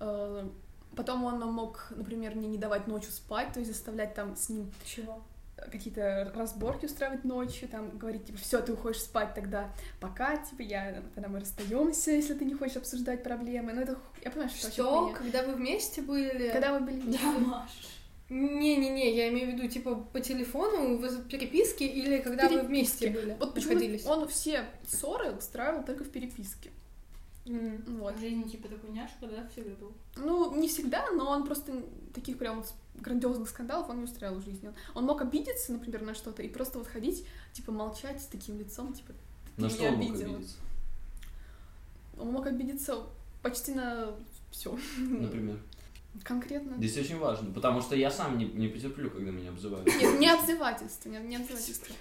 Э, 0.01 0.49
Потом 0.97 1.23
он 1.25 1.39
мог, 1.53 1.87
например, 1.91 2.35
мне 2.35 2.49
не 2.49 2.59
давать 2.59 2.87
ночью 2.87 3.13
спать, 3.13 3.53
то 3.53 3.61
есть 3.61 3.71
заставлять 3.73 4.15
там 4.15 4.35
с 4.35 4.49
ним 4.49 4.73
Чего? 4.85 5.23
Какие-то 5.71 6.33
разборки 6.35 6.87
устраивать 6.87 7.25
ночью, 7.25 7.69
там 7.69 7.97
говорить, 7.99 8.27
типа, 8.27 8.39
все, 8.39 8.61
ты 8.61 8.73
уходишь 8.73 9.03
спать 9.03 9.35
тогда, 9.35 9.71
пока, 10.01 10.37
типа, 10.37 10.63
я, 10.63 11.03
когда 11.15 11.29
мы 11.29 11.41
расстаемся, 11.41 12.13
если 12.13 12.35
ты 12.35 12.45
не 12.45 12.55
хочешь 12.55 12.77
обсуждать 12.77 13.23
проблемы. 13.23 13.73
Ну, 13.73 13.83
это, 13.83 13.99
я 14.23 14.31
понимаю, 14.31 14.51
что, 14.51 14.71
Что? 14.71 15.15
Когда 15.17 15.43
вы 15.43 15.55
вместе 15.55 16.03
были? 16.03 16.51
Когда 16.51 16.79
мы 16.79 16.87
были 16.87 17.01
вместе. 17.01 17.23
Да, 17.23 17.39
Маш. 17.39 17.71
Не-не-не, 18.31 19.17
я 19.17 19.31
имею 19.31 19.53
в 19.53 19.55
виду, 19.55 19.69
типа, 19.69 19.95
по 19.95 20.21
телефону, 20.21 20.99
в 20.99 21.29
переписке 21.29 21.87
или 21.87 22.19
когда 22.19 22.49
вы 22.49 22.61
вместе 22.61 23.11
были? 23.11 23.37
Вот 23.41 23.55
почему 23.55 24.11
он 24.11 24.29
все 24.29 24.65
ссоры 24.87 25.31
устраивал 25.33 25.83
только 25.83 26.05
в 26.05 26.11
переписке. 26.11 26.71
М. 27.49 27.83
Вот. 27.99 28.17
В 28.17 28.21
жизни 28.21 28.43
типа 28.43 28.69
такой 28.69 28.91
няшка, 28.91 29.27
да, 29.27 29.49
всегда 29.53 29.75
был. 29.77 29.93
Ну, 30.17 30.55
не 30.55 30.69
всегда, 30.69 31.11
но 31.13 31.31
он 31.31 31.45
просто 31.45 31.73
таких 32.15 32.39
прям 32.39 32.59
вот 32.59 32.73
грандиозных 32.97 33.49
скандалов 33.49 33.89
он 33.89 33.99
не 33.99 34.05
устраивал 34.05 34.39
в 34.39 34.45
жизни. 34.45 34.69
Он, 34.69 34.75
он 34.95 35.05
мог 35.05 35.23
обидеться, 35.23 35.73
например, 35.73 36.03
на 36.03 36.15
что-то 36.15 36.43
и 36.43 36.49
просто 36.49 36.79
вот 36.79 36.89
ходить, 36.89 37.25
типа, 37.53 37.73
молчать 37.73 38.21
с 38.21 38.27
таким 38.27 38.59
лицом, 38.59 38.93
типа, 38.93 39.13
ты 39.57 39.63
На 39.63 39.67
меня 39.67 39.75
что 39.75 39.85
он 39.85 39.95
мог 39.95 40.11
обидела. 40.11 40.35
обидеться? 40.35 40.57
Он 42.19 42.33
мог 42.33 42.47
обидеться 42.47 43.03
почти 43.43 43.73
на 43.73 44.11
все. 44.51 44.77
Например. 44.99 45.59
Конкретно. 46.25 46.77
Здесь 46.79 46.97
очень 46.97 47.19
важно, 47.19 47.53
потому 47.53 47.81
что 47.81 47.95
я 47.95 48.11
сам 48.11 48.39
не, 48.39 48.47
не 48.47 48.69
потерплю, 48.69 49.11
когда 49.11 49.31
меня 49.31 49.51
обзывают. 49.51 49.87
Нет, 49.87 50.19
не 50.19 50.29
обзывательство, 50.29 51.11
не, 51.11 51.19
не 51.19 51.37
обзывательство. 51.37 51.95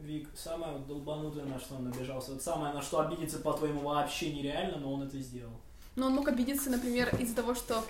Вик, 0.00 0.28
самое 0.36 0.78
долбанутое, 0.78 1.44
на 1.44 1.58
что 1.58 1.76
он 1.76 1.88
обижался, 1.88 2.32
вот 2.32 2.42
самое, 2.42 2.72
на 2.72 2.82
что 2.82 3.00
обидеться, 3.00 3.38
по-твоему, 3.38 3.80
вообще 3.80 4.32
нереально, 4.32 4.78
но 4.78 4.92
он 4.92 5.02
это 5.02 5.18
сделал. 5.18 5.52
Но 5.96 6.06
он 6.06 6.14
мог 6.14 6.28
обидеться, 6.28 6.70
например, 6.70 7.14
из-за 7.18 7.34
того, 7.34 7.54
что... 7.54 7.82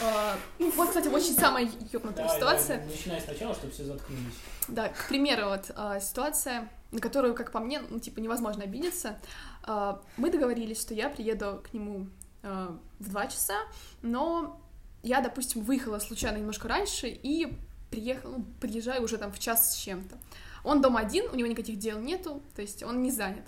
э, 0.00 0.34
ну, 0.58 0.70
вот, 0.72 0.88
кстати, 0.88 1.06
очень 1.06 1.34
самая 1.34 1.70
ёбнутая 1.92 2.24
Давай, 2.26 2.36
ситуация. 2.36 2.78
давай, 2.78 2.92
начинай 2.92 3.20
сначала, 3.20 3.54
чтобы 3.54 3.72
все 3.72 3.84
заткнулись. 3.84 4.34
Да, 4.66 4.88
к 4.88 5.08
примеру, 5.08 5.48
вот 5.48 5.70
э, 5.74 6.00
ситуация, 6.00 6.68
на 6.90 6.98
которую, 6.98 7.34
как 7.34 7.52
по 7.52 7.60
мне, 7.60 7.80
ну, 7.88 8.00
типа, 8.00 8.18
невозможно 8.18 8.64
обидеться. 8.64 9.16
Э, 9.64 9.94
мы 10.16 10.32
договорились, 10.32 10.80
что 10.80 10.92
я 10.94 11.08
приеду 11.08 11.62
к 11.62 11.72
нему 11.72 12.08
э, 12.42 12.68
в 12.98 13.08
два 13.08 13.28
часа, 13.28 13.58
но 14.02 14.60
я, 15.04 15.20
допустим, 15.20 15.62
выехала 15.62 16.00
случайно 16.00 16.38
немножко 16.38 16.66
раньше 16.66 17.06
и 17.08 17.56
приехала, 17.90 18.38
ну, 18.38 18.44
приезжаю 18.60 19.04
уже 19.04 19.18
там 19.18 19.30
в 19.30 19.38
час 19.38 19.72
с 19.72 19.76
чем-то. 19.76 20.16
Он 20.64 20.80
дома 20.80 21.00
один, 21.00 21.26
у 21.32 21.36
него 21.36 21.48
никаких 21.48 21.78
дел 21.78 21.98
нету, 21.98 22.42
то 22.54 22.62
есть 22.62 22.82
он 22.82 23.02
не 23.02 23.10
занят. 23.10 23.44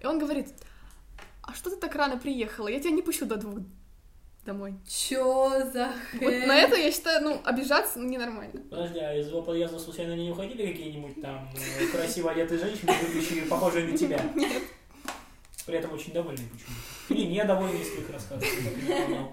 И 0.00 0.06
он 0.06 0.18
говорит, 0.18 0.48
а 1.42 1.54
что 1.54 1.70
ты 1.70 1.76
так 1.76 1.94
рано 1.94 2.16
приехала? 2.16 2.68
Я 2.68 2.80
тебя 2.80 2.92
не 2.92 3.02
пущу 3.02 3.26
до 3.26 3.36
двух 3.36 3.58
домой. 4.44 4.74
Чё 4.88 5.50
за 5.72 5.92
Вот 6.14 6.20
хрень? 6.20 6.46
на 6.46 6.56
это, 6.56 6.76
я 6.76 6.90
считаю, 6.90 7.22
ну, 7.22 7.40
обижаться 7.44 7.98
ну, 7.98 8.08
ненормально. 8.08 8.62
Подожди, 8.70 8.98
а 8.98 9.14
из 9.14 9.28
его 9.28 9.42
подъезда 9.42 9.78
случайно 9.78 10.14
не 10.14 10.30
уходили 10.30 10.72
какие-нибудь 10.72 11.20
там 11.20 11.50
э, 11.54 11.86
красиво 11.88 12.30
одетые 12.30 12.58
женщины, 12.58 12.92
выглядящие 13.02 13.42
похожие 13.42 13.86
на 13.88 13.96
тебя? 13.96 14.20
Нет. 14.34 14.62
При 15.66 15.76
этом 15.76 15.92
очень 15.92 16.12
довольны 16.12 16.42
почему-то. 16.50 17.14
Или 17.14 17.26
недовольны, 17.26 17.76
если 17.76 18.00
их 18.00 18.10
рассказывать, 18.10 18.48
я 18.58 18.70
так 18.70 18.78
и 18.78 18.82
не 18.82 18.94
понял. 19.04 19.32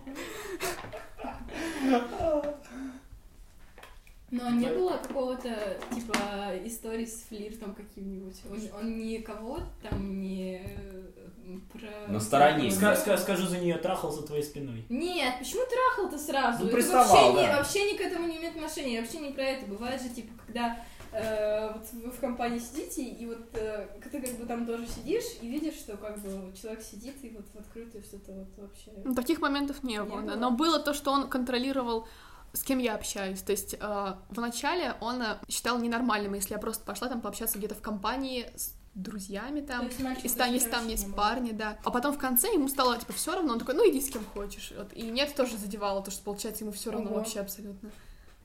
Но 4.30 4.50
не 4.50 4.68
было 4.68 4.98
какого-то, 4.98 5.80
типа, 5.96 6.18
истории 6.66 7.06
с 7.06 7.24
флиртом 7.30 7.74
каким-нибудь? 7.74 8.36
Он, 8.50 8.60
он 8.82 8.98
никого 8.98 9.60
там 9.82 10.20
не 10.20 10.62
э, 10.66 11.58
про... 11.72 12.12
На 12.12 12.20
стороне. 12.20 12.68
Ска- 12.70 12.96
ска- 13.02 13.18
Скажу 13.18 13.48
за 13.48 13.60
нее, 13.60 13.78
трахал 13.78 14.12
за 14.12 14.24
твоей 14.24 14.44
спиной. 14.44 14.86
Нет, 14.90 15.36
почему 15.40 15.62
трахал-то 15.66 16.18
сразу? 16.18 16.60
Ну, 16.64 16.66
это 16.68 16.76
приставал, 16.76 17.08
вообще, 17.08 17.42
не, 17.42 17.48
да. 17.48 17.58
вообще 17.58 17.92
ни 17.94 17.98
к 17.98 18.02
этому 18.02 18.28
не 18.28 18.38
имеет 18.38 18.56
отношения, 18.56 19.00
вообще 19.02 19.20
не 19.20 19.32
про 19.32 19.44
это. 19.44 19.66
Бывает 19.66 20.02
же, 20.02 20.10
типа, 20.10 20.34
когда 20.46 20.78
э, 21.14 21.72
вот 21.74 21.86
вы 21.94 22.12
в 22.12 22.20
компании 22.20 22.60
сидите, 22.60 23.04
и 23.04 23.26
вот 23.26 23.48
э, 23.54 23.88
ты 24.04 24.10
как 24.22 24.38
бы 24.38 24.46
там 24.46 24.66
тоже 24.66 24.88
сидишь, 24.88 25.24
и 25.42 25.48
видишь, 25.48 25.76
что 25.76 25.96
как 25.96 26.20
бы 26.20 26.54
человек 26.60 26.82
сидит, 26.84 27.16
и 27.24 27.30
вот 27.30 27.46
в 27.54 27.58
открытую 27.60 28.04
что-то 28.04 28.34
вот 28.34 28.48
вообще... 28.58 28.92
Ну, 29.06 29.16
таких 29.16 29.40
моментов 29.40 29.84
не, 29.84 29.94
Не 29.94 30.04
было, 30.04 30.18
было? 30.18 30.32
да. 30.32 30.36
Но 30.36 30.52
было 30.52 30.80
то, 30.80 30.94
что 30.94 31.12
он 31.12 31.30
контролировал, 31.30 32.08
с 32.54 32.64
кем 32.64 32.80
я 32.80 32.96
общаюсь. 32.96 33.42
То 33.42 33.52
есть 33.52 33.76
э, 33.80 34.14
вначале 34.30 34.96
он 35.02 35.22
э, 35.22 35.38
считал 35.50 35.80
ненормальным, 35.80 36.34
если 36.34 36.54
я 36.54 36.60
просто 36.60 36.84
пошла 36.84 37.08
там 37.08 37.22
пообщаться 37.22 37.58
где-то 37.58 37.76
в 37.76 37.82
компании 37.82 38.50
с 38.56 38.74
друзьями 38.98 39.62
там, 39.62 39.86
есть 39.86 40.00
мальчик 40.00 40.24
если 40.24 40.38
там, 40.38 40.54
если 40.54 40.92
есть 40.92 41.16
парни, 41.16 41.52
да. 41.52 41.78
А 41.84 41.92
потом 41.92 42.14
в 42.14 42.18
конце 42.18 42.52
ему 42.52 42.68
стало 42.68 42.98
типа 42.98 43.14
все 43.14 43.36
равно, 43.36 43.54
он 43.54 43.60
такой, 43.60 43.76
ну 43.76 43.90
иди 43.90 44.02
с 44.02 44.10
кем 44.10 44.26
хочешь. 44.34 44.74
Вот. 44.76 44.92
И 44.94 45.04
меня 45.04 45.26
это 45.26 45.36
тоже 45.36 45.58
задевало, 45.58 46.04
то, 46.04 46.10
что 46.10 46.24
получается 46.24 46.64
ему 46.64 46.74
все 46.74 46.92
равно 46.92 47.10
Ого. 47.12 47.20
вообще 47.20 47.40
абсолютно. 47.40 47.92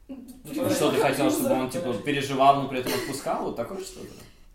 Что 0.09 0.91
ты 0.91 1.01
хотел, 1.01 1.31
чтобы 1.31 1.53
он 1.53 1.71
типа 1.71 1.95
переживал, 1.95 2.63
но 2.63 2.69
при 2.69 2.81
этом 2.81 2.93
отпускал? 2.93 3.45
Вот 3.45 3.57
такое 3.57 3.81
что-то? 3.81 4.09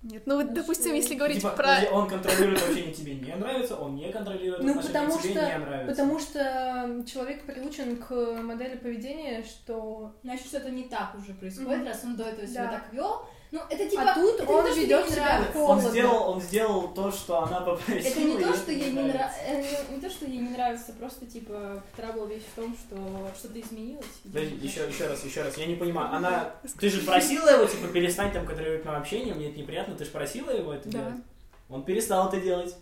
Нет, 0.10 0.24
ну 0.26 0.36
вот, 0.38 0.54
допустим, 0.54 0.94
если 0.94 1.16
говорить 1.16 1.38
Типа, 1.42 1.50
про... 1.50 1.80
он 1.92 2.08
контролирует 2.08 2.62
общение 2.62 2.94
тебе 2.94 3.16
не 3.16 3.36
нравится, 3.36 3.76
он 3.76 3.96
не 3.96 4.10
контролирует 4.12 4.64
Ну, 4.64 4.82
потому 4.82 5.18
тебе 5.18 5.34
что- 5.34 5.46
не 5.46 5.58
нравится. 5.58 5.88
Потому 5.92 6.20
что 6.20 7.04
человек 7.06 7.44
приучен 7.46 7.98
к 7.98 8.12
модели 8.42 8.78
поведения, 8.78 9.44
что... 9.44 10.14
Значит, 10.24 10.48
что-то 10.48 10.70
не 10.70 10.84
так 10.84 11.14
уже 11.18 11.34
происходит, 11.34 11.80
Мгм. 11.80 11.88
раз 11.88 12.02
он 12.06 12.16
до 12.16 12.24
этого 12.24 12.48
себя 12.48 12.66
Да. 12.66 12.72
так 12.72 12.94
вел. 12.94 13.26
Ну, 13.52 13.62
это 13.70 13.90
типа... 13.90 14.04
а 14.04 14.16
тут 14.16 14.40
это 14.42 14.52
он 14.52 14.66
то, 14.66 14.74
ведет 14.74 15.10
себя 15.10 15.24
нравится. 15.24 15.58
Он 15.60 15.66
холодно. 15.68 15.90
сделал, 15.90 16.30
он 16.32 16.42
сделал 16.42 16.88
то, 16.94 17.12
что 17.12 17.44
она 17.44 17.62
попросила. 17.62 17.98
Это 17.98 18.20
не 18.22 18.38
то, 18.38 18.54
что 18.54 18.72
ей 18.72 18.92
не 18.92 19.02
нравится. 19.04 19.40
нравится, 19.48 19.92
не 19.92 20.02
то, 20.02 20.10
что 20.10 20.26
ей 20.26 20.38
не 20.38 20.50
нравится, 20.50 20.94
просто 20.94 21.26
типа 21.26 21.84
трабл 21.96 22.26
вещь 22.26 22.44
в 22.52 22.56
том, 22.56 22.76
что 22.76 22.98
что-то 23.38 23.60
изменилось. 23.62 24.06
Подожди, 24.24 24.56
еще, 24.68 24.88
еще 24.88 25.08
раз, 25.08 25.24
еще 25.24 25.44
раз, 25.44 25.58
я 25.58 25.66
не 25.66 25.76
понимаю. 25.76 26.14
Она. 26.14 26.52
Ты 26.80 26.90
же 26.90 27.02
просила 27.02 27.50
его, 27.50 27.66
типа, 27.66 27.88
перестань 27.88 28.34
там 28.34 28.46
контролировать 28.46 28.84
мое 28.86 28.98
общение, 28.98 29.34
мне 29.34 29.50
это 29.50 29.60
неприятно, 29.60 29.96
ты 29.96 30.04
же 30.04 30.12
просила 30.12 30.50
его 30.52 30.74
это 30.74 30.90
Да. 30.90 31.00
делать. 31.00 31.22
Он 31.70 31.84
перестал 31.84 32.28
это 32.28 32.42
делать. 32.42 32.76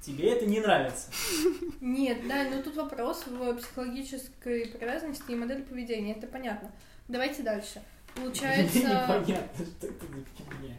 Тебе 0.00 0.30
это 0.32 0.46
не 0.46 0.60
нравится. 0.60 1.08
Нет, 1.80 2.18
да, 2.28 2.44
но 2.50 2.62
тут 2.62 2.76
вопрос 2.76 3.24
в 3.26 3.54
психологической 3.56 4.66
привязанности 4.66 5.30
и 5.30 5.34
модели 5.34 5.62
поведения, 5.62 6.14
это 6.14 6.26
понятно. 6.26 6.70
Давайте 7.08 7.42
дальше. 7.42 7.82
Мне 8.16 8.24
Получается... 8.24 8.78
непонятно, 8.78 9.64
что 9.64 9.86
это 9.86 10.06
за 10.06 10.24
фигня. 10.36 10.76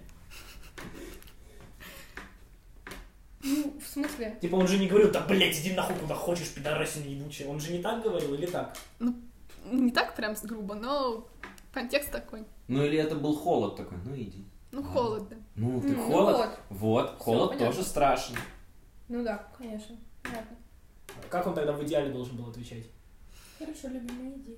Ну, 3.42 3.80
в 3.80 3.88
смысле? 3.88 4.38
Типа 4.42 4.56
он 4.56 4.68
же 4.68 4.78
не 4.78 4.88
говорил, 4.88 5.12
да, 5.12 5.22
блядь, 5.22 5.60
иди 5.60 5.74
нахуй 5.74 5.96
куда 5.98 6.16
хочешь, 6.16 6.54
пидорасина 6.54 7.06
ебучая. 7.06 7.48
Он 7.48 7.60
же 7.60 7.74
не 7.74 7.82
так 7.82 8.02
говорил 8.02 8.34
или 8.34 8.46
так? 8.46 8.78
Не 9.66 9.92
так 9.92 10.16
прям 10.16 10.36
грубо, 10.44 10.76
но 10.76 11.28
Контекст 11.74 12.12
такой. 12.12 12.46
Ну 12.68 12.84
или 12.84 13.00
это 13.00 13.16
был 13.16 13.36
холод 13.36 13.76
такой, 13.76 13.98
ну 14.06 14.16
иди. 14.16 14.46
Ну, 14.72 14.82
Ладно. 14.82 14.94
холодно. 14.94 15.38
Ну 15.56 15.82
ты 15.82 15.88
Ну 15.90 16.04
холод, 16.08 16.38
вот. 16.38 16.60
вот, 16.70 17.18
холод 17.20 17.50
понятно. 17.50 17.74
тоже 17.74 17.84
страшен. 17.88 18.36
Ну 19.10 19.24
да, 19.24 19.48
конечно. 19.58 19.96
Понятно. 20.22 20.56
Как 21.30 21.48
он 21.48 21.56
тогда 21.56 21.74
в 21.74 21.84
идеале 21.84 22.12
должен 22.12 22.38
был 22.38 22.50
отвечать? 22.50 22.86
Хорошо, 23.58 23.88
любимая, 23.88 24.36
иди. 24.38 24.58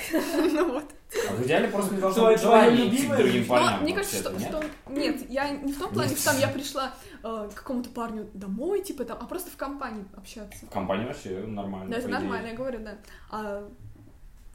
Ну 0.52 0.72
вот. 0.72 0.84
А 1.30 1.34
в 1.34 1.44
идеале 1.44 1.68
просто 1.68 1.94
не 1.94 2.00
должно 2.00 2.26
быть 2.26 2.40
желания 2.40 2.88
идти 2.88 3.06
к 3.06 3.16
другим 3.16 3.46
парням. 3.46 3.82
Мне 3.82 3.94
кажется, 3.94 4.16
что, 4.18 4.30
нет? 4.32 4.48
что- 4.48 4.64
Нет, 4.90 5.30
я 5.30 5.50
не 5.50 5.72
в 5.72 5.78
том 5.78 5.92
плане, 5.92 6.16
что 6.16 6.24
там 6.26 6.38
я 6.40 6.48
пришла 6.56 6.94
э, 7.22 7.50
к 7.52 7.54
какому-то 7.56 7.90
парню 7.90 8.28
домой, 8.34 8.82
типа 8.82 9.04
там, 9.04 9.18
а 9.20 9.26
просто 9.26 9.50
в 9.50 9.56
компании 9.56 10.04
общаться. 10.16 10.64
В 10.66 10.70
компании 10.70 11.06
вообще 11.06 11.40
нормально. 11.46 11.90
Да, 11.90 11.98
это 11.98 12.08
нормально, 12.08 12.46
я 12.48 12.54
говорю, 12.54 12.78
да. 12.80 12.96
А 13.30 13.68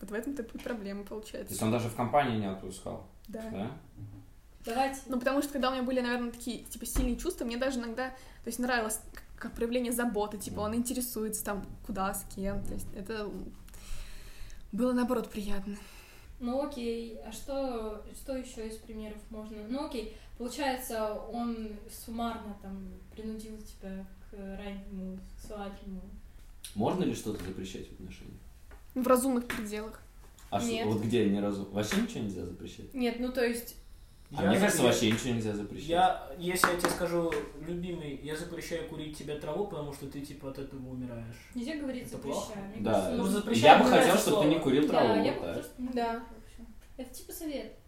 вот 0.02 0.10
в 0.10 0.13
этом-то 0.13 0.43
и 0.43 0.58
проблема 0.58 1.04
То 1.04 1.10
получается. 1.10 1.52
есть 1.52 1.62
он 1.62 1.71
даже 1.71 1.89
в 1.89 1.95
компании 1.95 2.38
не 2.39 2.50
отпускал, 2.50 3.08
Да. 3.28 3.41
да? 3.52 3.71
Давайте. 4.65 5.00
Ну, 5.08 5.17
потому 5.19 5.41
что 5.41 5.54
когда 5.54 5.69
у 5.69 5.73
меня 5.73 5.84
были, 5.84 6.02
наверное, 6.02 6.32
такие, 6.32 6.63
типа, 6.63 6.86
сильные 6.86 7.15
чувства, 7.15 7.45
мне 7.45 7.56
даже 7.58 7.80
иногда, 7.80 8.10
то 8.10 8.47
есть, 8.47 8.60
нравилось 8.60 9.00
как 9.38 9.54
проявление 9.54 9.93
заботы, 9.93 10.38
типа, 10.38 10.62
он 10.62 10.76
интересуется 10.76 11.45
там, 11.45 11.63
куда, 11.86 12.13
с 12.13 12.26
кем, 12.36 12.62
то 12.65 12.73
есть, 12.73 12.88
это 12.95 13.30
было, 14.71 14.93
наоборот, 14.93 15.30
приятно. 15.30 15.77
Ну 16.39 16.63
окей, 16.63 17.17
а 17.25 17.32
что, 17.32 18.03
что 18.15 18.38
еще 18.38 18.67
из 18.67 18.75
примеров 18.75 19.17
можно? 19.30 19.58
Ну 19.69 19.88
окей, 19.88 20.15
получается, 20.38 21.13
он 21.13 21.69
суммарно 21.89 22.56
там 22.62 22.93
принудил 23.12 23.58
тебя 23.58 24.06
к 24.30 24.36
раннему 24.36 25.19
сексуальному. 25.36 26.01
Можно 26.75 27.06
ли 27.06 27.15
что-то 27.15 27.43
запрещать 27.43 27.88
в 27.88 27.93
отношениях? 27.93 28.39
В 28.93 29.08
разумных 29.08 29.47
пределах. 29.47 29.99
А 30.49 30.60
что, 30.60 30.69
Нет. 30.69 30.86
вот 30.86 31.01
где 31.01 31.27
не 31.30 31.39
разу... 31.39 31.65
Вообще 31.71 32.01
ничего 32.01 32.23
нельзя 32.23 32.45
запрещать? 32.45 32.93
Нет, 32.93 33.19
ну 33.19 33.32
то 33.32 33.45
есть, 33.45 33.75
А 34.36 34.44
Я 34.44 34.50
мне 34.50 34.60
кажется, 34.60 34.82
запре- 34.82 34.86
вообще 34.88 35.12
ничего 35.12 35.34
нельзя 35.36 35.54
запрещать. 35.54 35.88
Я, 35.88 36.30
если 36.38 36.68
я 36.70 36.78
тебе 36.78 36.90
скажу, 36.90 37.32
любимый, 37.66 38.20
я 38.24 38.36
запрещаю 38.36 38.90
курить 38.90 39.18
тебе 39.18 39.36
траву, 39.36 39.68
потому 39.68 39.94
что 39.94 40.08
ты 40.08 40.20
типа 40.20 40.50
от 40.50 40.60
этого 40.60 40.90
умираешь. 40.90 41.36
нельзя 41.56 41.76
говорить 41.78 42.04
Это 42.08 42.18
запрещаю. 42.18 42.74
Да. 42.82 42.92
кажется, 42.94 43.16
Ну, 43.16 43.24
запрещать 43.26 43.63
Я 43.63 43.78
бы 43.78 43.86
хотел, 43.86 44.18
чтобы 44.18 44.42
ты 44.44 44.50
не 44.50 44.60
курил 44.60 44.84
Да, 44.88 44.90
траву. 44.90 45.24
я 45.24 45.32
вот 45.32 45.40
бы 45.42 45.46
так. 45.46 45.54
просто 45.56 45.74
Да. 45.94 46.24
Это 46.98 47.13
типа 47.13 47.32
совет. 47.32 47.80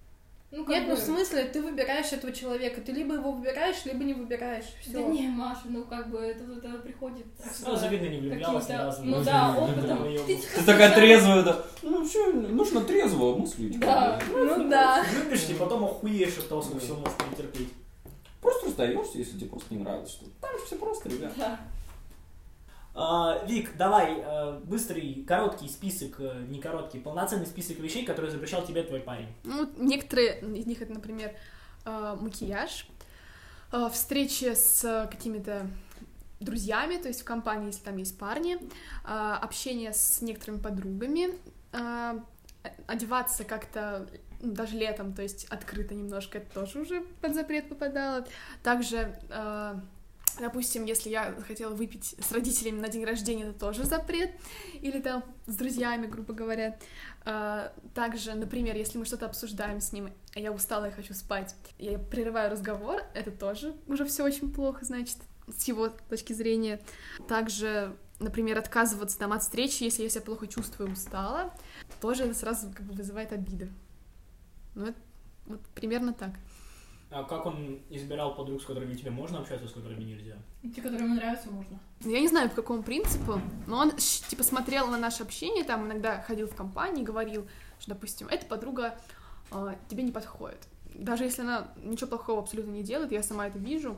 Ну, 0.51 0.65
как 0.65 0.69
Нет, 0.75 0.83
ну 0.87 0.95
бы- 0.95 0.99
в 0.99 1.03
смысле, 1.03 1.43
ты 1.43 1.61
выбираешь 1.61 2.11
этого 2.11 2.33
человека. 2.33 2.81
Ты 2.81 2.91
либо 2.91 3.13
его 3.13 3.31
выбираешь, 3.31 3.85
либо 3.85 4.03
не 4.03 4.15
выбираешь. 4.15 4.65
Все. 4.81 4.93
Да 4.93 5.01
не, 5.01 5.27
Маша, 5.27 5.61
ну 5.65 5.83
как 5.83 6.09
бы 6.09 6.17
это, 6.17 6.43
это 6.43 6.79
приходит... 6.79 7.27
Сразу 7.53 7.87
видно, 7.87 8.07
не 8.07 8.17
влюблялась 8.17 8.63
ни 8.63 8.67
каким-то- 8.71 8.85
разу. 8.85 9.03
Ну 9.03 9.23
да, 9.23 9.55
опытом. 9.55 10.07
Ты 10.25 10.65
такая 10.65 10.95
трезвая, 10.95 11.43
да? 11.43 11.63
Ну 11.83 12.03
что, 12.03 12.31
нужно 12.33 12.81
трезво 12.81 13.35
мыслить. 13.35 13.79
Да. 13.79 14.19
Ну 14.31 14.69
да. 14.69 15.03
Любишь, 15.23 15.49
и 15.49 15.53
потом 15.53 15.83
охуеешь 15.83 16.37
от 16.39 16.49
того, 16.49 16.63
сколько 16.63 16.79
всего 16.79 16.97
можешь 16.97 17.17
перетерпеть. 17.17 17.69
Просто 18.41 18.65
расстаешься, 18.67 19.17
если 19.19 19.37
тебе 19.37 19.49
просто 19.49 19.73
не 19.73 19.81
нравится 19.83 20.13
что-то. 20.13 20.31
Там 20.41 20.57
же 20.57 20.65
все 20.65 20.75
просто, 20.77 21.09
ребят. 21.09 21.33
Да. 21.37 21.59
А, 22.95 23.45
Вик, 23.45 23.77
давай 23.77 24.19
э, 24.19 24.59
быстрый, 24.63 25.23
короткий 25.27 25.67
список, 25.69 26.19
э, 26.19 26.45
не 26.49 26.59
короткий, 26.59 26.99
полноценный 26.99 27.45
список 27.45 27.79
вещей, 27.79 28.03
которые 28.05 28.31
запрещал 28.31 28.65
тебе 28.65 28.83
твой 28.83 28.99
парень. 28.99 29.27
Ну, 29.43 29.69
некоторые 29.77 30.39
из 30.41 30.65
них, 30.65 30.81
это, 30.81 30.93
например, 30.93 31.33
э, 31.85 32.17
макияж, 32.19 32.87
встречи 33.91 34.55
с 34.55 35.07
какими-то 35.11 35.67
друзьями, 36.39 36.97
то 36.97 37.07
есть 37.07 37.21
в 37.21 37.23
компании, 37.23 37.67
если 37.67 37.83
там 37.83 37.97
есть 37.97 38.17
парни, 38.17 38.57
общение 39.03 39.93
с 39.93 40.23
некоторыми 40.23 40.57
подругами, 40.57 41.35
одеваться 42.87 43.43
как-то 43.43 44.09
ну, 44.41 44.53
даже 44.53 44.75
летом, 44.75 45.13
то 45.13 45.21
есть 45.21 45.45
открыто 45.51 45.93
немножко, 45.93 46.39
это 46.39 46.51
тоже 46.51 46.79
уже 46.79 47.01
под 47.21 47.35
запрет 47.35 47.69
попадало. 47.69 48.25
Также, 48.63 49.15
допустим, 50.39 50.85
если 50.85 51.09
я 51.09 51.33
хотела 51.47 51.73
выпить 51.73 52.15
с 52.19 52.31
родителями 52.31 52.79
на 52.79 52.89
день 52.89 53.03
рождения, 53.05 53.43
это 53.45 53.59
тоже 53.59 53.83
запрет. 53.83 54.31
Или 54.81 54.99
там 54.99 55.23
с 55.45 55.55
друзьями, 55.55 56.07
грубо 56.07 56.33
говоря. 56.33 56.77
Э, 57.25 57.69
Также, 57.93 58.33
например, 58.33 58.75
если 58.75 58.97
мы 58.97 59.05
что-то 59.05 59.25
обсуждаем 59.25 59.81
с 59.81 59.91
ним, 59.91 60.11
а 60.35 60.39
я 60.39 60.51
устала 60.51 60.85
и 60.85 60.91
хочу 60.91 61.13
спать, 61.13 61.55
я 61.77 61.99
прерываю 61.99 62.51
разговор, 62.51 63.01
это 63.13 63.31
тоже 63.31 63.75
уже 63.87 64.05
все 64.05 64.23
очень 64.23 64.51
плохо, 64.53 64.85
значит, 64.85 65.17
с 65.47 65.63
его 65.67 65.89
точки 66.09 66.33
зрения. 66.33 66.79
Также, 67.27 67.95
например, 68.19 68.57
отказываться 68.57 69.17
там 69.17 69.33
от 69.33 69.43
встречи, 69.43 69.83
если 69.83 70.03
я 70.03 70.09
себя 70.09 70.21
плохо 70.21 70.47
чувствую, 70.47 70.91
устала, 70.91 71.53
тоже 72.01 72.23
это 72.23 72.33
сразу 72.33 72.71
как 72.71 72.85
бы 72.85 72.93
вызывает 72.93 73.33
обиды. 73.33 73.69
Ну, 74.75 74.87
это 74.87 74.99
вот 75.47 75.61
примерно 75.73 76.13
так. 76.13 76.31
А 77.11 77.23
как 77.23 77.45
он 77.47 77.79
избирал 77.89 78.35
подруг, 78.35 78.61
с 78.61 78.65
которыми 78.65 78.93
тебе 78.93 79.09
можно 79.09 79.39
общаться, 79.39 79.67
с 79.67 79.71
которыми 79.71 80.03
нельзя? 80.03 80.35
Те, 80.61 80.81
которые 80.81 81.05
ему 81.05 81.15
нравятся, 81.15 81.49
можно. 81.49 81.79
Ну, 82.03 82.11
Я 82.11 82.19
не 82.19 82.27
знаю, 82.27 82.49
по 82.49 82.57
какому 82.57 82.83
принципу, 82.83 83.41
но 83.65 83.77
он, 83.77 83.91
типа, 83.97 84.43
смотрел 84.43 84.87
на 84.87 84.97
наше 84.97 85.23
общение, 85.23 85.63
там, 85.63 85.87
иногда 85.87 86.21
ходил 86.21 86.47
в 86.47 86.55
компании, 86.55 87.03
говорил, 87.03 87.47
что, 87.79 87.91
допустим, 87.91 88.27
эта 88.27 88.45
подруга 88.45 88.95
а, 89.49 89.75
тебе 89.89 90.03
не 90.03 90.11
подходит. 90.11 90.59
Даже 90.93 91.23
если 91.23 91.41
она 91.41 91.69
ничего 91.83 92.07
плохого 92.07 92.41
абсолютно 92.41 92.71
не 92.71 92.83
делает, 92.83 93.11
я 93.11 93.23
сама 93.23 93.47
это 93.47 93.57
вижу, 93.57 93.97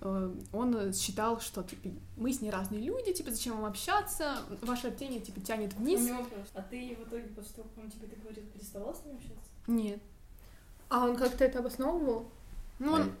э, 0.00 0.34
он 0.52 0.92
считал, 0.92 1.40
что, 1.40 1.62
типа, 1.64 1.88
мы 2.16 2.32
с 2.32 2.40
ней 2.40 2.50
разные 2.50 2.80
люди, 2.82 3.12
типа, 3.12 3.30
зачем 3.30 3.56
вам 3.56 3.64
общаться, 3.64 4.36
ваше 4.62 4.88
общение, 4.88 5.20
типа, 5.20 5.40
тянет 5.40 5.74
У 5.74 5.78
вниз. 5.78 6.00
меня 6.00 6.18
вопрос. 6.18 6.46
А 6.54 6.62
ты 6.62 6.96
в 7.00 7.08
итоге 7.08 7.24
после 7.34 7.56
того, 7.56 7.68
как 7.74 7.84
он 7.84 7.90
тебе 7.90 8.06
это 8.06 8.20
говорил, 8.20 8.44
переставал 8.52 8.94
с 8.94 9.04
ним 9.04 9.16
общаться? 9.16 9.50
Нет. 9.66 10.00
А 10.88 11.06
он 11.06 11.16
как-то 11.16 11.44
это 11.44 11.58
обосновывал? 11.60 12.30
Ну, 12.78 12.92
он 12.92 13.12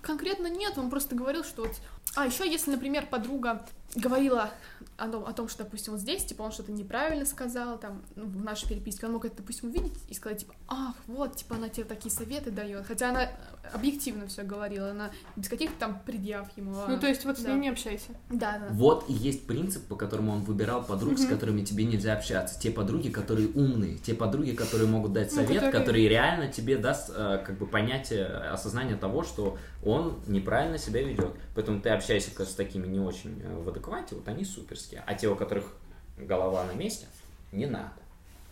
конкретно 0.00 0.48
нет, 0.48 0.78
он 0.78 0.90
просто 0.90 1.14
говорил, 1.14 1.44
что 1.44 1.62
вот... 1.62 1.76
А, 2.14 2.26
еще 2.26 2.50
если, 2.50 2.70
например, 2.70 3.06
подруга 3.06 3.64
говорила 3.94 4.50
о 4.96 5.08
том, 5.08 5.24
о 5.26 5.32
том, 5.32 5.48
что, 5.48 5.64
допустим, 5.64 5.92
вот 5.94 6.00
здесь, 6.00 6.24
типа, 6.24 6.42
он 6.42 6.52
что-то 6.52 6.72
неправильно 6.72 7.26
сказал, 7.26 7.78
там, 7.78 8.02
ну, 8.16 8.24
в 8.26 8.42
нашей 8.42 8.68
переписке, 8.68 9.06
он 9.06 9.12
мог 9.12 9.24
это, 9.26 9.36
допустим, 9.38 9.68
увидеть 9.70 9.92
и 10.08 10.14
сказать, 10.14 10.38
типа, 10.40 10.54
ах, 10.68 10.94
вот, 11.06 11.36
типа, 11.36 11.56
она 11.56 11.68
тебе 11.68 11.84
такие 11.84 12.10
советы 12.10 12.50
дает. 12.50 12.86
Хотя 12.86 13.10
она 13.10 13.28
объективно 13.74 14.26
все 14.28 14.42
говорила, 14.44 14.90
она 14.90 15.10
без 15.36 15.48
каких-то 15.48 15.76
там 15.78 16.00
предъяв 16.04 16.48
ему. 16.56 16.74
а- 16.76 16.86
Ну, 16.88 16.98
то 16.98 17.06
есть 17.06 17.24
вот 17.24 17.38
с 17.38 17.42
да. 17.42 17.50
ним 17.50 17.60
не 17.62 17.68
общайся. 17.70 18.10
Да, 18.30 18.58
да. 18.58 18.66
Вот 18.70 19.08
и 19.08 19.12
есть 19.12 19.46
принцип, 19.46 19.86
по 19.86 19.96
которому 19.96 20.32
он 20.32 20.40
выбирал 20.42 20.82
подруг, 20.82 21.18
с 21.18 21.26
которыми 21.26 21.62
тебе 21.64 21.84
нельзя 21.84 22.14
общаться. 22.14 22.58
Те 22.60 22.70
подруги, 22.70 23.08
которые 23.08 23.48
умные, 23.48 23.98
те 23.98 24.14
подруги, 24.14 24.52
которые 24.52 24.88
могут 24.88 25.12
дать 25.12 25.30
Ну, 25.32 25.36
совет, 25.36 25.62
которые- 25.62 25.72
который 25.72 26.08
реально 26.08 26.48
тебе 26.48 26.76
даст 26.76 27.10
э, 27.14 27.42
как 27.44 27.58
бы 27.58 27.66
понятие, 27.66 28.26
осознание 28.26 28.96
того, 28.96 29.22
что 29.22 29.58
он 29.84 30.20
неправильно 30.26 30.78
себя 30.78 31.02
ведет. 31.02 31.30
Поэтому 31.54 31.80
ты 31.80 31.90
общаешься 31.94 32.44
с 32.44 32.54
такими 32.54 32.86
не 32.86 32.98
очень 32.98 33.40
э, 33.42 33.56
в 33.62 33.68
адеквате, 33.68 34.14
вот 34.14 34.26
они 34.28 34.44
суперские. 34.44 35.02
А 35.06 35.14
те, 35.14 35.28
у 35.28 35.36
которых 35.36 35.72
голова 36.18 36.64
на 36.64 36.72
месте, 36.72 37.06
не 37.52 37.66
надо. 37.66 37.92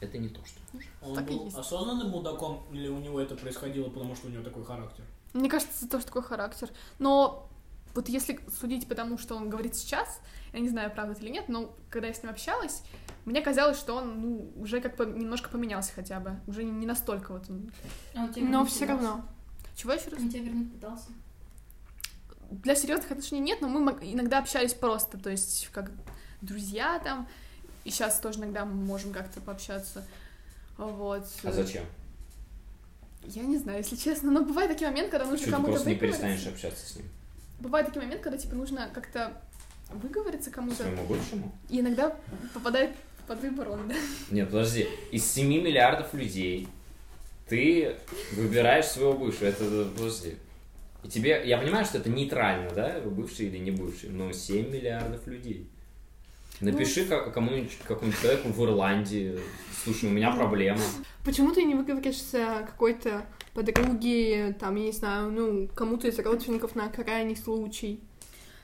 Это 0.00 0.16
не 0.18 0.28
то, 0.28 0.40
что 0.46 0.58
нужно. 0.72 0.90
Он 1.02 1.14
Так 1.14 1.26
был 1.26 1.44
есть. 1.44 1.56
осознанным 1.56 2.08
мудаком 2.08 2.62
или 2.72 2.88
у 2.88 2.98
него 2.98 3.20
это 3.20 3.34
происходило, 3.36 3.88
потому 3.90 4.14
что 4.16 4.28
у 4.28 4.30
него 4.30 4.42
такой 4.42 4.64
характер? 4.64 5.04
Мне 5.34 5.48
кажется, 5.50 5.72
это 5.84 5.88
тоже 5.92 6.06
такой 6.06 6.22
характер. 6.22 6.70
Но 6.98 7.48
вот 7.94 8.08
если 8.08 8.40
судить 8.58 8.88
по 8.88 8.94
тому, 8.94 9.18
что 9.18 9.36
он 9.36 9.50
говорит 9.50 9.74
сейчас, 9.76 10.20
я 10.52 10.60
не 10.60 10.68
знаю, 10.68 10.90
правда 10.90 11.12
это 11.12 11.22
или 11.22 11.30
нет, 11.30 11.48
но 11.48 11.74
когда 11.90 12.08
я 12.08 12.14
с 12.14 12.22
ним 12.22 12.32
общалась, 12.32 12.82
мне 13.26 13.42
казалось, 13.42 13.78
что 13.78 13.94
он, 13.96 14.20
ну, 14.22 14.52
уже 14.56 14.80
как 14.80 14.96
бы 14.96 15.04
немножко 15.04 15.50
поменялся 15.50 15.92
хотя 15.94 16.18
бы. 16.18 16.36
Уже 16.46 16.64
не 16.64 16.86
настолько 16.86 17.32
вот 17.32 17.50
он. 17.50 17.70
А 18.14 18.22
он 18.24 18.32
тебя 18.32 18.48
Но 18.48 18.64
все 18.64 18.86
пытался? 18.86 19.02
равно. 19.06 19.24
Чего 19.76 19.92
еще 19.92 20.08
раз? 20.10 20.20
Он 20.20 20.28
тебя 20.30 20.42
вернуть 20.42 20.72
пытался? 20.72 21.08
Для 22.50 22.74
серьезных 22.74 23.10
отношений 23.10 23.40
нет, 23.40 23.60
но 23.60 23.68
мы 23.68 23.92
иногда 24.02 24.38
общались 24.38 24.74
просто, 24.74 25.18
то 25.18 25.30
есть 25.30 25.68
как 25.72 25.90
друзья 26.40 26.98
там, 26.98 27.28
и 27.84 27.90
сейчас 27.90 28.18
тоже 28.18 28.40
иногда 28.40 28.64
мы 28.64 28.74
можем 28.74 29.12
как-то 29.12 29.40
пообщаться. 29.40 30.04
Вот. 30.76 31.26
А 31.44 31.52
зачем? 31.52 31.84
Я 33.24 33.42
не 33.42 33.58
знаю, 33.58 33.78
если 33.78 33.96
честно, 33.96 34.30
но 34.30 34.42
бывают 34.42 34.72
такие 34.72 34.90
моменты, 34.90 35.10
когда 35.12 35.26
нужно 35.26 35.50
кому-то 35.50 35.72
просто 35.72 35.90
не 35.90 35.96
перестанешь 35.96 36.46
общаться 36.46 36.86
с 36.86 36.96
ним? 36.96 37.06
Бывают 37.60 37.86
такие 37.86 38.02
моменты, 38.02 38.24
когда 38.24 38.38
типа 38.38 38.54
нужно 38.54 38.90
как-то 38.92 39.40
выговориться 39.90 40.50
кому-то, 40.50 40.82
Своему 40.84 41.04
бывшему? 41.04 41.52
и 41.68 41.80
иногда 41.80 42.16
попадает 42.54 42.96
под 43.26 43.40
выбор 43.42 43.68
он, 43.70 43.88
да. 43.88 43.94
Нет, 44.30 44.48
подожди. 44.48 44.88
Из 45.12 45.24
7 45.24 45.46
миллиардов 45.46 46.14
людей 46.14 46.68
ты 47.48 47.96
выбираешь 48.32 48.86
своего 48.86 49.12
бывшего. 49.12 49.46
Это, 49.48 49.84
подожди. 49.96 50.36
И 51.04 51.08
тебе, 51.08 51.42
я 51.46 51.58
понимаю, 51.58 51.84
что 51.84 51.98
это 51.98 52.10
нейтрально, 52.10 52.70
да, 52.74 53.00
бывший 53.00 53.46
или 53.46 53.58
не 53.58 53.70
бывший, 53.70 54.10
но 54.10 54.32
7 54.32 54.70
миллиардов 54.70 55.26
людей. 55.26 55.68
Напиши 56.60 57.06
ка- 57.06 57.30
кому-нибудь, 57.30 57.78
какому-нибудь 57.88 58.20
человеку 58.20 58.48
в 58.50 58.62
Ирландии, 58.64 59.38
слушай, 59.82 60.10
у 60.10 60.12
меня 60.12 60.30
проблема. 60.30 60.80
Почему 61.24 61.52
ты 61.52 61.62
не 61.62 61.74
выговоришься 61.74 62.64
какой-то 62.66 63.24
подруге, 63.54 64.54
там, 64.60 64.76
я 64.76 64.84
не 64.84 64.92
знаю, 64.92 65.30
ну, 65.30 65.68
кому-то 65.74 66.06
из 66.08 66.18
родственников 66.18 66.74
на 66.74 66.88
крайний 66.90 67.36
случай? 67.36 68.00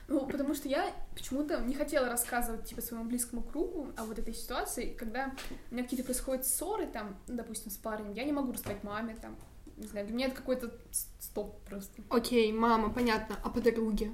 Ну, 0.07 0.25
потому 0.27 0.53
что 0.53 0.69
я 0.69 0.91
почему-то 1.15 1.59
не 1.61 1.73
хотела 1.73 2.07
рассказывать, 2.07 2.65
типа, 2.65 2.81
своему 2.81 3.05
близкому 3.09 3.41
кругу 3.41 3.87
о 3.97 4.03
вот 4.05 4.17
этой 4.19 4.33
ситуации, 4.33 4.93
когда 4.97 5.33
у 5.69 5.73
меня 5.73 5.83
какие-то 5.83 6.05
происходят 6.05 6.45
ссоры, 6.45 6.85
там, 6.85 7.17
допустим, 7.27 7.71
с 7.71 7.77
парнем, 7.77 8.13
я 8.13 8.23
не 8.23 8.31
могу 8.31 8.53
рассказать 8.53 8.83
маме, 8.83 9.17
там, 9.21 9.35
не 9.77 9.87
знаю, 9.87 10.07
для 10.07 10.15
меня 10.15 10.27
это 10.27 10.35
какой-то 10.35 10.71
стоп 11.19 11.61
просто. 11.63 12.01
Окей, 12.09 12.51
мама, 12.51 12.89
понятно. 12.89 13.37
А 13.43 13.49
подруги? 13.49 14.11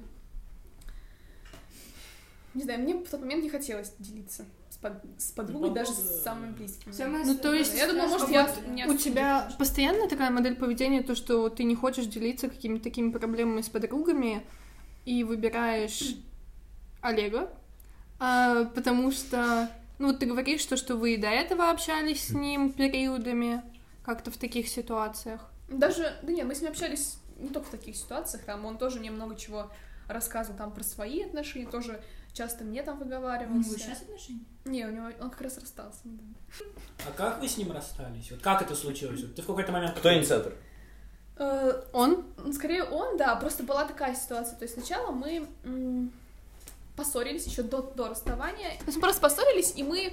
Не 2.52 2.62
знаю, 2.62 2.80
мне 2.80 2.94
в 2.94 3.08
тот 3.08 3.20
момент 3.20 3.42
не 3.42 3.50
хотелось 3.50 3.92
делиться 3.98 4.44
с, 4.70 4.76
под- 4.76 5.02
с 5.18 5.32
подругой, 5.32 5.70
даже 5.70 5.92
с 5.92 6.22
самыми 6.22 6.52
близкими. 6.52 6.92
Самое 6.92 7.24
Ну, 7.24 7.36
то 7.36 7.52
есть, 7.52 7.76
Я 7.76 7.88
думаю, 7.88 8.08
может, 8.08 8.28
я... 8.28 8.46
вот 8.86 8.94
У 8.94 8.98
тебя 8.98 9.50
постоянно 9.58 10.08
такая 10.08 10.30
модель 10.30 10.54
поведения, 10.54 11.02
то, 11.02 11.16
что 11.16 11.48
ты 11.48 11.64
не 11.64 11.74
хочешь 11.74 12.06
делиться 12.06 12.48
какими-то 12.48 12.84
такими 12.84 13.10
проблемами 13.10 13.62
с 13.62 13.68
подругами 13.68 14.46
и 15.04 15.24
выбираешь 15.24 16.14
Олега, 17.00 17.50
а, 18.20 18.66
потому 18.66 19.10
что, 19.10 19.68
ну, 19.98 20.08
вот 20.08 20.20
ты 20.20 20.26
говоришь, 20.26 20.60
что, 20.60 20.76
что 20.76 20.96
вы 20.96 21.14
и 21.14 21.16
до 21.16 21.28
этого 21.28 21.70
общались 21.70 22.28
с 22.28 22.30
ним 22.30 22.72
периодами, 22.72 23.62
как-то 24.04 24.30
в 24.30 24.36
таких 24.36 24.68
ситуациях. 24.68 25.50
Даже, 25.68 26.14
да 26.22 26.32
нет, 26.32 26.46
мы 26.46 26.54
с 26.54 26.60
ним 26.60 26.70
общались 26.70 27.18
не 27.38 27.48
только 27.48 27.68
в 27.68 27.70
таких 27.70 27.96
ситуациях, 27.96 28.44
там 28.44 28.64
он 28.64 28.78
тоже 28.78 29.00
мне 29.00 29.10
много 29.10 29.34
чего 29.36 29.70
рассказывал 30.08 30.58
там 30.58 30.72
про 30.72 30.84
свои 30.84 31.22
отношения, 31.22 31.66
тоже 31.66 32.02
часто 32.32 32.64
мне 32.64 32.82
там 32.82 32.96
У 33.00 33.04
выговаривался. 33.04 33.68
него 33.70 33.78
сейчас 33.78 34.02
отношения? 34.02 34.44
Не, 34.64 34.86
у 34.86 34.90
него 34.90 35.06
он 35.20 35.30
как 35.30 35.40
раз 35.40 35.58
расстался 35.58 36.00
недавно. 36.04 36.34
А 37.08 37.12
как 37.16 37.40
вы 37.40 37.48
с 37.48 37.56
ним 37.56 37.72
расстались? 37.72 38.30
Вот 38.30 38.40
как 38.40 38.62
это 38.62 38.74
случилось? 38.74 39.22
Вот 39.22 39.34
ты 39.34 39.42
в 39.42 39.46
какой-то 39.46 39.72
момент... 39.72 39.96
Кто 39.98 40.14
инициатор? 40.14 40.52
Э, 41.36 41.82
Он? 41.92 42.24
Скорее 42.52 42.84
он, 42.84 43.16
да, 43.16 43.34
просто 43.36 43.62
была 43.62 43.84
такая 43.86 44.14
ситуация. 44.14 44.56
То 44.56 44.64
есть 44.64 44.74
сначала 44.74 45.10
мы 45.10 45.48
м, 45.64 46.12
поссорились 46.96 47.46
еще 47.46 47.62
до, 47.62 47.82
до 47.82 48.08
расставания. 48.08 48.72
Мы 48.86 49.00
просто 49.00 49.20
поссорились, 49.20 49.72
и 49.76 49.82
мы... 49.82 50.12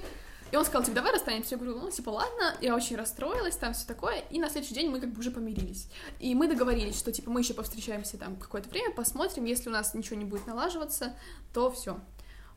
И 0.52 0.56
он 0.56 0.64
сказал, 0.66 0.82
типа, 0.82 0.96
давай 0.96 1.12
расстанемся. 1.12 1.54
Я 1.54 1.56
говорю, 1.56 1.78
ну, 1.80 1.90
типа, 1.90 2.10
ладно. 2.10 2.54
Я 2.60 2.76
очень 2.76 2.96
расстроилась, 2.96 3.56
там 3.56 3.72
все 3.72 3.86
такое. 3.86 4.18
И 4.30 4.38
на 4.38 4.50
следующий 4.50 4.74
день 4.74 4.90
мы 4.90 5.00
как 5.00 5.10
бы 5.10 5.20
уже 5.20 5.30
помирились. 5.30 5.88
И 6.20 6.34
мы 6.34 6.46
договорились, 6.46 6.98
что, 6.98 7.10
типа, 7.10 7.30
мы 7.30 7.40
еще 7.40 7.54
повстречаемся 7.54 8.18
там 8.18 8.36
какое-то 8.36 8.68
время, 8.68 8.92
посмотрим. 8.94 9.46
Если 9.46 9.70
у 9.70 9.72
нас 9.72 9.94
ничего 9.94 10.16
не 10.16 10.26
будет 10.26 10.46
налаживаться, 10.46 11.16
то 11.54 11.70
все. 11.72 11.98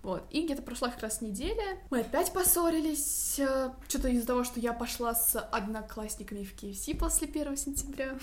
Вот. 0.04 0.24
И 0.30 0.44
где-то 0.44 0.62
прошла 0.62 0.90
как 0.90 1.02
раз 1.02 1.22
неделя. 1.22 1.80
Мы 1.90 2.02
опять 2.02 2.34
поссорились. 2.34 3.40
Что-то 3.88 4.10
из-за 4.10 4.28
того, 4.28 4.44
что 4.44 4.60
я 4.60 4.74
пошла 4.74 5.16
с 5.16 5.40
одноклассниками 5.40 6.44
в 6.44 6.54
KFC 6.54 6.96
после 6.98 7.28
1 7.28 7.58
сентября. 7.58 8.20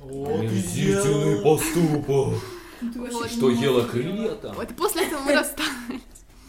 Омерзительный 0.00 1.42
поступок. 1.42 2.40
Что 3.28 3.50
ела 3.50 3.86
крылья 3.86 4.36
там? 4.36 4.54
Вот, 4.54 4.70
и 4.70 4.74
после 4.74 5.06
этого 5.06 5.20
мы 5.22 5.34
расстались. 5.34 6.00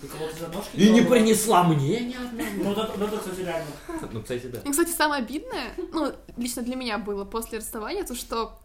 Ты 0.02 0.08
кого-то 0.08 0.36
за 0.36 0.48
ножки 0.50 0.76
И 0.76 0.92
не 0.92 1.02
принесла 1.02 1.64
мне 1.64 2.00
ни 2.02 2.14
одного. 2.14 2.50
Ну, 2.58 2.72
это, 2.72 2.94
ну, 2.98 3.06
это, 3.06 3.18
кстати, 3.18 3.40
реально. 3.40 3.72
Ну, 4.12 4.22
кстати, 4.22 4.46
да. 4.46 4.60
И, 4.60 4.72
кстати, 4.72 4.92
самое 4.92 5.24
обидное, 5.24 5.74
ну, 5.92 6.14
лично 6.38 6.62
для 6.62 6.76
меня 6.76 6.98
было 7.00 7.26
после 7.26 7.58
расставания, 7.58 8.04
то, 8.04 8.14
что, 8.14 8.60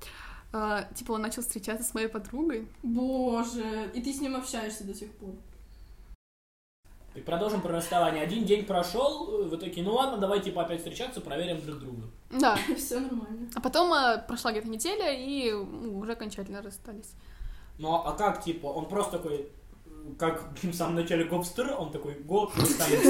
э, 0.52 0.84
типа, 0.94 1.12
он 1.12 1.22
начал 1.22 1.42
встречаться 1.42 1.88
с 1.88 1.94
моей 1.94 2.08
подругой. 2.08 2.68
Боже, 2.82 3.90
и 3.94 4.02
ты 4.02 4.12
с 4.12 4.20
ним 4.20 4.36
общаешься 4.36 4.84
до 4.84 4.94
сих 4.94 5.10
пор. 5.12 5.30
И 7.14 7.20
продолжим 7.20 7.60
про 7.60 7.72
расставание. 7.72 8.22
Один 8.22 8.44
день 8.44 8.64
прошел, 8.64 9.44
вы 9.44 9.56
такие, 9.58 9.84
ну 9.84 9.92
ладно, 9.92 10.16
давай 10.16 10.40
типа 10.40 10.62
опять 10.62 10.78
встречаться, 10.78 11.20
проверим 11.20 11.60
друг 11.60 11.78
друга. 11.78 12.02
Да. 12.30 12.58
Все 12.76 13.00
нормально. 13.00 13.50
А 13.54 13.60
потом 13.60 13.92
э, 13.92 14.24
прошла 14.26 14.50
где-то 14.50 14.68
неделя, 14.68 15.12
и 15.12 15.52
ну, 15.52 15.98
уже 15.98 16.12
окончательно 16.12 16.62
расстались. 16.62 17.12
Ну 17.78 17.94
а 17.94 18.12
как 18.12 18.42
типа, 18.42 18.66
он 18.66 18.86
просто 18.86 19.18
такой, 19.18 19.48
как 20.18 20.52
в 20.62 20.72
самом 20.72 20.96
начале 20.96 21.24
гопстер, 21.24 21.74
он 21.78 21.92
такой, 21.92 22.14
гоп, 22.14 22.52
станет 22.54 23.04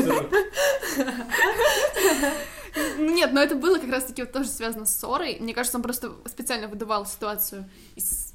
Нет, 2.98 3.32
но 3.32 3.40
это 3.40 3.54
было 3.54 3.78
как 3.78 3.90
раз-таки 3.90 4.22
вот 4.22 4.32
тоже 4.32 4.48
связано 4.48 4.86
с 4.86 4.96
ссорой. 4.96 5.38
Мне 5.40 5.54
кажется, 5.54 5.76
он 5.78 5.82
просто 5.82 6.12
специально 6.26 6.68
выдавал 6.68 7.04
ситуацию 7.06 7.68
из, 7.96 8.34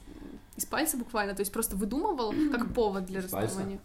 из 0.56 0.66
пальца 0.66 0.98
буквально, 0.98 1.34
то 1.34 1.42
есть 1.42 1.52
просто 1.52 1.76
выдумывал 1.76 2.34
как 2.52 2.74
повод 2.74 3.06
для 3.06 3.22
расставания. 3.22 3.80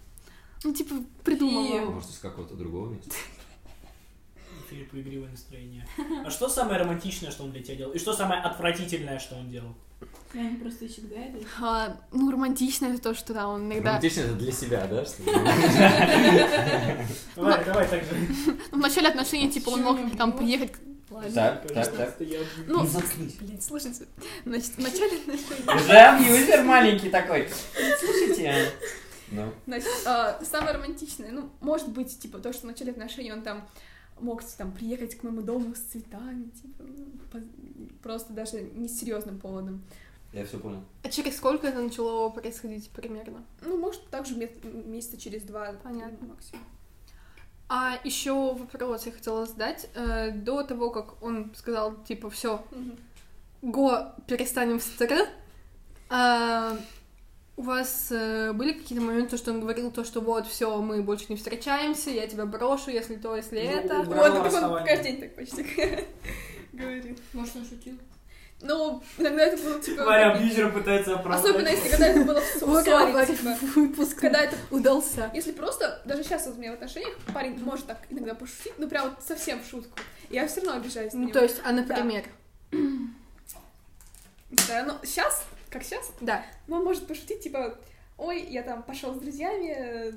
Ну, 0.65 0.73
типа, 0.73 0.95
придумывал. 1.25 1.93
Может, 1.93 2.11
из 2.11 2.19
какого-то 2.19 2.55
другого 2.55 2.91
места? 2.91 3.15
Филиппу 4.71 5.01
игривое 5.01 5.31
настроение. 5.31 5.87
А 6.25 6.31
что 6.31 6.49
самое 6.49 6.79
романтичное, 6.79 7.31
что 7.31 7.45
он 7.45 7.53
для 7.53 7.63
тебя 7.63 7.77
делал? 7.77 7.93
И 7.93 7.99
что 7.99 8.13
самое 8.13 8.41
отвратительное, 8.41 9.19
что 9.19 9.35
он 9.37 9.51
делал? 9.51 9.75
Они 10.35 10.57
просто 10.57 10.89
всегда 10.89 11.17
это... 11.17 11.39
А, 11.61 12.01
ну, 12.11 12.31
романтично 12.31 12.87
это 12.87 13.03
то, 13.03 13.15
что 13.15 13.35
да, 13.35 13.49
он 13.49 13.67
иногда... 13.67 13.91
Романтично 13.91 14.21
это 14.23 14.35
для 14.35 14.53
себя, 14.53 14.87
да? 14.87 15.05
что 15.05 15.23
ли? 15.23 15.31
Давай, 17.37 17.65
давай 17.65 17.89
так 17.89 18.03
же. 18.03 18.09
Ну, 18.71 18.79
в 18.79 18.81
начале 18.81 19.09
отношений, 19.09 19.51
типа, 19.51 19.71
он 19.71 19.83
мог 19.83 19.99
там 20.17 20.33
приехать... 20.33 20.73
Так, 21.35 21.67
так, 21.73 21.95
так. 21.95 22.17
Ну, 22.67 22.87
блин, 23.41 23.61
слушайте, 23.61 24.07
значит, 24.47 24.71
в 24.77 24.79
начале 24.79 25.19
отношений... 25.19 25.65
Уже 25.67 25.93
абьюзер 25.93 26.65
маленький 26.65 27.11
такой. 27.11 27.49
Слушайте. 28.01 28.73
Ну, 29.31 29.53
Значит, 29.67 29.89
а, 30.07 30.41
самое 30.45 30.75
романтичное, 30.75 31.31
ну, 31.31 31.51
может 31.61 31.89
быть, 31.89 32.19
типа, 32.19 32.39
то, 32.39 32.53
что 32.53 32.63
в 32.63 32.65
начале 32.67 32.93
отношений 32.93 33.33
он 33.33 33.43
там 33.43 33.67
мог 34.23 34.43
там 34.45 34.73
приехать 34.73 35.15
к 35.17 35.23
моему 35.23 35.43
дому 35.43 35.75
с 35.75 35.79
цветами, 35.81 36.45
типа, 36.63 36.83
ну, 36.85 37.07
по- 37.31 38.03
просто 38.03 38.33
даже 38.33 38.63
не 38.63 38.89
с 38.89 38.99
серьезным 38.99 39.39
поводом. 39.39 39.83
я 40.33 40.45
все 40.47 40.59
понял. 40.59 40.83
А 41.03 41.09
через 41.09 41.37
сколько 41.37 41.67
это 41.67 41.81
начало 41.83 42.29
происходить 42.31 42.89
примерно? 42.91 43.45
Ну, 43.61 43.77
может, 43.79 44.07
также 44.09 44.37
ме- 44.37 44.51
месяца 44.87 45.17
через 45.19 45.43
два 45.43 45.73
Понятно. 45.83 46.27
максимум. 46.29 46.65
А 47.69 47.99
еще 48.05 48.33
вопрос 48.55 49.07
я 49.07 49.13
хотела 49.13 49.47
задать. 49.47 49.89
Э, 49.95 50.31
до 50.31 50.63
того, 50.63 50.91
как 50.91 51.23
он 51.23 51.53
сказал, 51.55 51.97
типа, 52.05 52.29
все, 52.31 52.65
го, 53.63 54.13
перестанем 54.27 54.79
с 54.81 54.85
а, 56.11 56.77
у 57.63 57.65
вас 57.65 58.09
э, 58.11 58.53
были 58.53 58.73
какие-то 58.73 59.05
моменты, 59.05 59.37
что 59.37 59.53
он 59.53 59.61
говорил 59.61 59.91
то, 59.93 60.05
что 60.05 60.21
вот, 60.21 60.47
все, 60.49 60.77
мы 60.83 61.01
больше 61.03 61.27
не 61.29 61.37
встречаемся, 61.37 62.11
я 62.11 62.27
тебя 62.27 62.45
брошу, 62.45 62.91
если 62.91 63.15
то, 63.17 63.37
если 63.37 63.61
Ну, 63.61 63.71
это. 63.79 64.03
Вот, 64.03 64.53
он 64.55 64.85
каждый 64.85 65.13
день 65.13 65.21
так 65.21 65.37
почти 65.37 65.63
говорит. 66.73 67.19
Может, 67.33 67.57
он 67.57 67.65
шутил? 67.65 67.95
Ну, 68.65 69.03
иногда 69.19 69.43
это 69.45 69.63
было, 69.63 69.81
типа... 69.81 70.05
Варя 70.05 70.33
абьюзер 70.33 70.73
пытается 70.73 71.15
оправдать. 71.19 71.45
Особенно, 71.45 71.69
если 71.69 71.89
когда 71.89 72.07
это 72.07 72.25
было 72.25 72.41
в 72.41 72.45
ссо- 72.45 72.67
в 72.67 72.83
ссоре, 72.83 73.27
типа. 73.27 73.57
выпуск 73.75 74.21
Когда 74.21 74.41
это 74.43 74.57
удался. 74.71 75.31
Если 75.35 75.51
просто, 75.53 76.01
даже 76.05 76.23
сейчас 76.23 76.47
вот 76.47 76.57
у 76.57 76.61
меня 76.61 76.71
в 76.73 76.75
отношениях 76.75 77.17
парень 77.35 77.59
может 77.63 77.87
так 77.87 77.99
иногда 78.11 78.35
пошутить, 78.35 78.73
ну 78.79 78.89
прям 78.89 79.11
вот 79.11 79.23
совсем 79.27 79.61
в 79.63 79.67
шутку. 79.69 79.99
Я 80.31 80.47
все 80.47 80.61
равно 80.61 80.81
обижаюсь 80.81 81.13
на 81.13 81.19
Ну, 81.21 81.25
него. 81.27 81.33
то 81.39 81.43
есть, 81.45 81.61
а 81.65 81.73
например, 81.73 82.25
Да, 84.69 84.85
ну 84.87 84.95
сейчас, 85.03 85.45
как 85.73 85.83
сейчас, 85.83 86.13
да. 86.21 86.45
он 86.69 86.85
может 86.85 87.07
пошутить, 87.07 87.41
типа, 87.41 87.79
ой, 88.19 88.43
я 88.43 88.63
там 88.63 88.83
пошел 88.83 89.15
с 89.15 89.19
друзьями, 89.19 90.15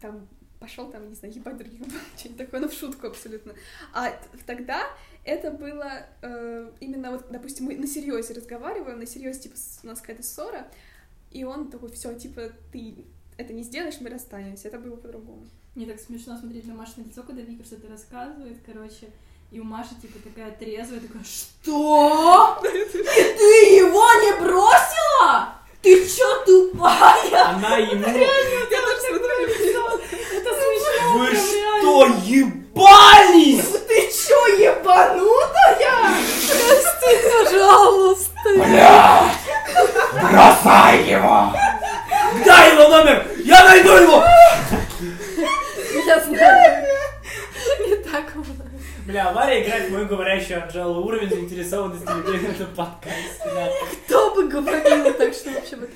там 0.00 0.28
пошел 0.58 0.90
там, 0.90 1.08
не 1.08 1.14
знаю, 1.14 1.34
ебать 1.34 1.56
других, 1.56 1.80
что-нибудь 2.16 2.38
такое, 2.38 2.60
ну 2.60 2.68
в 2.68 2.72
шутку 2.72 3.06
абсолютно. 3.06 3.54
А 3.94 4.12
тогда 4.46 4.86
это 5.24 5.50
было 5.50 6.06
э, 6.22 6.70
именно 6.80 7.12
вот, 7.12 7.26
допустим, 7.30 7.66
мы 7.66 7.76
на 7.76 7.86
серьезе 7.86 8.34
разговариваем, 8.34 8.98
на 8.98 9.06
серьезе, 9.06 9.40
типа, 9.40 9.56
у 9.82 9.86
нас 9.86 10.00
какая-то 10.00 10.22
ссора, 10.22 10.68
и 11.30 11.44
он 11.44 11.70
такой, 11.70 11.90
все, 11.92 12.14
типа, 12.14 12.50
ты 12.72 13.06
это 13.40 13.54
не 13.54 13.62
сделаешь, 13.62 14.00
мы 14.00 14.10
расстанемся. 14.10 14.68
Это 14.68 14.78
было 14.78 14.96
по-другому. 14.96 15.46
Мне 15.74 15.86
так 15.86 15.98
смешно 15.98 16.36
смотреть 16.36 16.66
на 16.66 16.74
Машино 16.74 17.04
лицо, 17.04 17.22
когда 17.22 17.40
Вика 17.40 17.64
что-то 17.64 17.88
рассказывает, 17.88 18.58
короче. 18.66 19.08
И 19.52 19.58
у 19.58 19.64
Маши, 19.64 19.96
типа, 20.00 20.16
такая 20.22 20.52
трезвая, 20.52 21.00
такая, 21.00 21.24
что? 21.24 22.56
И 22.62 22.68
ты 23.02 23.74
его 23.74 24.12
не 24.22 24.32
бросила? 24.40 25.54
Ты 25.82 26.06
чё, 26.06 26.44
тупая? 26.44 27.48
Она 27.48 27.78
ему... 27.78 28.04
Это 28.06 28.90
смешно, 30.54 31.18
Вы 31.18 31.34
что, 31.34 32.06
ебались? 32.22 33.66
Ты 33.88 34.08
чё, 34.12 34.46
ебанутая? 34.56 36.14
Пожалуйста. 37.42 38.50
Бросай 40.30 41.02
его! 41.10 41.52
Дай 42.44 42.72
его 42.72 42.88
номер! 42.88 43.26
Я 43.44 43.64
найду 43.64 43.96
его! 43.96 44.24
Я 46.06 46.20
знаю. 46.20 46.86
Не 47.80 47.96
так 47.96 48.32
было. 48.36 48.59
Бля, 49.10 49.32
Варя 49.32 49.60
играет 49.60 49.88
в 49.88 49.92
мою 49.92 50.06
говорящую 50.06 50.62
Анжелу. 50.62 51.04
Уровень 51.04 51.28
заинтересованности 51.30 52.08
людей 52.16 52.38
в 52.38 52.50
этом 52.50 52.74
подкасте. 52.76 53.42
да. 53.44 53.68
Кто 54.06 54.34
бы 54.36 54.46
говорил 54.48 55.12
так, 55.14 55.34
что 55.34 55.50
вообще 55.50 55.76
бы... 55.76 55.90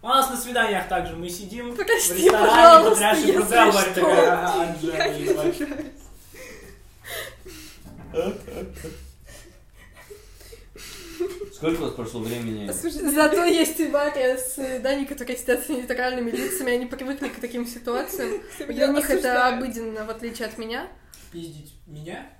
У 0.00 0.06
нас 0.06 0.30
на 0.30 0.36
свиданиях 0.36 0.86
также 0.88 1.16
мы 1.16 1.28
сидим 1.28 1.72
в 1.72 1.74
Прости, 1.74 2.14
ресторане, 2.14 2.46
пожалуйста, 2.48 2.90
потрясший 2.90 3.26
если 3.26 3.38
программ, 3.40 3.70
Варя 3.72 3.90
что. 3.90 3.94
такая, 3.94 4.30
«А, 4.30 4.62
Анжела, 4.62 5.16
ебать». 5.18 5.56
Сколько 11.52 11.80
у 11.80 11.84
вас 11.84 11.94
прошло 11.94 12.20
времени? 12.20 12.70
Слушай, 12.70 13.10
Зато 13.10 13.44
есть 13.44 13.80
и 13.80 13.88
Варя 13.88 14.38
с 14.38 14.54
Даней, 14.78 15.04
которые 15.04 15.36
сидят 15.36 15.64
с 15.64 15.68
нейтральными 15.68 16.30
лицами, 16.30 16.74
они 16.74 16.86
привыкли 16.86 17.28
к 17.28 17.40
таким 17.40 17.66
ситуациям. 17.66 18.40
Для 18.68 18.86
них 18.86 19.10
это 19.10 19.48
обыденно, 19.48 20.04
в 20.04 20.10
отличие 20.10 20.46
от 20.46 20.58
меня. 20.58 20.86
Пиздить 21.32 21.74
меня? 21.86 22.30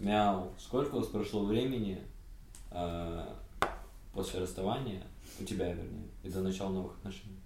Мяу. 0.00 0.52
Сколько 0.58 0.94
у 0.94 0.98
вас 0.98 1.08
прошло 1.08 1.44
времени 1.44 2.02
э, 2.70 3.26
после 4.12 4.40
расставания, 4.40 5.02
у 5.40 5.44
тебя, 5.44 5.72
вернее, 5.72 6.08
и 6.22 6.28
до 6.28 6.42
начала 6.42 6.70
новых 6.70 6.96
отношений? 6.98 7.38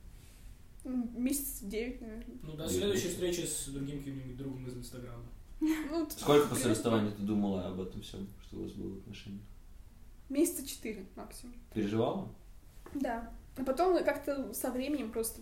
месяц 0.85 1.61
девять, 1.63 2.01
наверное. 2.01 2.25
Ну, 2.43 2.53
до 2.53 2.69
следующей 2.69 3.09
встречи 3.09 3.41
с 3.41 3.67
другим 3.67 3.99
каким-нибудь 3.99 4.37
другом 4.37 4.67
из 4.67 4.77
Инстаграма. 4.77 5.25
Ну, 5.61 6.09
Сколько 6.09 6.49
после 6.51 6.71
расставания 6.71 7.11
ты 7.11 7.23
думала 7.23 7.67
об 7.67 7.81
этом 7.81 8.01
всем, 8.01 8.27
что 8.47 8.59
у 8.59 8.63
вас 8.63 8.73
было 8.73 8.95
в 8.95 8.99
отношениях? 8.99 9.43
Месяца 10.29 10.67
четыре 10.67 11.07
максимум. 11.17 11.55
Переживала? 11.75 12.29
Да. 12.95 13.31
А 13.57 13.65
потом 13.65 14.03
как-то 14.05 14.55
со 14.55 14.71
временем 14.71 15.11
просто 15.11 15.41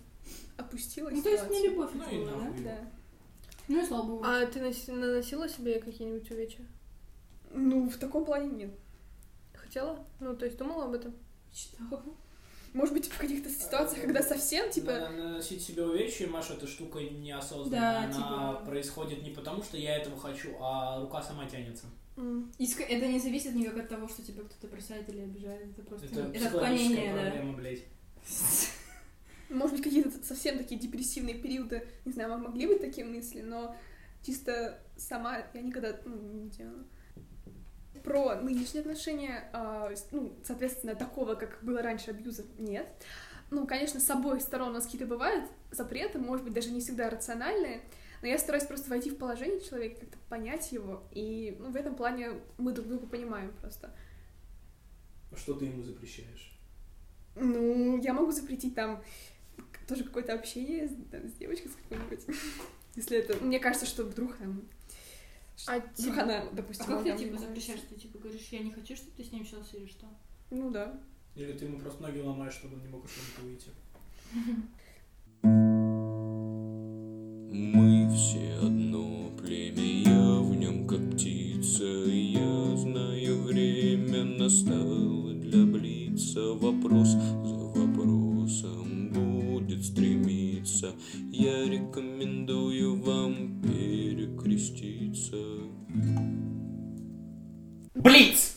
отпустила 0.57 1.11
Ну, 1.11 1.23
то 1.23 1.29
есть 1.29 1.51
не 1.51 1.69
любовь 1.69 1.91
Ну 1.93 2.01
была, 2.01 2.41
да? 2.41 2.53
Да. 2.65 2.91
Ну 3.69 3.83
и 3.83 3.87
слава 3.87 4.03
богу. 4.07 4.25
А 4.25 4.47
ты 4.47 4.61
наносила 4.61 5.49
себе 5.49 5.81
какие-нибудь 5.81 6.31
увечья? 6.31 6.65
Ну, 7.51 7.89
в 7.89 7.97
таком 7.97 8.25
плане 8.25 8.49
нет. 8.51 8.71
Хотела? 9.55 10.05
Ну, 10.21 10.37
то 10.37 10.45
есть 10.45 10.57
думала 10.59 10.85
об 10.85 10.95
этом? 10.95 11.15
Что? 11.53 12.03
Может 12.73 12.93
быть, 12.95 13.09
в 13.09 13.17
каких-то 13.19 13.49
ситуациях, 13.49 14.03
когда 14.03 14.23
совсем, 14.23 14.71
типа, 14.71 14.91
На- 14.93 15.11
Наносить 15.11 15.63
себе 15.63 15.83
увечья, 15.85 16.27
Маша, 16.29 16.53
эта 16.55 16.67
штука 16.67 17.01
неосознанная. 17.01 17.81
Да, 17.81 17.99
Она 18.05 18.13
типа- 18.13 18.63
происходит 18.67 19.23
не 19.23 19.31
потому, 19.31 19.63
что 19.63 19.79
я 19.79 19.97
этого 19.97 20.19
хочу, 20.19 20.51
а 20.61 21.01
рука 21.01 21.23
сама 21.23 21.47
тянется. 21.47 21.87
И 22.59 22.67
это 22.83 23.07
не 23.07 23.19
зависит 23.19 23.55
никак 23.55 23.77
от 23.79 23.89
того, 23.89 24.09
что 24.09 24.23
тебя 24.23 24.43
кто-то 24.43 24.69
бросает 24.69 25.09
или 25.09 25.21
обижает. 25.21 25.71
Это 25.71 25.83
просто 25.83 26.07
Это 26.07 26.21
это 26.21 26.33
психологическая 26.33 26.61
отклонение, 26.61 27.15
да. 27.15 27.31
проблема, 27.31 27.57
блядь. 27.57 27.85
может 29.49 29.77
быть, 29.77 29.85
какие-то 29.85 30.11
совсем 30.25 30.59
такие 30.59 30.81
депрессивные 30.81 31.35
периоды, 31.37 31.87
не 32.05 32.13
знаю, 32.13 32.31
мо- 32.31 32.49
могли 32.49 32.67
быть 32.67 32.81
такие 32.81 33.07
мысли, 33.07 33.43
но 33.43 33.77
чисто 34.23 34.81
сама 34.97 35.39
я 35.55 35.63
никогда 35.63 35.97
ну, 36.05 36.17
не 36.17 36.51
делала. 36.51 36.85
Про 38.05 38.37
нынешние 38.37 38.83
отношения, 38.83 39.49
а, 39.53 39.93
ну, 40.13 40.37
соответственно, 40.45 40.95
такого, 40.95 41.35
как 41.35 41.59
было 41.63 41.83
раньше, 41.83 42.11
абьюза 42.11 42.45
нет. 42.59 42.87
Ну, 43.51 43.67
конечно, 43.67 44.01
с 44.01 44.11
обоих 44.11 44.43
сторон 44.43 44.71
у 44.71 44.73
нас 44.73 44.85
какие-то 44.85 45.07
бывают 45.07 45.49
запреты, 45.71 46.19
может 46.19 46.45
быть, 46.45 46.55
даже 46.55 46.71
не 46.71 46.81
всегда 46.81 47.09
рациональные, 47.11 47.83
но 48.23 48.29
я 48.29 48.39
стараюсь 48.39 48.65
просто 48.65 48.91
войти 48.91 49.11
в 49.11 49.19
положение 49.19 49.61
человека, 49.61 50.01
как-то 50.01 50.19
понять 50.29 50.73
его, 50.73 51.05
и 51.13 51.57
ну, 51.61 51.71
в 51.71 51.77
этом 51.77 51.95
плане 51.95 52.41
мы 52.59 52.73
друг 52.73 52.89
друга 52.89 53.07
понимаем 53.07 53.53
просто. 53.61 53.95
А 55.33 55.37
Что 55.37 55.55
ты 55.55 55.67
ему 55.67 55.83
запрещаешь? 55.83 56.59
Ну, 57.35 58.01
я 58.01 58.15
могу 58.15 58.33
запретить 58.33 58.75
там 58.75 59.03
тоже 59.87 60.05
какое-то 60.05 60.35
общение 60.35 60.89
с, 60.89 60.93
там, 61.11 61.29
с 61.29 61.33
девочкой 61.35 61.71
с 61.71 61.75
какой-нибудь. 61.77 62.37
Если 62.97 63.19
это... 63.19 63.43
Мне 63.45 63.59
кажется, 63.59 63.87
что 63.87 64.05
вдруг 64.05 64.37
там... 64.37 64.63
А 65.67 65.79
Вдруг 65.79 65.95
тебе- 65.95 66.13
она, 66.21 66.43
А 66.43 66.49
допустим... 66.53 66.87
как 66.87 67.01
она 67.01 67.17
ты 67.17 67.25
типа 67.25 67.39
запрещаешь? 67.39 67.81
Ты 67.89 67.95
типа 67.95 68.19
говоришь, 68.19 68.47
я 68.51 68.59
не 68.61 68.71
хочу, 68.73 68.95
чтобы 68.97 69.13
ты 69.17 69.25
с 69.25 69.33
ним 69.33 69.43
общался 69.43 69.77
или 69.77 69.87
что? 69.87 70.07
Ну 70.51 70.71
да. 70.71 71.01
Или 71.35 71.53
ты 71.53 71.65
ему 71.67 71.79
просто 71.79 72.03
ноги 72.03 72.19
ломаешь, 72.21 72.55
чтобы 72.55 72.75
он 72.77 72.83
не 72.83 72.89
мог 72.89 73.03
комнаты 73.03 73.43
выйти? 73.43 73.71
Мы 77.53 78.11
все 78.15 78.55
одно 78.67 79.31
племя, 79.39 79.83
я 79.83 80.41
в 80.41 80.55
нем 80.55 80.87
как 80.87 81.11
птица, 81.13 81.85
я 81.85 82.77
знаю, 82.77 83.43
время 83.43 84.25
настало 84.25 85.33
для 85.35 85.65
блица. 85.65 86.41
Вопрос 86.55 87.15
будет 89.77 89.85
стремиться. 89.85 90.95
Я 91.31 91.65
рекомендую 91.65 93.01
вам 93.01 93.61
перекреститься. 93.63 95.37
Блиц! 97.95 98.57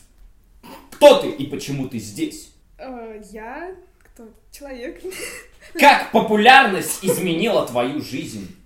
Кто 0.92 1.20
ты 1.20 1.30
и 1.30 1.46
почему 1.46 1.88
ты 1.88 1.98
здесь? 1.98 2.52
Э, 2.78 3.20
я... 3.32 3.74
Кто? 4.02 4.28
Человек. 4.50 5.02
Как 5.74 6.12
популярность 6.12 7.04
изменила 7.04 7.66
твою 7.66 8.00
жизнь? 8.00 8.56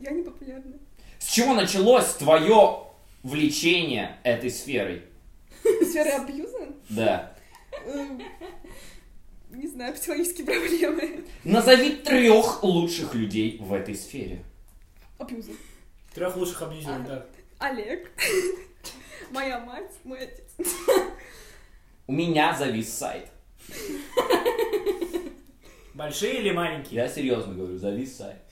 я 0.00 0.10
не 0.10 0.22
популярна. 0.22 0.72
С 1.18 1.30
чего 1.32 1.54
началось 1.54 2.14
твое 2.14 2.84
влечение 3.22 4.18
этой 4.22 4.50
сферой? 4.50 5.02
Сфера 5.82 6.22
абьюза? 6.22 6.68
Да. 6.90 7.34
Э, 9.54 9.56
Не 9.56 9.68
знаю, 9.68 9.94
психологические 9.94 10.46
проблемы. 10.46 11.24
Назови 11.44 11.90
трех 11.96 12.62
лучших 12.62 13.14
людей 13.14 13.58
в 13.60 13.72
этой 13.72 13.94
сфере. 13.94 14.44
Абьюза. 15.18 15.52
Трех 16.14 16.36
лучших 16.36 16.62
абьюзеров, 16.62 17.06
да. 17.06 17.26
Олег. 17.58 18.10
Моя 19.30 19.58
мать, 19.60 19.90
мой 20.04 20.18
отец. 20.20 20.74
У 22.06 22.12
меня 22.12 22.54
завис 22.56 22.92
сайт. 22.92 23.30
Большие 25.94 26.40
или 26.40 26.50
маленькие? 26.50 27.02
Я 27.02 27.08
серьезно 27.08 27.54
говорю, 27.54 27.78
завис 27.78 28.16
сайт. 28.16 28.42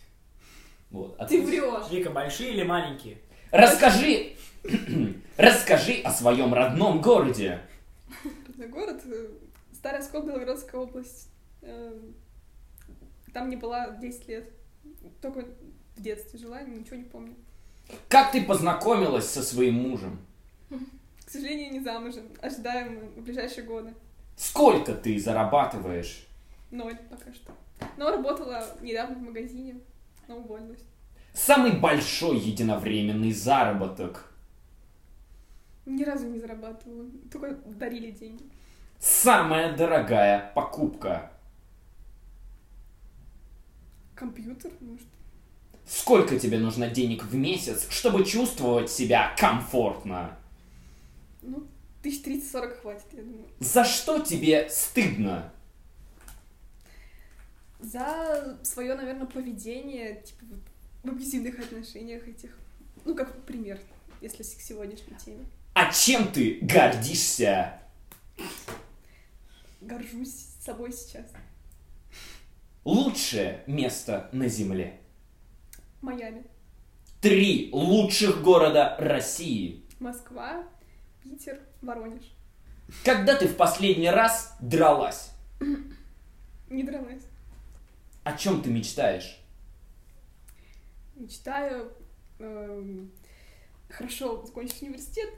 Вот. 0.90 1.18
Ты 1.28 1.42
врешь. 1.42 1.90
Вика, 1.90 2.10
большие 2.10 2.52
или 2.52 2.62
маленькие? 2.62 3.18
Расскажи, 3.50 4.34
расскажи 5.36 6.00
о 6.04 6.10
своем 6.12 6.54
родном 6.54 7.00
городе. 7.00 7.60
Родной 8.46 8.68
город, 8.68 9.02
э, 9.82 9.84
Старая 9.84 10.02
Скол, 10.02 10.22
Белгородская 10.22 10.80
область. 10.80 11.28
Э, 11.60 11.98
Там 13.32 13.50
не 13.50 13.56
была 13.56 13.90
10 13.90 14.28
лет. 14.28 14.50
Только 15.20 15.44
в 15.96 16.00
детстве 16.00 16.38
жила, 16.38 16.62
ничего 16.62 16.96
не 16.96 17.04
помню. 17.04 17.34
Как 18.08 18.30
ты 18.32 18.44
познакомилась 18.44 19.28
со 19.28 19.42
своим 19.42 19.74
мужем? 19.74 20.18
К 20.70 21.30
сожалению, 21.30 21.72
не 21.72 21.80
замужем. 21.80 22.24
Ожидаем 22.40 22.98
в 23.16 23.22
ближайшие 23.22 23.64
годы. 23.64 23.92
Сколько 24.36 24.94
ты 24.94 25.18
зарабатываешь? 25.18 26.26
Ноль 26.70 26.96
пока 27.10 27.32
что. 27.32 27.52
Но 27.96 28.10
работала 28.10 28.64
недавно 28.80 29.16
в 29.16 29.22
магазине, 29.22 29.80
но 30.28 30.36
уволилась. 30.38 30.82
Самый 31.34 31.72
большой 31.72 32.38
единовременный 32.38 33.32
заработок. 33.32 34.32
Ни 35.86 36.04
разу 36.04 36.28
не 36.28 36.38
зарабатывала. 36.38 37.06
Только 37.30 37.54
дарили 37.66 38.10
деньги. 38.12 38.44
Самая 39.02 39.76
дорогая 39.76 40.52
покупка. 40.54 41.32
Компьютер, 44.14 44.70
может. 44.80 45.08
Сколько 45.84 46.38
тебе 46.38 46.60
нужно 46.60 46.88
денег 46.88 47.24
в 47.24 47.34
месяц, 47.34 47.88
чтобы 47.90 48.24
чувствовать 48.24 48.92
себя 48.92 49.34
комфортно? 49.36 50.38
Ну, 51.42 51.66
тысяч 52.00 52.22
тридцать-сорок 52.22 52.80
хватит, 52.80 53.06
я 53.12 53.24
думаю. 53.24 53.44
За 53.58 53.84
что 53.84 54.20
тебе 54.20 54.68
стыдно? 54.70 55.52
За 57.80 58.56
свое, 58.62 58.94
наверное, 58.94 59.26
поведение, 59.26 60.22
типа, 60.22 60.44
вот, 60.48 60.60
в 61.02 61.08
абьюзивных 61.08 61.58
отношениях 61.58 62.28
этих. 62.28 62.56
Ну, 63.04 63.16
как 63.16 63.44
пример, 63.46 63.80
если 64.20 64.44
к 64.44 64.60
сегодняшней 64.60 65.16
теме. 65.16 65.44
А 65.74 65.92
чем 65.92 66.30
ты 66.30 66.60
гордишься? 66.62 67.80
Горжусь 69.82 70.46
собой 70.60 70.92
сейчас. 70.92 71.26
Лучшее 72.84 73.64
место 73.66 74.28
на 74.32 74.46
Земле. 74.46 75.00
Майами. 76.00 76.44
Три 77.20 77.68
лучших 77.72 78.42
города 78.42 78.96
России. 79.00 79.84
Москва, 79.98 80.64
Питер, 81.22 81.60
Воронеж. 81.80 82.22
Когда 83.04 83.36
ты 83.36 83.48
в 83.48 83.56
последний 83.56 84.08
раз 84.08 84.56
дралась? 84.60 85.30
Не 86.70 86.84
дралась. 86.84 87.24
О 88.22 88.36
чем 88.36 88.62
ты 88.62 88.70
мечтаешь? 88.70 89.40
Мечтаю 91.16 91.92
эм, 92.38 93.10
хорошо 93.88 94.44
закончить 94.46 94.82
университет, 94.82 95.28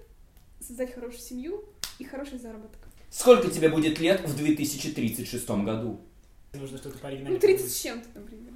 создать 0.61 0.95
хорошую 0.95 1.23
семью 1.23 1.65
и 1.99 2.05
хороший 2.05 2.39
заработок. 2.39 2.84
Сколько 3.15 3.49
тебе 3.49 3.69
будет 3.69 4.01
лет 4.01 4.27
в 4.29 4.37
2036 4.37 5.49
году? 5.49 6.01
Нужно 6.53 6.79
что-то 6.79 6.97
Ну, 6.97 7.01
пооригинальнее. 7.01 7.41
30 7.41 7.71
с 7.71 7.81
чем-то, 7.81 8.09
например. 8.19 8.53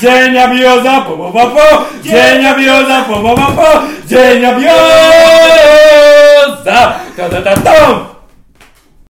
День 0.01 0.37
абьюза, 0.37 1.05
пу-пу-пу-пу, 1.07 1.85
день 2.03 2.45
абьюза, 2.45 3.03
пу-пу-пу-пу, 3.07 3.81
день 4.05 4.45
абьюза. 4.45 4.77
Та-та-та-там. 7.15 8.16